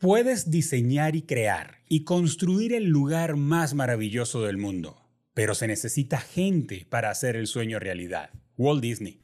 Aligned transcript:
Puedes 0.00 0.50
diseñar 0.50 1.14
y 1.14 1.20
crear 1.20 1.80
y 1.86 2.04
construir 2.04 2.72
el 2.72 2.84
lugar 2.84 3.36
más 3.36 3.74
maravilloso 3.74 4.40
del 4.40 4.56
mundo, 4.56 4.96
pero 5.34 5.54
se 5.54 5.66
necesita 5.66 6.18
gente 6.18 6.86
para 6.88 7.10
hacer 7.10 7.36
el 7.36 7.46
sueño 7.46 7.78
realidad. 7.78 8.30
Walt 8.56 8.80
Disney. 8.80 9.20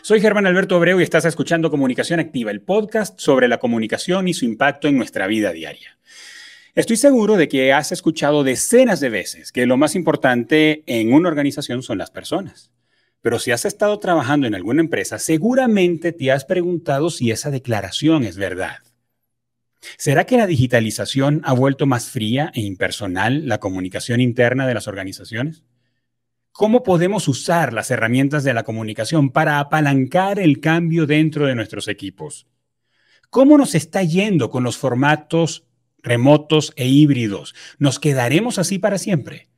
Soy 0.00 0.22
Germán 0.22 0.46
Alberto 0.46 0.76
Abreu 0.76 0.98
y 0.98 1.02
estás 1.02 1.26
escuchando 1.26 1.70
Comunicación 1.70 2.18
Activa, 2.18 2.50
el 2.50 2.62
podcast 2.62 3.20
sobre 3.20 3.48
la 3.48 3.58
comunicación 3.58 4.28
y 4.28 4.32
su 4.32 4.46
impacto 4.46 4.88
en 4.88 4.96
nuestra 4.96 5.26
vida 5.26 5.52
diaria. 5.52 5.98
Estoy 6.74 6.96
seguro 6.96 7.36
de 7.36 7.48
que 7.48 7.74
has 7.74 7.92
escuchado 7.92 8.44
decenas 8.44 9.00
de 9.00 9.10
veces 9.10 9.52
que 9.52 9.66
lo 9.66 9.76
más 9.76 9.94
importante 9.94 10.84
en 10.86 11.12
una 11.12 11.28
organización 11.28 11.82
son 11.82 11.98
las 11.98 12.10
personas. 12.10 12.70
Pero 13.26 13.40
si 13.40 13.50
has 13.50 13.64
estado 13.64 13.98
trabajando 13.98 14.46
en 14.46 14.54
alguna 14.54 14.82
empresa, 14.82 15.18
seguramente 15.18 16.12
te 16.12 16.30
has 16.30 16.44
preguntado 16.44 17.10
si 17.10 17.32
esa 17.32 17.50
declaración 17.50 18.22
es 18.22 18.36
verdad. 18.36 18.84
¿Será 19.98 20.26
que 20.26 20.36
la 20.36 20.46
digitalización 20.46 21.40
ha 21.42 21.52
vuelto 21.52 21.86
más 21.86 22.08
fría 22.08 22.52
e 22.54 22.60
impersonal 22.60 23.48
la 23.48 23.58
comunicación 23.58 24.20
interna 24.20 24.64
de 24.64 24.74
las 24.74 24.86
organizaciones? 24.86 25.64
¿Cómo 26.52 26.84
podemos 26.84 27.26
usar 27.26 27.72
las 27.72 27.90
herramientas 27.90 28.44
de 28.44 28.54
la 28.54 28.62
comunicación 28.62 29.30
para 29.30 29.58
apalancar 29.58 30.38
el 30.38 30.60
cambio 30.60 31.04
dentro 31.04 31.46
de 31.46 31.56
nuestros 31.56 31.88
equipos? 31.88 32.46
¿Cómo 33.28 33.58
nos 33.58 33.74
está 33.74 34.04
yendo 34.04 34.50
con 34.50 34.62
los 34.62 34.78
formatos 34.78 35.64
remotos 35.98 36.72
e 36.76 36.86
híbridos? 36.86 37.56
¿Nos 37.80 37.98
quedaremos 37.98 38.60
así 38.60 38.78
para 38.78 38.98
siempre? 38.98 39.48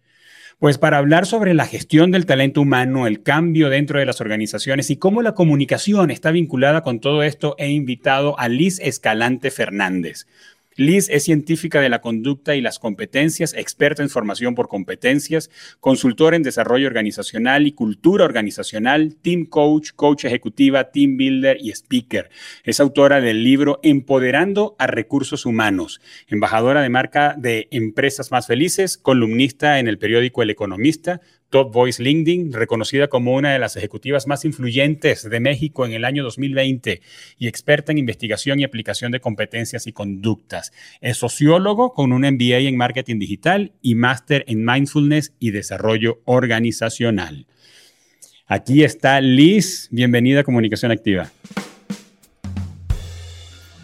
Pues 0.59 0.77
para 0.77 0.99
hablar 0.99 1.25
sobre 1.25 1.55
la 1.55 1.67
gestión 1.67 2.11
del 2.11 2.27
talento 2.27 2.61
humano, 2.61 3.07
el 3.07 3.23
cambio 3.23 3.71
dentro 3.71 4.01
de 4.01 4.07
las 4.07 4.21
organizaciones 4.21 4.91
y 4.91 4.97
cómo 4.97 5.23
la 5.23 5.35
comunicación 5.35 6.11
está 6.11 6.33
vinculada 6.33 6.83
con 6.83 6.99
todo 6.99 7.23
esto, 7.23 7.55
he 7.59 7.69
invitado 7.69 8.37
a 8.41 8.49
Liz 8.49 8.81
Escalante 8.81 9.53
Fernández. 9.53 10.27
Liz 10.79 11.09
es 11.11 11.25
científica 11.25 11.81
de 11.81 11.89
la 11.89 12.01
conducta 12.01 12.55
y 12.55 12.61
las 12.61 12.79
competencias, 12.79 13.53
experta 13.53 14.05
en 14.05 14.11
formación 14.11 14.55
por 14.55 14.69
competencias, 14.69 15.51
consultora 15.81 16.37
en 16.37 16.45
desarrollo 16.45 16.87
organizacional 16.87 17.67
y 17.67 17.73
cultura 17.73 18.25
organizacional, 18.25 19.17
team 19.21 19.45
coach, 19.45 19.91
coach 19.97 20.25
ejecutiva, 20.25 20.93
team 20.93 21.17
builder 21.17 21.57
y 21.61 21.71
speaker. 21.71 22.31
Es 22.63 22.79
autora 22.79 23.21
del 23.21 23.43
libro 23.43 23.81
Empoderando 23.83 24.77
a 24.79 24.87
Recursos 24.87 25.47
Humanos, 25.47 26.01
embajadora 26.29 26.81
de 26.81 26.91
marca 26.91 27.35
de 27.37 27.67
Empresas 27.73 28.31
Más 28.31 28.47
Felices, 28.47 28.99
columnista 28.99 29.81
en 29.81 29.89
el 29.89 29.99
periódico 29.99 30.45
El 30.45 30.51
Economista, 30.51 31.21
Top 31.51 31.73
Voice 31.73 32.03
LinkedIn, 32.03 32.53
reconocida 32.53 33.09
como 33.09 33.35
una 33.35 33.53
de 33.53 33.59
las 33.59 33.77
ejecutivas 33.77 34.27
más 34.27 34.45
influyentes 34.45 35.29
de 35.29 35.41
México 35.41 35.87
en 35.87 35.93
el 35.93 36.05
año 36.05 36.23
2020 36.23 37.01
y 37.39 37.49
experta 37.49 37.93
en 37.93 37.99
investigación 37.99 38.61
y 38.61 38.65
aplicación 38.65 39.13
de 39.13 39.21
competencias 39.21 39.87
y 39.87 39.93
conductas. 39.93 40.73
Es 41.01 41.17
sociólogo 41.17 41.95
con 41.95 42.13
un 42.13 42.23
MBA 42.23 42.59
en 42.59 42.77
marketing 42.77 43.19
digital 43.19 43.73
y 43.81 43.95
máster 43.95 44.45
en 44.47 44.65
mindfulness 44.65 45.33
y 45.39 45.51
desarrollo 45.51 46.21
organizacional. 46.25 47.47
Aquí 48.47 48.83
está 48.83 49.21
Liz. 49.21 49.89
Bienvenida 49.91 50.41
a 50.41 50.45
Comunicación 50.45 50.93
Activa. 50.93 51.31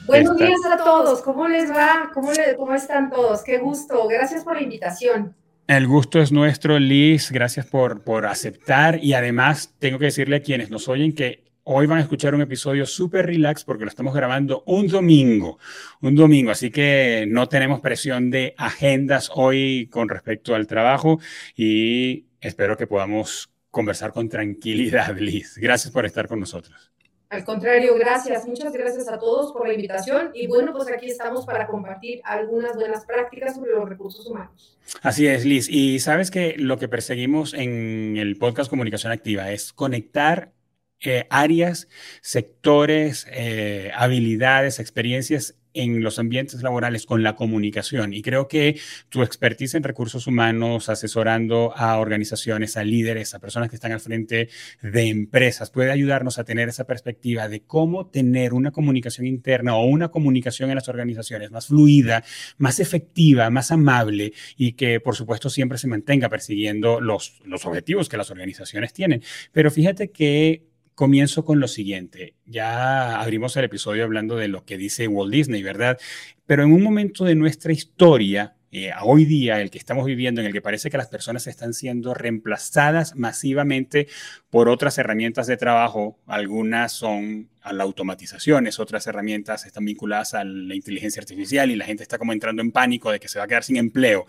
Buenos 0.06 0.37
días 0.37 0.61
a 0.71 0.77
todos. 0.77 1.23
¿Cómo 1.23 1.49
les 1.49 1.71
va? 1.71 2.11
¿Cómo, 2.12 2.31
¿Cómo 2.59 2.75
están 2.75 3.11
todos? 3.11 3.43
Qué 3.43 3.59
gusto. 3.59 4.06
Gracias 4.06 4.45
por 4.45 4.56
la 4.56 4.62
invitación. 4.62 5.34
El 5.67 5.87
gusto 5.87 6.20
es 6.20 6.31
nuestro, 6.31 6.79
Liz. 6.79 7.31
Gracias 7.31 7.65
por, 7.65 8.05
por 8.05 8.27
aceptar. 8.27 9.03
Y 9.03 9.15
además, 9.15 9.75
tengo 9.79 9.98
que 9.98 10.06
decirle 10.06 10.37
a 10.37 10.43
quienes 10.43 10.69
nos 10.71 10.89
oyen 10.89 11.15
que 11.15 11.45
hoy 11.62 11.87
van 11.87 11.98
a 11.98 12.03
escuchar 12.03 12.34
un 12.34 12.43
episodio 12.43 12.84
súper 12.84 13.25
relax 13.25 13.65
porque 13.65 13.84
lo 13.84 13.89
estamos 13.89 14.15
grabando 14.15 14.62
un 14.67 14.89
domingo. 14.89 15.59
Un 16.03 16.16
domingo. 16.16 16.50
Así 16.50 16.71
que 16.71 17.25
no 17.28 17.49
tenemos 17.49 17.81
presión 17.81 18.31
de 18.31 18.55
agendas 18.59 19.31
hoy 19.34 19.88
con 19.91 20.11
respecto 20.11 20.55
al 20.55 20.66
trabajo 20.66 21.19
y 21.56 22.27
espero 22.43 22.77
que 22.77 22.87
podamos 22.87 23.50
conversar 23.71 24.12
con 24.12 24.28
tranquilidad, 24.28 25.17
Liz. 25.19 25.56
Gracias 25.56 25.91
por 25.91 26.05
estar 26.05 26.28
con 26.28 26.41
nosotros. 26.41 26.94
Al 27.34 27.45
contrario, 27.45 27.97
gracias. 27.99 28.47
Muchas 28.47 28.72
gracias 28.72 29.09
a 29.09 29.19
todos 29.19 29.53
por 29.53 29.67
la 29.67 29.75
invitación. 29.75 30.31
Y 30.34 30.47
bueno, 30.47 30.72
pues 30.72 30.89
aquí 30.89 31.06
estamos 31.06 31.45
para 31.45 31.67
compartir 31.67 32.21
algunas 32.25 32.77
buenas 32.77 33.05
prácticas 33.05 33.56
sobre 33.56 33.72
los 33.72 33.89
recursos 33.89 34.25
humanos. 34.27 34.78
Así 35.03 35.27
es, 35.27 35.44
Liz. 35.44 35.69
Y 35.69 35.99
sabes 35.99 36.31
que 36.31 36.55
lo 36.56 36.78
que 36.78 36.89
perseguimos 36.89 37.53
en 37.53 38.17
el 38.17 38.37
podcast 38.37 38.71
Comunicación 38.71 39.11
Activa 39.11 39.50
es 39.50 39.73
conectar 39.73 40.53
eh, 41.00 41.27
áreas, 41.28 41.89
sectores, 42.23 43.27
eh, 43.33 43.91
habilidades, 43.97 44.78
experiencias 44.78 45.56
en 45.75 46.03
los 46.03 46.19
ambientes 46.19 46.62
laborales 46.62 47.05
con 47.05 47.23
la 47.23 47.37
comunicación. 47.37 48.15
Y 48.15 48.23
creo 48.23 48.49
que 48.49 48.81
tu 49.09 49.23
expertise 49.23 49.75
en 49.75 49.83
recursos 49.83 50.27
humanos, 50.27 50.89
asesorando 50.89 51.77
a 51.77 51.99
organizaciones, 51.99 52.77
a 52.77 52.85
líderes, 52.85 53.35
a 53.35 53.41
personas 53.41 53.69
que 53.69 53.77
están 53.77 53.93
al 53.93 54.01
frente 54.01 54.49
de 54.81 55.09
empresas, 55.09 55.71
puede 55.71 55.91
ayudarnos 55.91 56.39
a 56.39 56.45
tener 56.45 56.69
esa 56.69 56.85
perspectiva 56.85 57.49
de 57.49 57.62
cómo 57.62 58.07
tener 58.07 58.55
una 58.55 58.71
comunicación 58.71 59.27
interna 59.27 59.77
o 59.77 59.85
una 59.85 60.09
comunicación 60.09 60.71
en 60.71 60.77
las 60.77 60.89
organizaciones 60.89 61.51
más 61.51 61.67
fluida, 61.67 62.25
más 62.56 62.81
efectiva, 62.81 63.51
más 63.51 63.71
amable 63.71 64.33
y 64.56 64.73
que, 64.73 65.01
por 65.01 65.17
supuesto, 65.17 65.51
siempre 65.51 65.79
se 65.79 65.89
mantenga 65.89 66.29
persiguiendo 66.29 67.01
los, 67.01 67.41
los 67.45 67.67
objetivos 67.67 68.09
que 68.09 68.17
las 68.17 68.31
organizaciones 68.31 68.93
tienen. 68.93 69.23
Pero 69.53 69.71
fíjate 69.71 70.11
que 70.11 70.74
Comienzo 70.94 71.44
con 71.44 71.59
lo 71.59 71.66
siguiente. 71.66 72.34
Ya 72.47 73.21
abrimos 73.21 73.56
el 73.56 73.65
episodio 73.65 74.05
hablando 74.05 74.37
de 74.37 74.49
lo 74.49 74.65
que 74.65 74.78
dice 74.78 75.09
Walt 75.09 75.32
Disney, 75.32 75.62
¿verdad? 75.62 75.99
Pero 76.47 76.62
en 76.62 76.72
un 76.72 76.82
momento 76.82 77.25
de 77.25 77.34
nuestra 77.34 77.72
historia, 77.72 78.55
eh, 78.77 78.91
hoy 79.03 79.25
día, 79.25 79.60
el 79.60 79.71
que 79.71 79.78
estamos 79.78 80.05
viviendo, 80.05 80.41
en 80.41 80.49
el 80.49 80.53
que 80.53 80.60
parece 80.60 80.91
que 80.91 80.97
las 80.97 81.09
personas 81.09 81.47
están 81.47 81.75
siendo 81.75 82.12
reemplazadas 82.12 83.15
masivamente 83.15 84.09
por 84.50 84.69
otras 84.69 84.99
herramientas 84.99 85.47
de 85.47 85.56
trabajo, 85.56 86.19
algunas 86.27 86.93
son 86.93 87.50
a 87.62 87.72
la 87.72 87.84
automatización, 87.84 88.69
otras 88.78 89.06
herramientas 89.06 89.65
están 89.65 89.84
vinculadas 89.84 90.34
a 90.34 90.44
la 90.44 90.75
inteligencia 90.75 91.21
artificial 91.21 91.71
y 91.71 91.76
la 91.76 91.87
gente 91.87 92.03
está 92.03 92.19
como 92.19 92.32
entrando 92.32 92.62
en 92.62 92.72
pánico 92.72 93.11
de 93.11 93.21
que 93.21 93.28
se 93.28 93.38
va 93.38 93.44
a 93.44 93.49
quedar 93.49 93.65
sin 93.65 93.76
empleo. 93.76 94.26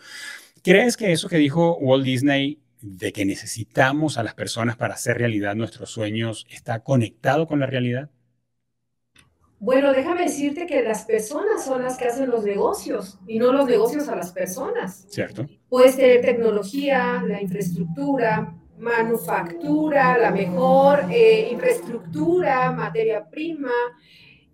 ¿Crees 0.63 0.95
que 0.97 1.11
eso 1.11 1.27
que 1.27 1.37
dijo 1.37 1.77
Walt 1.77 2.05
Disney 2.05 2.59
de 2.85 3.11
que 3.11 3.25
necesitamos 3.25 4.17
a 4.17 4.23
las 4.23 4.35
personas 4.35 4.77
para 4.77 4.93
hacer 4.93 5.17
realidad 5.17 5.55
nuestros 5.55 5.89
sueños 5.89 6.45
está 6.49 6.83
conectado 6.83 7.47
con 7.47 7.59
la 7.59 7.65
realidad? 7.65 8.11
Bueno, 9.59 9.91
déjame 9.91 10.23
decirte 10.23 10.67
que 10.67 10.83
las 10.83 11.05
personas 11.05 11.65
son 11.65 11.81
las 11.81 11.97
que 11.97 12.05
hacen 12.05 12.29
los 12.29 12.43
negocios 12.43 13.17
y 13.25 13.39
no 13.39 13.51
los 13.51 13.65
negocios 13.65 14.07
a 14.07 14.15
las 14.15 14.31
personas. 14.31 15.07
Cierto. 15.09 15.47
Puedes 15.69 15.95
tener 15.95 16.21
tecnología, 16.21 17.23
la 17.25 17.41
infraestructura, 17.41 18.53
manufactura, 18.77 20.17
la 20.19 20.29
mejor 20.29 21.05
eh, 21.09 21.49
infraestructura, 21.51 22.71
materia 22.71 23.27
prima. 23.27 23.71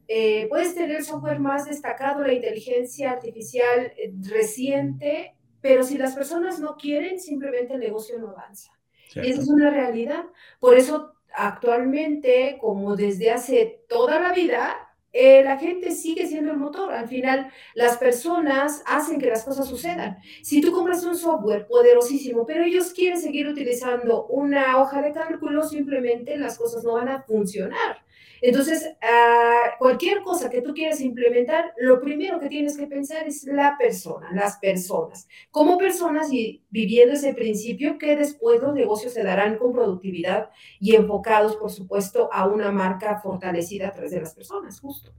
Eh, 0.08 0.48
puedes 0.50 0.74
tener 0.76 1.04
software 1.04 1.40
más 1.40 1.66
destacado, 1.66 2.26
la 2.26 2.34
inteligencia 2.34 3.12
artificial 3.12 3.92
eh, 3.98 4.14
reciente, 4.30 5.36
pero 5.62 5.84
si 5.84 5.98
las 5.98 6.16
personas 6.16 6.60
no 6.60 6.76
quieren, 6.78 7.20
simplemente 7.20 7.74
el 7.74 7.80
negocio 7.80 8.20
no 8.20 8.30
avanza. 8.30 8.72
Y 9.16 9.30
esa 9.30 9.42
es 9.42 9.48
una 9.50 9.70
realidad. 9.70 10.26
Por 10.60 10.78
eso 10.78 11.14
actualmente, 11.34 12.58
como 12.60 12.96
desde 12.96 13.32
hace 13.32 13.84
toda 13.88 14.20
la 14.20 14.34
vida, 14.34 14.92
eh, 15.14 15.44
la 15.44 15.58
gente 15.58 15.92
sigue 15.92 16.26
siendo 16.26 16.52
el 16.52 16.58
motor. 16.58 16.94
Al 16.94 17.08
final, 17.08 17.52
las 17.76 17.98
personas 17.98 18.82
hacen 18.86 19.20
que 19.20 19.28
las 19.28 19.44
cosas 19.44 19.68
sucedan. 19.68 20.18
Si 20.42 20.62
tú 20.62 20.72
compras 20.72 21.04
un 21.04 21.18
software 21.18 21.68
poderosísimo, 21.68 22.46
pero 22.46 22.64
ellos 22.64 22.94
quieren 22.94 23.20
seguir 23.20 23.48
utilizando 23.48 24.26
una 24.28 24.82
hoja 24.82 25.02
de 25.02 25.12
cálculo, 25.12 25.64
simplemente 25.64 26.38
las 26.38 26.58
cosas 26.58 26.84
no 26.84 26.94
van 26.94 27.10
a 27.10 27.24
funcionar. 27.24 28.04
Entonces, 28.42 28.90
ah, 29.02 29.76
cualquier 29.78 30.22
cosa 30.22 30.50
que 30.50 30.62
tú 30.62 30.74
quieras 30.74 31.00
implementar, 31.02 31.74
lo 31.78 32.02
primero 32.02 32.40
que 32.40 32.50
tienes 32.50 32.76
que 32.76 32.88
pensar 32.88 33.28
es 33.28 33.44
la 33.44 33.78
persona, 33.78 34.32
las 34.34 34.58
personas. 34.58 35.28
Como 35.52 35.78
personas 35.78 36.34
y 36.34 36.64
viviendo 36.70 37.14
ese 37.14 37.34
principio 37.34 37.98
que 37.98 38.16
después 38.16 38.62
los 38.62 38.74
negocios 38.74 39.14
se 39.14 39.24
darán 39.24 39.58
con 39.58 39.74
productividad 39.74 40.50
y 40.80 40.96
enfocados, 40.96 41.56
por 41.56 41.72
supuesto, 41.72 42.30
a 42.34 42.48
una 42.48 42.72
marca 42.72 43.20
fortalecida 43.22 43.90
a 43.90 43.92
través 43.92 44.12
de 44.12 44.22
las 44.22 44.34
personas, 44.34 44.80
justo. 44.80 45.14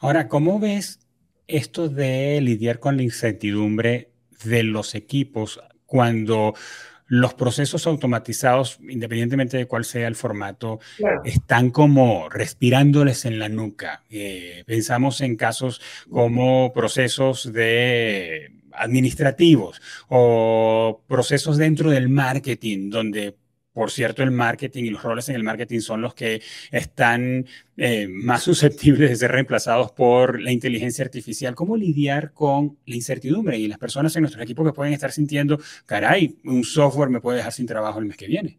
Ahora, 0.00 0.28
¿cómo 0.28 0.58
ves 0.58 1.00
esto 1.46 1.88
de 1.88 2.40
lidiar 2.40 2.78
con 2.78 2.96
la 2.96 3.02
incertidumbre 3.02 4.10
de 4.44 4.62
los 4.62 4.94
equipos 4.94 5.60
cuando 5.86 6.54
los 7.08 7.34
procesos 7.34 7.86
automatizados, 7.86 8.78
independientemente 8.88 9.56
de 9.56 9.66
cuál 9.66 9.84
sea 9.84 10.06
el 10.06 10.14
formato, 10.14 10.78
están 11.24 11.70
como 11.70 12.28
respirándoles 12.28 13.24
en 13.24 13.38
la 13.38 13.48
nuca. 13.48 14.04
Eh, 14.10 14.62
pensamos 14.66 15.20
en 15.22 15.36
casos 15.36 15.80
como 16.10 16.72
procesos 16.72 17.52
de 17.52 18.52
administrativos 18.72 19.80
o 20.08 21.02
procesos 21.08 21.56
dentro 21.56 21.90
del 21.90 22.08
marketing, 22.10 22.90
donde 22.90 23.34
por 23.78 23.92
cierto, 23.92 24.24
el 24.24 24.32
marketing 24.32 24.82
y 24.86 24.90
los 24.90 25.04
roles 25.04 25.28
en 25.28 25.36
el 25.36 25.44
marketing 25.44 25.78
son 25.78 26.00
los 26.00 26.12
que 26.12 26.42
están 26.72 27.46
eh, 27.76 28.08
más 28.08 28.42
susceptibles 28.48 29.08
de 29.08 29.14
ser 29.14 29.30
reemplazados 29.30 29.92
por 29.92 30.40
la 30.40 30.50
inteligencia 30.50 31.04
artificial. 31.04 31.54
¿Cómo 31.54 31.76
lidiar 31.76 32.32
con 32.32 32.76
la 32.86 32.96
incertidumbre 32.96 33.56
y 33.56 33.68
las 33.68 33.78
personas 33.78 34.16
en 34.16 34.22
nuestro 34.22 34.42
equipo 34.42 34.64
que 34.64 34.72
pueden 34.72 34.94
estar 34.94 35.12
sintiendo, 35.12 35.60
caray, 35.86 36.38
un 36.42 36.64
software 36.64 37.08
me 37.08 37.20
puede 37.20 37.36
dejar 37.36 37.52
sin 37.52 37.66
trabajo 37.66 38.00
el 38.00 38.06
mes 38.06 38.16
que 38.16 38.26
viene? 38.26 38.58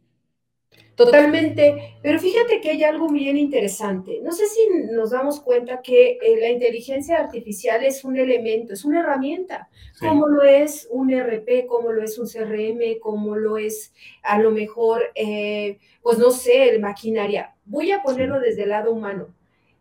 Totalmente, 0.99 1.95
pero 2.01 2.19
fíjate 2.19 2.59
que 2.59 2.71
hay 2.71 2.83
algo 2.83 3.07
bien 3.07 3.37
interesante. 3.37 4.19
No 4.21 4.33
sé 4.33 4.47
si 4.47 4.59
nos 4.91 5.11
damos 5.11 5.39
cuenta 5.39 5.81
que 5.81 6.19
eh, 6.21 6.37
la 6.41 6.49
inteligencia 6.49 7.17
artificial 7.19 7.85
es 7.85 8.03
un 8.03 8.17
elemento, 8.17 8.73
es 8.73 8.83
una 8.83 8.99
herramienta, 8.99 9.69
como 9.97 10.27
lo 10.27 10.43
es 10.43 10.89
un 10.91 11.09
RP, 11.09 11.67
como 11.67 11.93
lo 11.93 12.03
es 12.03 12.19
un 12.19 12.27
CRM, 12.27 12.99
como 12.99 13.37
lo 13.37 13.57
es 13.57 13.93
a 14.23 14.39
lo 14.39 14.51
mejor, 14.51 15.03
eh, 15.15 15.77
pues 16.01 16.17
no 16.17 16.31
sé, 16.31 16.67
el 16.67 16.81
maquinaria. 16.81 17.55
Voy 17.63 17.91
a 17.91 18.01
ponerlo 18.01 18.41
desde 18.41 18.63
el 18.63 18.69
lado 18.69 18.91
humano. 18.91 19.33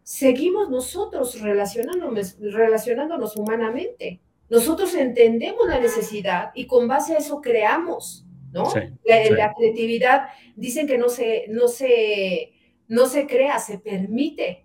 Seguimos 0.05 0.71
nosotros 0.71 1.41
relacionándonos, 1.41 2.37
relacionándonos 2.39 3.35
humanamente. 3.37 4.21
Nosotros 4.49 4.95
entendemos 4.95 5.67
la 5.67 5.81
necesidad 5.81 6.53
y 6.55 6.69
con 6.69 6.87
base 6.87 7.15
a 7.15 7.19
eso 7.19 7.41
creamos. 7.41 8.25
¿No? 8.53 8.65
la, 9.05 9.55
creatividad, 9.55 10.29
dicen 10.57 10.87
que 10.87 10.99
no 10.99 11.09
se, 11.09 11.47
no 11.49 11.69
se, 11.69 12.53
no 12.89 13.07
se 13.07 13.27
crea, 13.27 13.59
se 13.59 13.79
permite. 13.79 14.65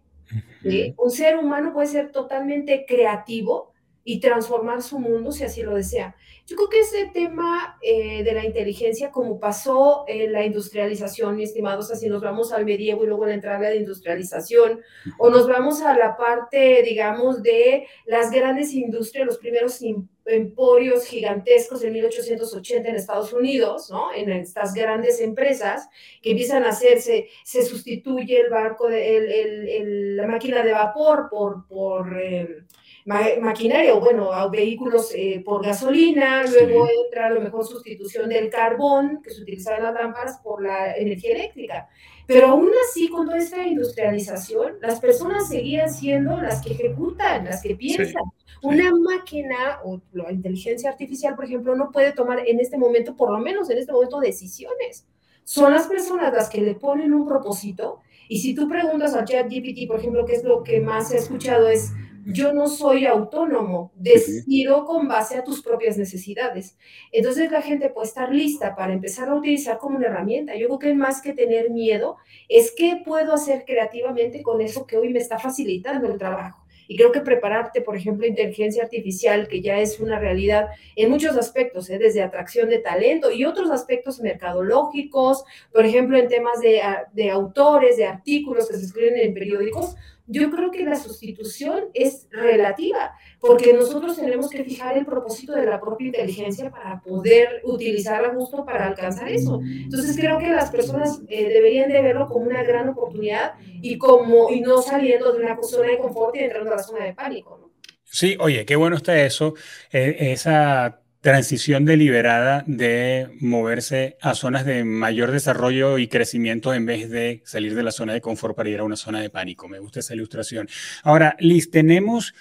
Un 0.98 1.12
ser 1.12 1.38
humano 1.38 1.74
puede 1.74 1.88
ser 1.88 2.12
totalmente 2.12 2.86
creativo 2.88 3.74
y 4.06 4.20
transformar 4.20 4.82
su 4.82 5.00
mundo 5.00 5.32
si 5.32 5.44
así 5.44 5.62
lo 5.62 5.76
desea. 5.76 6.16
Yo 6.46 6.58
creo 6.58 6.70
que 6.70 6.80
ese 6.82 7.10
tema 7.14 7.78
eh, 7.82 8.24
de 8.24 8.34
la 8.34 8.46
inteligencia, 8.46 9.12
como 9.12 9.40
pasó 9.40 10.04
en 10.08 10.34
la 10.34 10.44
industrialización, 10.44 11.38
mi 11.38 11.44
estimados, 11.44 11.90
así 11.90 12.10
nos 12.10 12.22
vamos 12.22 12.52
al 12.52 12.66
medievo 12.66 13.04
y 13.04 13.08
luego 13.08 13.26
la 13.26 13.34
entrada 13.34 13.70
de 13.70 13.78
industrialización, 13.78 14.82
o 15.18 15.30
nos 15.30 15.48
vamos 15.48 15.82
a 15.82 15.98
la 15.98 16.18
parte, 16.18 16.84
digamos, 16.84 17.42
de 17.44 17.88
las 18.06 18.30
grandes 18.30 18.74
industrias, 18.74 19.26
los 19.26 19.38
primeros 19.38 19.82
emporios 20.26 21.06
gigantescos 21.06 21.84
en 21.84 21.94
1880 21.94 22.90
en 22.90 22.96
Estados 22.96 23.34
Unidos, 23.34 23.90
¿no? 23.90 24.14
En 24.14 24.32
estas 24.32 24.74
grandes 24.74 25.20
empresas 25.20 25.90
que 26.22 26.32
empiezan 26.32 26.64
a 26.64 26.70
hacerse, 26.70 27.28
se 27.44 27.64
sustituye 27.66 28.40
el 28.40 28.50
barco, 28.50 28.88
de, 28.88 30.14
la 30.16 30.28
máquina 30.28 30.64
de 30.64 30.72
vapor 30.72 31.28
por... 31.30 31.68
por 31.68 32.20
eh, 32.22 32.64
maquinaria 33.06 33.94
o 33.94 34.00
bueno, 34.00 34.32
a 34.32 34.48
vehículos 34.48 35.12
eh, 35.14 35.42
por 35.44 35.66
gasolina, 35.66 36.44
luego 36.44 36.88
entra 37.06 37.28
a 37.28 37.30
lo 37.30 37.42
mejor 37.42 37.66
sustitución 37.66 38.30
del 38.30 38.50
carbón 38.50 39.22
que 39.22 39.32
se 39.32 39.42
utilizaba 39.42 39.78
en 39.78 39.84
las 39.84 39.94
lámparas 39.94 40.40
por 40.44 40.64
la 40.64 40.96
energía 40.96 41.34
eléctrica. 41.34 41.90
Pero 42.26 42.48
aún 42.48 42.72
así, 42.88 43.10
con 43.10 43.26
toda 43.26 43.38
esta 43.38 43.66
industrialización, 43.68 44.78
las 44.82 45.00
personas 45.00 45.50
seguían 45.50 45.94
siendo 45.94 46.38
las 46.38 46.62
que 46.62 46.74
ejecutan, 46.74 47.46
las 47.46 47.62
que 47.62 47.76
piensan. 47.76 48.24
Una 48.62 48.92
máquina 48.96 49.80
o 49.84 50.02
la 50.14 50.32
inteligencia 50.32 50.90
artificial, 50.90 51.36
por 51.36 51.44
ejemplo, 51.44 51.76
no 51.76 51.92
puede 51.92 52.14
tomar 52.14 52.48
en 52.48 52.62
este 52.62 52.78
momento, 52.78 53.18
por 53.18 53.30
lo 53.30 53.40
menos 53.40 53.70
en 53.70 53.78
este 53.78 53.92
momento, 53.92 54.22
decisiones. 54.22 55.06
Son 55.44 55.74
las 55.74 55.88
personas 55.88 56.34
las 56.34 56.50
que 56.50 56.62
le 56.62 56.76
ponen 56.76 57.14
un 57.14 57.28
propósito. 57.28 58.00
Y 58.30 58.40
si 58.40 58.56
tú 58.56 58.70
preguntas 58.70 59.14
a 59.16 59.26
ChatGPT, 59.26 59.86
por 59.86 60.00
ejemplo, 60.00 60.26
qué 60.26 60.36
es 60.36 60.46
lo 60.46 60.64
que 60.64 60.80
más 60.80 61.12
he 61.12 61.18
escuchado, 61.18 61.68
es 61.68 61.92
yo 62.26 62.54
no 62.54 62.68
soy 62.68 63.06
autónomo, 63.06 63.92
decido 63.96 64.86
con 64.86 65.08
base 65.08 65.38
a 65.38 65.44
tus 65.44 65.62
propias 65.62 65.98
necesidades. 65.98 66.78
Entonces 67.12 67.52
la 67.52 67.62
gente 67.62 67.90
puede 67.90 68.08
estar 68.08 68.34
lista 68.34 68.76
para 68.76 68.94
empezar 68.94 69.30
a 69.30 69.36
utilizar 69.36 69.78
como 69.78 69.98
una 69.98 70.08
herramienta. 70.08 70.56
Yo 70.56 70.68
creo 70.68 70.80
que 70.80 70.94
más 70.94 71.22
que 71.22 71.34
tener 71.34 71.70
miedo 71.70 72.18
es 72.48 72.74
qué 72.76 73.02
puedo 73.04 73.34
hacer 73.34 73.66
creativamente 73.66 74.42
con 74.42 74.62
eso 74.62 74.86
que 74.86 74.98
hoy 74.98 75.10
me 75.10 75.20
está 75.20 75.40
facilitando 75.40 76.08
el 76.08 76.18
trabajo. 76.18 76.64
Y 76.88 76.98
creo 76.98 77.12
que 77.12 77.22
prepararte, 77.22 77.82
por 77.82 77.96
ejemplo, 77.96 78.28
inteligencia 78.28 78.84
artificial, 78.84 79.48
que 79.48 79.62
ya 79.62 79.80
es 79.80 80.00
una 80.00 80.20
realidad 80.20 80.68
en 80.96 81.10
muchos 81.10 81.38
aspectos, 81.38 81.90
¿eh? 81.90 81.98
desde 81.98 82.22
atracción 82.22 82.70
de 82.70 82.80
talento 82.80 83.32
y 83.32 83.46
otros 83.46 83.72
aspectos 83.72 84.20
mercadológicos, 84.20 85.44
por 85.72 85.86
ejemplo, 85.86 86.18
en 86.18 86.28
temas 86.28 86.60
de, 86.60 86.82
de 87.14 87.30
autores, 87.30 87.98
de 87.98 88.06
artículos 88.06 88.70
que 88.70 88.78
se 88.78 88.86
escriben 88.86 89.18
en 89.18 89.34
periódicos, 89.34 89.96
yo 90.26 90.50
creo 90.50 90.72
que 90.72 90.86
la 90.86 90.96
sustitución 90.96 91.86
es 91.94 92.28
relativa, 92.32 93.16
porque 93.40 93.74
nosotros 93.74 94.16
tenemos 94.16 94.50
que 94.50 94.64
fijar 94.64 94.98
el 94.98 95.06
propósito 95.06 95.54
de 95.54 95.66
la 95.66 95.82
propia 95.82 96.08
inteligencia 96.08 96.72
para 96.72 97.02
poder 97.02 97.62
utilizarla 97.64 98.34
justo 98.34 98.66
para 98.66 98.88
alcanzar 98.88 99.30
eso. 99.30 99.60
Entonces 99.64 100.16
creo 100.16 100.40
que 100.40 100.50
las 100.50 100.72
personas 100.72 101.22
eh, 101.28 101.50
deberían 101.50 101.92
de 101.92 102.02
verlo 102.02 102.28
como 102.28 102.46
una 102.46 102.64
gran 102.64 102.90
oportunidad 102.90 103.54
y, 103.82 103.98
como, 103.98 104.50
y 104.50 104.62
no 104.62 104.82
saliendo 104.82 105.34
de 105.34 105.40
una 105.40 105.58
zona 105.62 105.90
de 105.90 105.98
confort 105.98 106.36
y 106.36 106.40
entrando 106.40 106.72
a 106.72 106.78
la 106.78 106.84
zona 106.84 107.06
de 107.06 107.14
pánico. 107.14 107.72
Sí, 108.04 108.38
oye, 108.40 108.66
qué 108.66 108.76
bueno 108.76 108.96
está 108.96 109.20
eso, 109.20 109.56
eh, 109.92 110.16
esa 110.20 111.03
transición 111.24 111.86
deliberada 111.86 112.66
de 112.68 113.30
moverse 113.40 114.18
a 114.20 114.36
zonas 114.36 114.66
de 114.66 114.84
mayor 114.84 115.32
desarrollo 115.32 115.98
y 115.98 116.10
crecimiento 116.10 116.74
en 116.74 116.86
vez 116.86 117.10
de 117.10 117.42
salir 117.46 117.76
de 117.76 117.84
la 117.84 117.92
zona 117.92 118.12
de 118.12 118.20
confort 118.20 118.58
para 118.58 118.70
ir 118.70 118.82
a 118.82 118.84
una 118.84 118.98
zona 118.98 119.22
de 119.22 119.30
pánico. 119.30 119.70
Me 119.70 119.80
gusta 119.80 120.02
esa 120.02 120.14
ilustración. 120.14 120.68
Ahora, 121.02 121.38
Liz, 121.40 121.72
tenemos 121.72 122.36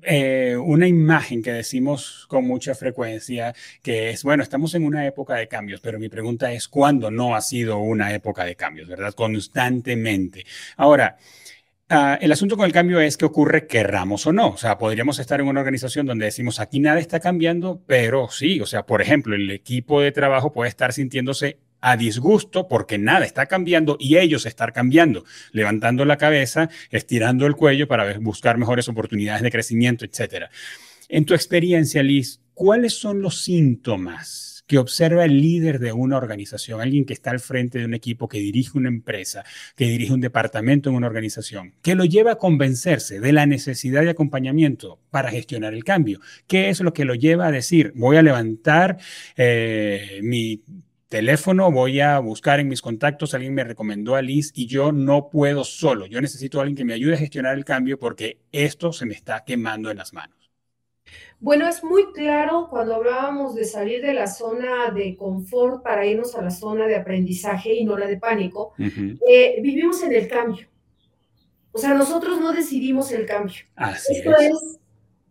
eh, 0.00 0.56
una 0.56 0.86
imagen 0.86 1.42
que 1.42 1.52
decimos 1.52 2.24
con 2.28 2.46
mucha 2.46 2.76
frecuencia, 2.76 3.52
que 3.82 4.10
es, 4.10 4.22
bueno, 4.22 4.44
estamos 4.44 4.76
en 4.76 4.84
una 4.84 5.04
época 5.04 5.34
de 5.34 5.48
cambios, 5.48 5.80
pero 5.80 5.98
mi 5.98 6.08
pregunta 6.08 6.52
es, 6.52 6.68
¿cuándo 6.68 7.10
no 7.10 7.34
ha 7.34 7.40
sido 7.40 7.78
una 7.78 8.14
época 8.14 8.44
de 8.44 8.54
cambios, 8.54 8.88
verdad? 8.88 9.12
Constantemente. 9.12 10.46
Ahora, 10.76 11.18
Ah, 11.94 12.18
el 12.22 12.32
asunto 12.32 12.56
con 12.56 12.64
el 12.64 12.72
cambio 12.72 13.00
es 13.00 13.18
que 13.18 13.26
ocurre 13.26 13.66
querramos 13.66 14.26
o 14.26 14.32
no. 14.32 14.48
O 14.48 14.56
sea, 14.56 14.78
podríamos 14.78 15.18
estar 15.18 15.42
en 15.42 15.46
una 15.46 15.60
organización 15.60 16.06
donde 16.06 16.24
decimos 16.24 16.58
aquí 16.58 16.80
nada 16.80 16.98
está 16.98 17.20
cambiando, 17.20 17.82
pero 17.86 18.30
sí, 18.30 18.62
o 18.62 18.66
sea, 18.66 18.86
por 18.86 19.02
ejemplo, 19.02 19.34
el 19.34 19.50
equipo 19.50 20.00
de 20.00 20.10
trabajo 20.10 20.54
puede 20.54 20.70
estar 20.70 20.94
sintiéndose 20.94 21.58
a 21.82 21.98
disgusto 21.98 22.66
porque 22.66 22.96
nada 22.96 23.26
está 23.26 23.44
cambiando 23.44 23.98
y 24.00 24.16
ellos 24.16 24.46
estar 24.46 24.72
cambiando, 24.72 25.26
levantando 25.50 26.06
la 26.06 26.16
cabeza, 26.16 26.70
estirando 26.90 27.46
el 27.46 27.56
cuello 27.56 27.86
para 27.86 28.18
buscar 28.20 28.56
mejores 28.56 28.88
oportunidades 28.88 29.42
de 29.42 29.50
crecimiento, 29.50 30.06
etc. 30.06 30.46
En 31.10 31.26
tu 31.26 31.34
experiencia, 31.34 32.02
Liz, 32.02 32.40
¿cuáles 32.54 32.94
son 32.98 33.20
los 33.20 33.42
síntomas? 33.42 34.51
Que 34.72 34.78
observa 34.78 35.26
el 35.26 35.38
líder 35.38 35.80
de 35.80 35.92
una 35.92 36.16
organización, 36.16 36.80
alguien 36.80 37.04
que 37.04 37.12
está 37.12 37.30
al 37.30 37.40
frente 37.40 37.78
de 37.78 37.84
un 37.84 37.92
equipo, 37.92 38.26
que 38.26 38.38
dirige 38.38 38.78
una 38.78 38.88
empresa, 38.88 39.44
que 39.76 39.84
dirige 39.84 40.14
un 40.14 40.22
departamento 40.22 40.88
en 40.88 40.96
una 40.96 41.08
organización, 41.08 41.74
que 41.82 41.94
lo 41.94 42.06
lleva 42.06 42.32
a 42.32 42.36
convencerse 42.36 43.20
de 43.20 43.32
la 43.32 43.44
necesidad 43.44 44.00
de 44.00 44.08
acompañamiento 44.08 44.98
para 45.10 45.30
gestionar 45.30 45.74
el 45.74 45.84
cambio. 45.84 46.20
¿Qué 46.46 46.70
es 46.70 46.80
lo 46.80 46.94
que 46.94 47.04
lo 47.04 47.14
lleva 47.14 47.48
a 47.48 47.52
decir, 47.52 47.92
voy 47.96 48.16
a 48.16 48.22
levantar 48.22 48.96
eh, 49.36 50.20
mi 50.22 50.62
teléfono, 51.10 51.70
voy 51.70 52.00
a 52.00 52.18
buscar 52.20 52.58
en 52.58 52.68
mis 52.68 52.80
contactos, 52.80 53.34
alguien 53.34 53.52
me 53.52 53.64
recomendó 53.64 54.14
a 54.14 54.22
Liz 54.22 54.52
y 54.54 54.68
yo 54.68 54.90
no 54.90 55.28
puedo 55.28 55.64
solo, 55.64 56.06
yo 56.06 56.18
necesito 56.22 56.60
a 56.60 56.62
alguien 56.62 56.78
que 56.78 56.86
me 56.86 56.94
ayude 56.94 57.12
a 57.12 57.18
gestionar 57.18 57.58
el 57.58 57.66
cambio 57.66 57.98
porque 57.98 58.38
esto 58.52 58.94
se 58.94 59.04
me 59.04 59.12
está 59.12 59.44
quemando 59.44 59.90
en 59.90 59.98
las 59.98 60.14
manos. 60.14 60.41
Bueno, 61.42 61.66
es 61.66 61.82
muy 61.82 62.12
claro 62.12 62.68
cuando 62.70 62.94
hablábamos 62.94 63.56
de 63.56 63.64
salir 63.64 64.00
de 64.00 64.14
la 64.14 64.28
zona 64.28 64.92
de 64.92 65.16
confort 65.16 65.82
para 65.82 66.06
irnos 66.06 66.36
a 66.36 66.42
la 66.42 66.52
zona 66.52 66.86
de 66.86 66.94
aprendizaje 66.94 67.74
y 67.74 67.84
no 67.84 67.98
la 67.98 68.06
de 68.06 68.16
pánico. 68.16 68.74
Eh, 68.78 69.58
vivimos 69.60 70.04
en 70.04 70.14
el 70.14 70.28
cambio. 70.28 70.68
O 71.72 71.78
sea, 71.78 71.94
nosotros 71.94 72.40
no 72.40 72.52
decidimos 72.52 73.10
el 73.10 73.26
cambio. 73.26 73.64
Esto 74.08 74.36
es 74.38 74.78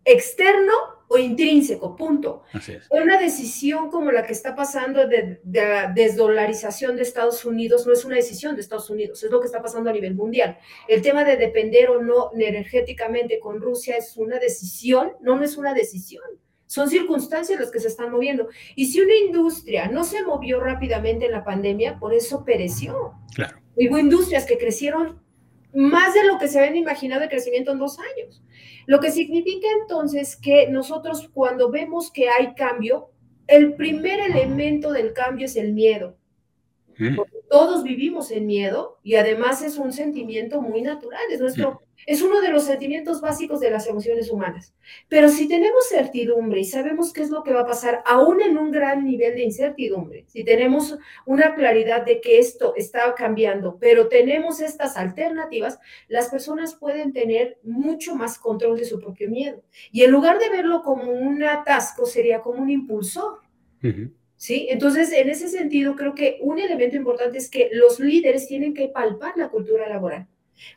externo 0.03 0.73
o 1.11 1.17
intrínseco, 1.17 1.95
punto. 1.95 2.43
Una 2.89 3.19
decisión 3.19 3.89
como 3.89 4.11
la 4.11 4.25
que 4.25 4.31
está 4.31 4.55
pasando 4.55 5.07
de, 5.07 5.41
la 5.43 5.91
desdolarización 5.93 6.95
de 6.95 7.01
Estados 7.01 7.43
Unidos 7.43 7.85
no 7.85 7.91
es 7.91 8.05
una 8.05 8.15
decisión 8.15 8.55
de 8.55 8.61
Estados 8.61 8.89
Unidos, 8.89 9.21
es 9.21 9.29
lo 9.29 9.41
que 9.41 9.47
está 9.47 9.61
pasando 9.61 9.89
a 9.89 9.93
nivel 9.93 10.15
mundial. 10.15 10.57
El 10.87 11.01
tema 11.01 11.25
de 11.25 11.35
depender 11.35 11.89
o 11.89 12.01
no 12.01 12.31
energéticamente 12.33 13.39
con 13.39 13.59
Rusia 13.59 13.97
es 13.97 14.15
una 14.15 14.39
decisión, 14.39 15.11
no, 15.21 15.35
no 15.35 15.43
es 15.43 15.57
una 15.57 15.73
decisión. 15.73 16.23
Son 16.65 16.89
circunstancias 16.89 17.59
las 17.59 17.71
que 17.71 17.81
se 17.81 17.89
están 17.89 18.11
moviendo. 18.11 18.47
Y 18.75 18.85
si 18.85 19.01
una 19.01 19.15
industria 19.15 19.89
no 19.89 20.05
se 20.05 20.23
movió 20.23 20.61
rápidamente 20.61 21.25
en 21.25 21.33
la 21.33 21.43
pandemia, 21.43 21.99
por 21.99 22.13
eso 22.13 22.45
pereció. 22.45 23.15
Claro. 23.35 23.57
Hubo 23.75 23.97
industrias 23.97 24.45
que 24.45 24.57
crecieron 24.57 25.20
más 25.73 26.13
de 26.13 26.25
lo 26.25 26.37
que 26.37 26.47
se 26.47 26.59
habían 26.59 26.75
imaginado 26.75 27.21
de 27.21 27.29
crecimiento 27.29 27.71
en 27.71 27.79
dos 27.79 27.97
años. 27.99 28.43
Lo 28.85 28.99
que 28.99 29.11
significa 29.11 29.67
entonces 29.81 30.35
que 30.35 30.67
nosotros 30.69 31.29
cuando 31.33 31.69
vemos 31.69 32.11
que 32.11 32.29
hay 32.29 32.53
cambio, 32.55 33.09
el 33.47 33.73
primer 33.73 34.19
elemento 34.19 34.91
del 34.91 35.13
cambio 35.13 35.45
es 35.45 35.55
el 35.55 35.73
miedo. 35.73 36.17
Mm. 36.97 37.17
Todos 37.51 37.83
vivimos 37.83 38.31
en 38.31 38.45
miedo 38.45 38.97
y 39.03 39.15
además 39.15 39.61
es 39.61 39.77
un 39.77 39.91
sentimiento 39.91 40.61
muy 40.61 40.81
natural, 40.81 41.21
es 41.29 41.41
nuestro 41.41 41.81
es 42.05 42.21
uno 42.21 42.39
de 42.39 42.47
los 42.47 42.63
sentimientos 42.63 43.19
básicos 43.19 43.59
de 43.59 43.69
las 43.69 43.87
emociones 43.87 44.31
humanas. 44.31 44.73
Pero 45.07 45.27
si 45.27 45.49
tenemos 45.49 45.89
certidumbre 45.89 46.61
y 46.61 46.63
sabemos 46.63 47.11
qué 47.13 47.21
es 47.21 47.29
lo 47.29 47.43
que 47.43 47.53
va 47.53 47.61
a 47.61 47.65
pasar, 47.65 48.01
aún 48.05 48.41
en 48.41 48.57
un 48.57 48.71
gran 48.71 49.05
nivel 49.05 49.35
de 49.35 49.43
incertidumbre, 49.43 50.23
si 50.27 50.45
tenemos 50.45 50.97
una 51.25 51.53
claridad 51.53 52.05
de 52.05 52.21
que 52.21 52.39
esto 52.39 52.73
está 52.77 53.13
cambiando, 53.15 53.77
pero 53.79 54.07
tenemos 54.07 54.61
estas 54.61 54.95
alternativas, 54.95 55.77
las 56.07 56.29
personas 56.29 56.75
pueden 56.75 57.11
tener 57.11 57.59
mucho 57.63 58.15
más 58.15 58.39
control 58.39 58.77
de 58.77 58.85
su 58.85 58.99
propio 58.99 59.29
miedo. 59.29 59.61
Y 59.91 60.03
en 60.03 60.11
lugar 60.11 60.39
de 60.39 60.49
verlo 60.49 60.83
como 60.83 61.11
un 61.11 61.43
atasco, 61.43 62.05
sería 62.05 62.39
como 62.39 62.61
un 62.61 62.69
impulsor. 62.69 63.41
¿Sí? 64.41 64.65
Entonces, 64.71 65.11
en 65.11 65.29
ese 65.29 65.49
sentido, 65.49 65.95
creo 65.95 66.15
que 66.15 66.39
un 66.41 66.57
elemento 66.57 66.95
importante 66.95 67.37
es 67.37 67.47
que 67.47 67.69
los 67.73 67.99
líderes 67.99 68.47
tienen 68.47 68.73
que 68.73 68.87
palpar 68.87 69.33
la 69.35 69.49
cultura 69.49 69.87
laboral. 69.87 70.25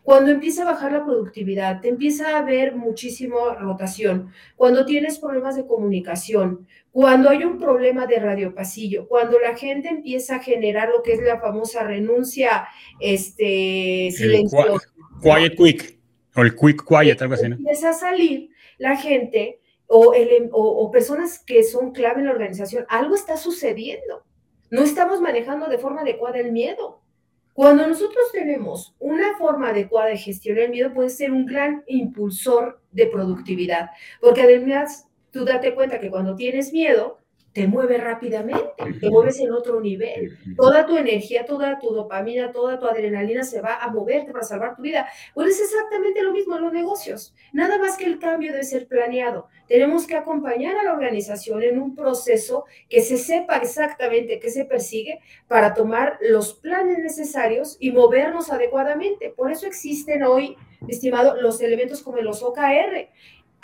Cuando 0.02 0.30
empieza 0.30 0.64
a 0.64 0.72
bajar 0.72 0.92
la 0.92 1.02
productividad, 1.02 1.80
te 1.80 1.88
empieza 1.88 2.28
a 2.28 2.40
haber 2.40 2.76
muchísima 2.76 3.54
rotación, 3.54 4.30
cuando 4.54 4.84
tienes 4.84 5.18
problemas 5.18 5.56
de 5.56 5.66
comunicación, 5.66 6.66
cuando 6.92 7.30
hay 7.30 7.42
un 7.44 7.58
problema 7.58 8.06
de 8.06 8.18
radiopasillo, 8.18 9.08
cuando 9.08 9.38
la 9.38 9.56
gente 9.56 9.88
empieza 9.88 10.36
a 10.36 10.40
generar 10.40 10.90
lo 10.90 11.02
que 11.02 11.14
es 11.14 11.22
la 11.22 11.40
famosa 11.40 11.84
renuncia 11.84 12.68
este, 13.00 14.10
silenciosa. 14.14 14.92
Quiet 15.22 15.56
quick, 15.56 15.98
o 16.36 16.42
el 16.42 16.54
quick 16.54 16.84
quiet, 16.86 17.22
algo 17.22 17.32
así, 17.32 17.48
¿no? 17.48 17.56
Empieza 17.56 17.88
a 17.88 17.94
salir 17.94 18.50
la 18.76 18.94
gente 18.98 19.58
o, 19.86 20.14
el, 20.14 20.50
o, 20.52 20.62
o 20.62 20.90
personas 20.90 21.38
que 21.38 21.62
son 21.62 21.92
clave 21.92 22.20
en 22.20 22.26
la 22.26 22.32
organización, 22.32 22.86
algo 22.88 23.14
está 23.14 23.36
sucediendo. 23.36 24.22
No 24.70 24.82
estamos 24.82 25.20
manejando 25.20 25.68
de 25.68 25.78
forma 25.78 26.00
adecuada 26.00 26.38
el 26.38 26.52
miedo. 26.52 27.00
Cuando 27.52 27.86
nosotros 27.86 28.32
tenemos 28.32 28.96
una 28.98 29.36
forma 29.38 29.68
adecuada 29.68 30.08
de 30.08 30.16
gestionar 30.16 30.64
el 30.64 30.70
miedo, 30.70 30.92
puede 30.92 31.10
ser 31.10 31.30
un 31.30 31.46
gran 31.46 31.84
impulsor 31.86 32.80
de 32.90 33.06
productividad, 33.06 33.90
porque 34.20 34.42
además 34.42 35.06
tú 35.30 35.44
date 35.44 35.74
cuenta 35.74 36.00
que 36.00 36.10
cuando 36.10 36.34
tienes 36.34 36.72
miedo, 36.72 37.20
te 37.54 37.68
mueve 37.68 37.98
rápidamente, 37.98 38.72
te 39.00 39.08
mueves 39.08 39.38
en 39.38 39.52
otro 39.52 39.80
nivel. 39.80 40.36
Toda 40.56 40.84
tu 40.86 40.96
energía, 40.96 41.46
toda 41.46 41.78
tu 41.78 41.94
dopamina, 41.94 42.50
toda 42.50 42.80
tu 42.80 42.86
adrenalina 42.86 43.44
se 43.44 43.60
va 43.60 43.76
a 43.76 43.88
moverte 43.90 44.32
para 44.32 44.44
salvar 44.44 44.74
tu 44.74 44.82
vida. 44.82 45.06
Pues 45.34 45.50
es 45.50 45.72
exactamente 45.72 46.20
lo 46.22 46.32
mismo 46.32 46.56
en 46.56 46.62
los 46.62 46.72
negocios. 46.72 47.32
Nada 47.52 47.78
más 47.78 47.96
que 47.96 48.06
el 48.06 48.18
cambio 48.18 48.50
debe 48.50 48.64
ser 48.64 48.88
planeado. 48.88 49.46
Tenemos 49.68 50.04
que 50.04 50.16
acompañar 50.16 50.76
a 50.76 50.82
la 50.82 50.92
organización 50.92 51.62
en 51.62 51.80
un 51.80 51.94
proceso 51.94 52.64
que 52.90 53.02
se 53.02 53.16
sepa 53.16 53.58
exactamente 53.58 54.40
qué 54.40 54.50
se 54.50 54.64
persigue 54.64 55.20
para 55.46 55.74
tomar 55.74 56.18
los 56.22 56.54
planes 56.54 56.98
necesarios 56.98 57.76
y 57.78 57.92
movernos 57.92 58.50
adecuadamente. 58.50 59.30
Por 59.30 59.52
eso 59.52 59.68
existen 59.68 60.24
hoy, 60.24 60.56
estimado, 60.88 61.40
los 61.40 61.60
elementos 61.60 62.02
como 62.02 62.18
los 62.18 62.42
OKR. 62.42 63.10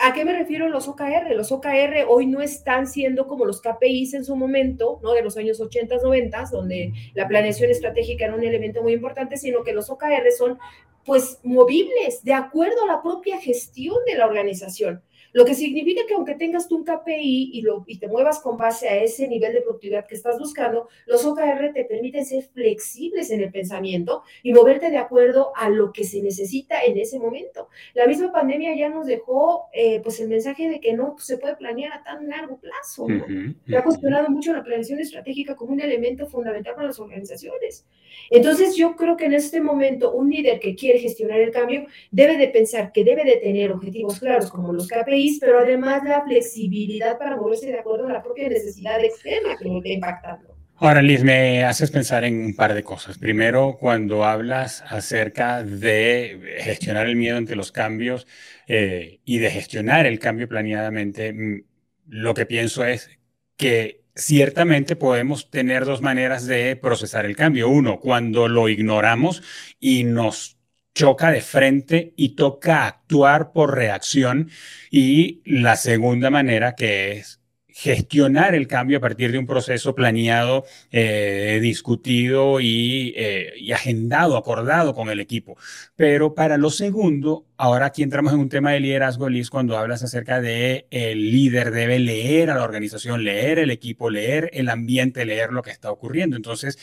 ¿A 0.03 0.13
qué 0.13 0.25
me 0.25 0.33
refiero 0.33 0.67
los 0.67 0.87
OKR? 0.87 1.35
Los 1.35 1.51
OKR 1.51 2.05
hoy 2.07 2.25
no 2.25 2.41
están 2.41 2.87
siendo 2.87 3.27
como 3.27 3.45
los 3.45 3.61
KPIs 3.61 4.15
en 4.15 4.25
su 4.25 4.35
momento, 4.35 4.99
¿no? 5.03 5.13
De 5.13 5.21
los 5.21 5.37
años 5.37 5.61
80, 5.61 5.97
90, 6.01 6.45
donde 6.51 6.91
la 7.13 7.27
planeación 7.27 7.69
estratégica 7.69 8.25
era 8.25 8.33
un 8.33 8.43
elemento 8.43 8.81
muy 8.81 8.93
importante, 8.93 9.37
sino 9.37 9.63
que 9.63 9.73
los 9.73 9.91
OKR 9.91 10.31
son 10.35 10.57
pues 11.05 11.39
movibles 11.43 12.23
de 12.23 12.33
acuerdo 12.33 12.83
a 12.83 12.87
la 12.87 13.01
propia 13.03 13.39
gestión 13.39 13.97
de 14.07 14.15
la 14.15 14.25
organización. 14.25 15.03
Lo 15.33 15.45
que 15.45 15.55
significa 15.55 16.01
que 16.07 16.13
aunque 16.13 16.35
tengas 16.35 16.67
tú 16.67 16.77
un 16.77 16.83
KPI 16.83 17.51
y, 17.53 17.61
lo, 17.61 17.83
y 17.87 17.99
te 17.99 18.07
muevas 18.07 18.39
con 18.39 18.57
base 18.57 18.89
a 18.89 19.01
ese 19.01 19.27
nivel 19.27 19.53
de 19.53 19.61
productividad 19.61 20.05
que 20.05 20.15
estás 20.15 20.37
buscando, 20.37 20.89
los 21.05 21.25
OKR 21.25 21.73
te 21.73 21.85
permiten 21.85 22.25
ser 22.25 22.43
flexibles 22.43 23.31
en 23.31 23.41
el 23.41 23.51
pensamiento 23.51 24.23
y 24.43 24.53
moverte 24.53 24.89
de 24.89 24.97
acuerdo 24.97 25.51
a 25.55 25.69
lo 25.69 25.91
que 25.93 26.03
se 26.03 26.21
necesita 26.21 26.83
en 26.83 26.97
ese 26.97 27.19
momento. 27.19 27.69
La 27.93 28.07
misma 28.07 28.31
pandemia 28.31 28.75
ya 28.75 28.89
nos 28.89 29.05
dejó 29.05 29.67
eh, 29.73 30.01
pues 30.01 30.19
el 30.19 30.27
mensaje 30.27 30.69
de 30.69 30.79
que 30.79 30.93
no 30.93 31.15
se 31.17 31.37
puede 31.37 31.55
planear 31.55 31.93
a 31.93 32.03
tan 32.03 32.27
largo 32.27 32.57
plazo. 32.57 33.07
¿no? 33.07 33.25
Se 33.67 33.77
ha 33.77 33.83
cuestionado 33.83 34.29
mucho 34.29 34.53
la 34.53 34.63
planeación 34.63 34.99
estratégica 34.99 35.55
como 35.55 35.71
un 35.71 35.79
elemento 35.79 36.27
fundamental 36.27 36.75
para 36.75 36.87
las 36.87 36.99
organizaciones. 36.99 37.85
Entonces 38.29 38.75
yo 38.75 38.95
creo 38.95 39.15
que 39.15 39.25
en 39.25 39.33
este 39.33 39.61
momento 39.61 40.11
un 40.11 40.29
líder 40.29 40.59
que 40.59 40.75
quiere 40.75 40.99
gestionar 40.99 41.39
el 41.39 41.51
cambio 41.51 41.85
debe 42.11 42.37
de 42.37 42.49
pensar 42.49 42.91
que 42.91 43.03
debe 43.03 43.23
de 43.23 43.37
tener 43.37 43.71
objetivos 43.71 44.19
claros 44.19 44.49
como 44.49 44.73
los 44.73 44.87
KPI 44.87 45.20
pero 45.39 45.59
además 45.59 46.03
la 46.03 46.23
flexibilidad 46.23 47.17
para 47.17 47.37
moverse 47.37 47.67
de 47.67 47.79
acuerdo 47.79 48.07
a 48.07 48.13
la 48.13 48.23
propia 48.23 48.49
necesidad 48.49 49.03
externa 49.03 49.57
que 49.57 49.65
lo 49.65 49.77
esté 49.77 49.93
impactando. 49.93 50.55
Ahora, 50.83 51.03
Liz, 51.03 51.23
me 51.23 51.63
haces 51.63 51.91
pensar 51.91 52.23
en 52.23 52.43
un 52.43 52.55
par 52.55 52.73
de 52.73 52.81
cosas. 52.81 53.19
Primero, 53.19 53.77
cuando 53.79 54.25
hablas 54.25 54.83
acerca 54.87 55.63
de 55.63 56.57
gestionar 56.61 57.05
el 57.05 57.15
miedo 57.15 57.37
ante 57.37 57.55
los 57.55 57.71
cambios 57.71 58.25
eh, 58.67 59.19
y 59.23 59.37
de 59.37 59.51
gestionar 59.51 60.07
el 60.07 60.17
cambio 60.17 60.47
planeadamente, 60.47 61.33
mm, 61.33 61.63
lo 62.07 62.33
que 62.33 62.47
pienso 62.47 62.83
es 62.83 63.11
que 63.57 64.05
ciertamente 64.15 64.95
podemos 64.95 65.51
tener 65.51 65.85
dos 65.85 66.01
maneras 66.01 66.47
de 66.47 66.75
procesar 66.75 67.27
el 67.27 67.35
cambio. 67.35 67.69
Uno, 67.69 67.99
cuando 67.99 68.47
lo 68.47 68.67
ignoramos 68.67 69.43
y 69.79 70.03
nos 70.03 70.57
choca 70.93 71.31
de 71.31 71.41
frente 71.41 72.13
y 72.15 72.35
toca 72.35 72.85
actuar 72.87 73.51
por 73.53 73.75
reacción. 73.75 74.49
Y 74.89 75.41
la 75.45 75.75
segunda 75.75 76.29
manera 76.29 76.75
que 76.75 77.13
es 77.13 77.41
gestionar 77.73 78.53
el 78.53 78.67
cambio 78.67 78.97
a 78.97 79.01
partir 79.01 79.31
de 79.31 79.37
un 79.37 79.47
proceso 79.47 79.95
planeado, 79.95 80.65
eh, 80.91 81.59
discutido 81.61 82.59
y, 82.59 83.13
eh, 83.15 83.53
y, 83.57 83.71
agendado, 83.71 84.37
acordado 84.37 84.93
con 84.93 85.09
el 85.09 85.19
equipo. 85.19 85.57
Pero 85.95 86.35
para 86.35 86.57
lo 86.57 86.69
segundo, 86.69 87.45
ahora 87.57 87.87
aquí 87.87 88.03
entramos 88.03 88.33
en 88.33 88.39
un 88.39 88.49
tema 88.49 88.71
de 88.71 88.81
liderazgo, 88.81 89.29
Liz, 89.29 89.49
cuando 89.49 89.77
hablas 89.77 90.03
acerca 90.03 90.41
de 90.41 90.87
el 90.91 91.31
líder 91.31 91.71
debe 91.71 91.99
leer 91.99 92.49
a 92.51 92.55
la 92.55 92.63
organización, 92.63 93.23
leer 93.23 93.57
el 93.59 93.71
equipo, 93.71 94.09
leer 94.09 94.49
el 94.53 94.69
ambiente, 94.69 95.25
leer 95.25 95.51
lo 95.51 95.63
que 95.63 95.71
está 95.71 95.91
ocurriendo. 95.91 96.35
Entonces, 96.35 96.77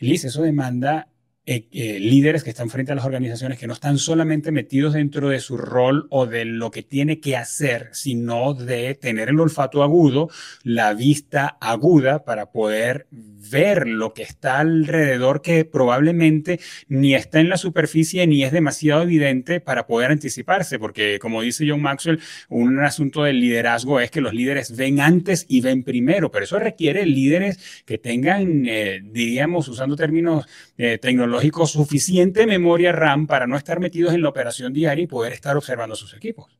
Liz, 0.00 0.24
eso 0.24 0.42
demanda 0.42 1.08
eh, 1.46 1.68
eh, 1.72 2.00
líderes 2.00 2.42
que 2.42 2.48
están 2.48 2.70
frente 2.70 2.92
a 2.92 2.94
las 2.94 3.04
organizaciones 3.04 3.58
que 3.58 3.66
no 3.66 3.74
están 3.74 3.98
solamente 3.98 4.50
metidos 4.50 4.94
dentro 4.94 5.28
de 5.28 5.40
su 5.40 5.58
rol 5.58 6.06
o 6.08 6.24
de 6.24 6.46
lo 6.46 6.70
que 6.70 6.82
tiene 6.82 7.20
que 7.20 7.36
hacer, 7.36 7.90
sino 7.92 8.54
de 8.54 8.94
tener 8.94 9.28
el 9.28 9.38
olfato 9.38 9.82
agudo, 9.82 10.30
la 10.62 10.94
vista 10.94 11.58
aguda 11.60 12.24
para 12.24 12.50
poder 12.50 13.08
ver 13.10 13.86
lo 13.86 14.14
que 14.14 14.22
está 14.22 14.60
alrededor 14.60 15.42
que 15.42 15.66
probablemente 15.66 16.60
ni 16.88 17.14
está 17.14 17.40
en 17.40 17.50
la 17.50 17.58
superficie 17.58 18.26
ni 18.26 18.42
es 18.42 18.50
demasiado 18.50 19.02
evidente 19.02 19.60
para 19.60 19.86
poder 19.86 20.12
anticiparse, 20.12 20.78
porque 20.78 21.18
como 21.18 21.42
dice 21.42 21.66
John 21.68 21.82
Maxwell, 21.82 22.20
un 22.48 22.80
asunto 22.80 23.22
del 23.22 23.40
liderazgo 23.40 24.00
es 24.00 24.10
que 24.10 24.22
los 24.22 24.32
líderes 24.32 24.74
ven 24.76 24.98
antes 24.98 25.44
y 25.46 25.60
ven 25.60 25.82
primero, 25.82 26.30
pero 26.30 26.46
eso 26.46 26.58
requiere 26.58 27.04
líderes 27.04 27.82
que 27.84 27.98
tengan, 27.98 28.64
eh, 28.66 29.02
diríamos, 29.04 29.68
usando 29.68 29.94
términos 29.94 30.46
tecnológicos, 30.76 31.33
suficiente 31.66 32.46
memoria 32.46 32.92
RAM 32.92 33.26
para 33.26 33.46
no 33.46 33.56
estar 33.56 33.80
metidos 33.80 34.14
en 34.14 34.22
la 34.22 34.28
operación 34.28 34.72
diaria 34.72 35.04
y 35.04 35.06
poder 35.06 35.32
estar 35.32 35.56
observando 35.56 35.94
sus 35.94 36.14
equipos. 36.14 36.58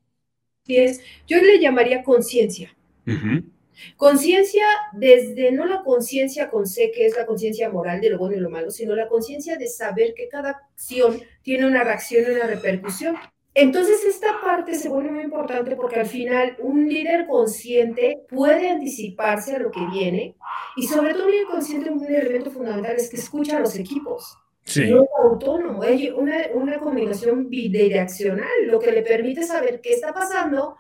es. 0.66 1.00
Yo 1.26 1.38
le 1.38 1.61
llamaría 1.61 2.02
conciencia. 2.02 2.75
Conciencia 3.97 4.64
desde 4.93 5.52
no 5.52 5.66
la 5.66 5.83
conciencia 5.83 6.50
con 6.50 6.66
C, 6.66 6.90
que 6.95 7.07
es 7.07 7.16
la 7.16 7.26
conciencia 7.26 7.69
moral 7.69 8.00
de 8.00 8.11
lo 8.11 8.19
bueno 8.19 8.37
y 8.37 8.40
lo 8.40 8.50
malo, 8.50 8.71
sino 8.71 8.95
la 8.95 9.09
conciencia 9.09 9.57
de 9.57 9.69
saber 9.69 10.14
que 10.14 10.28
cada 10.28 10.50
acción 10.50 11.21
tiene 11.43 11.66
una 11.66 11.85
reacción 11.85 12.25
y 12.26 12.35
una 12.35 12.47
repercusión. 12.47 13.16
Entonces 13.57 14.04
esta 14.04 14.40
parte 14.40 14.75
se 14.75 14.88
vuelve 14.88 15.12
muy 15.12 15.23
importante 15.23 15.76
porque 15.76 16.00
al 16.00 16.07
final 16.07 16.57
un 16.59 16.88
líder 16.88 17.26
consciente 17.28 18.25
puede 18.28 18.69
anticiparse 18.69 19.54
a 19.54 19.61
lo 19.61 19.71
que 19.71 19.87
viene 19.93 20.35
y 20.76 20.88
sobre 20.88 21.12
todo 21.12 21.26
un 21.26 21.31
líder 21.31 21.47
consciente 21.47 21.90
un 21.90 22.04
elemento 22.04 22.50
fundamental 22.50 22.97
es 22.97 23.09
que 23.09 23.16
escucha 23.16 23.59
a 23.59 23.61
los 23.61 23.76
equipos. 23.76 24.37
Sí. 24.64 24.90
No 24.90 25.02
es 25.02 25.09
autónomo, 25.23 25.83
hay 25.83 26.11
una, 26.11 26.37
una 26.54 26.78
comunicación 26.78 27.50
bidireccional, 27.50 28.66
lo 28.66 28.80
que 28.80 28.92
le 28.92 29.02
permite 29.02 29.42
saber 29.42 29.80
qué 29.83 29.92
está 29.92 30.12
pasando, 30.12 30.78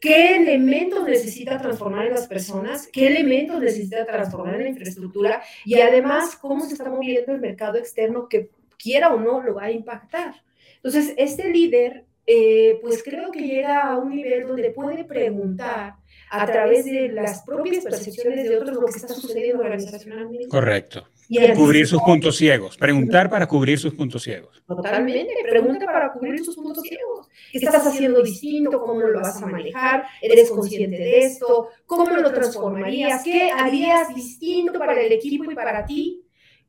qué 0.00 0.36
elementos 0.36 1.04
necesita 1.04 1.58
transformar 1.58 2.06
en 2.06 2.12
las 2.12 2.28
personas, 2.28 2.86
qué 2.92 3.08
elementos 3.08 3.60
necesita 3.60 4.04
transformar 4.04 4.56
en 4.56 4.64
la 4.64 4.68
infraestructura 4.68 5.42
y 5.64 5.80
además 5.80 6.36
cómo 6.36 6.64
se 6.64 6.74
está 6.74 6.88
moviendo 6.90 7.32
el 7.32 7.40
mercado 7.40 7.78
externo 7.78 8.28
que 8.28 8.50
quiera 8.78 9.14
o 9.14 9.18
no 9.18 9.42
lo 9.42 9.54
va 9.54 9.64
a 9.64 9.70
impactar. 9.70 10.34
Entonces, 10.76 11.14
este 11.16 11.48
líder, 11.50 12.04
eh, 12.26 12.78
pues 12.82 13.02
creo 13.02 13.30
que 13.30 13.40
llega 13.40 13.82
a 13.82 13.96
un 13.96 14.14
nivel 14.14 14.46
donde 14.46 14.70
puede 14.70 15.04
preguntar 15.04 15.94
a 16.30 16.46
través 16.46 16.84
de 16.84 17.08
las 17.08 17.42
propias 17.42 17.82
percepciones 17.82 18.48
de 18.48 18.58
otros 18.58 18.76
lo 18.76 18.86
que 18.86 18.98
está 18.98 19.14
sucediendo 19.14 19.62
organizacionalmente. 19.62 20.48
Correcto. 20.48 21.08
Y 21.28 21.52
cubrir 21.52 21.86
sus 21.86 22.02
puntos 22.02 22.36
ciegos. 22.36 22.76
Preguntar 22.76 23.30
para 23.30 23.46
cubrir 23.46 23.78
sus 23.78 23.94
puntos 23.94 24.22
ciegos. 24.22 24.62
Totalmente. 24.66 25.34
Pregunta 25.48 25.86
para 25.86 26.12
cubrir 26.12 26.44
sus 26.44 26.56
puntos 26.56 26.82
ciegos. 26.82 27.28
¿Qué 27.50 27.58
estás 27.58 27.86
haciendo 27.86 28.22
distinto? 28.22 28.80
¿Cómo 28.80 29.00
lo 29.00 29.20
vas 29.20 29.42
a 29.42 29.46
manejar? 29.46 30.04
¿Eres 30.20 30.50
consciente 30.50 30.96
de 30.96 31.18
esto? 31.20 31.68
¿Cómo 31.86 32.08
lo 32.10 32.32
transformarías? 32.32 33.22
¿Qué 33.22 33.50
harías 33.50 34.14
distinto 34.14 34.78
para 34.78 35.00
el 35.00 35.12
equipo 35.12 35.50
y 35.50 35.54
para 35.54 35.84
ti? 35.84 36.20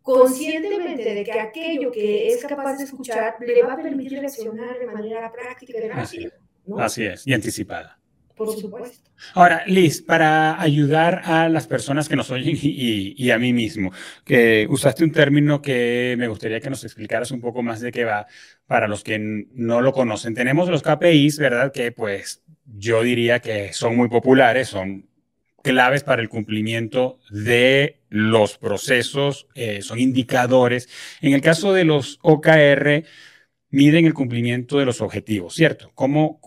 conscientemente 0.06 1.16
de 1.16 1.24
que 1.24 1.40
aquello 1.40 1.92
que 1.92 2.28
es 2.28 2.46
capaz 2.46 2.78
de 2.78 2.84
escuchar 2.84 3.38
le 3.40 3.64
va 3.64 3.74
a 3.74 3.78
permitir 3.78 4.20
reaccionar 4.20 4.78
de 4.78 4.86
manera 4.86 5.32
práctica 5.32 5.80
y 5.80 5.90
rápida. 5.90 6.32
Así 6.78 7.06
es, 7.06 7.26
y 7.26 7.34
anticipada. 7.34 8.00
Por 8.36 8.54
supuesto. 8.60 9.10
Ahora, 9.34 9.64
Liz, 9.66 10.02
para 10.02 10.62
ayudar 10.62 11.22
a 11.24 11.48
las 11.48 11.68
personas 11.68 12.10
que 12.10 12.16
nos 12.16 12.32
oyen 12.32 12.58
y, 12.62 13.32
a 13.32 13.40
mí 13.40 13.54
mismo, 13.54 13.92
que 14.26 14.68
usaste 14.70 15.04
un 15.04 15.12
término 15.12 15.62
que 15.62 16.16
me 16.18 16.28
gustaría 16.28 16.60
que 16.60 16.70
nos 16.70 16.84
explicaras 16.84 17.32
un 17.32 17.42
poco 17.42 17.64
más 17.64 17.80
de 17.80 17.92
qué 17.92 18.04
va 18.04 18.28
para 18.68 18.88
los 18.88 19.04
que 19.04 19.20
no 19.20 19.82
lo 19.82 19.94
conocen. 19.94 20.34
Tenemos 20.34 20.70
los 20.70 20.84
KPIs, 20.84 21.40
¿verdad? 21.40 21.72
Que 21.72 21.92
pues 21.92 22.44
yo 22.66 23.04
diría 23.04 23.40
que 23.40 23.72
son 23.74 23.96
muy 23.96 24.10
populares, 24.10 24.68
son 24.68 25.08
claves 25.64 26.04
para 26.04 26.22
el 26.22 26.30
cumplimiento 26.30 27.20
de 27.32 28.02
los 28.10 28.58
procesos, 28.58 29.48
eh, 29.56 29.82
son 29.82 30.00
indicadores. 30.00 30.90
En 31.22 31.34
el 31.34 31.42
caso 31.42 31.74
de 31.74 31.86
los 31.86 32.20
OKR, 32.22 33.04
miden 33.72 34.06
el 34.06 34.14
cumplimiento 34.14 34.78
de 34.78 34.86
los 34.86 35.02
objetivos, 35.02 35.56
¿cierto? 35.56 35.92
¿Cómo, 35.96 36.40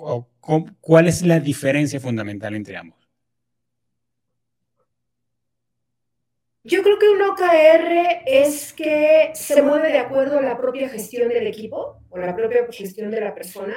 ¿Cuál 0.80 1.08
es 1.08 1.22
la 1.22 1.40
diferencia 1.40 2.00
fundamental 2.00 2.54
entre 2.54 2.76
ambos? 2.76 2.98
Yo 6.64 6.82
creo 6.82 6.98
que 6.98 7.08
un 7.08 7.22
OKR 7.22 8.22
es 8.26 8.72
que 8.72 9.30
se 9.34 9.62
mueve 9.62 9.88
de 9.88 9.98
acuerdo 9.98 10.38
a 10.38 10.42
la 10.42 10.58
propia 10.58 10.88
gestión 10.88 11.28
del 11.28 11.46
equipo 11.46 12.02
o 12.10 12.18
la 12.18 12.34
propia 12.36 12.66
gestión 12.70 13.10
de 13.10 13.20
la 13.20 13.34
persona 13.34 13.74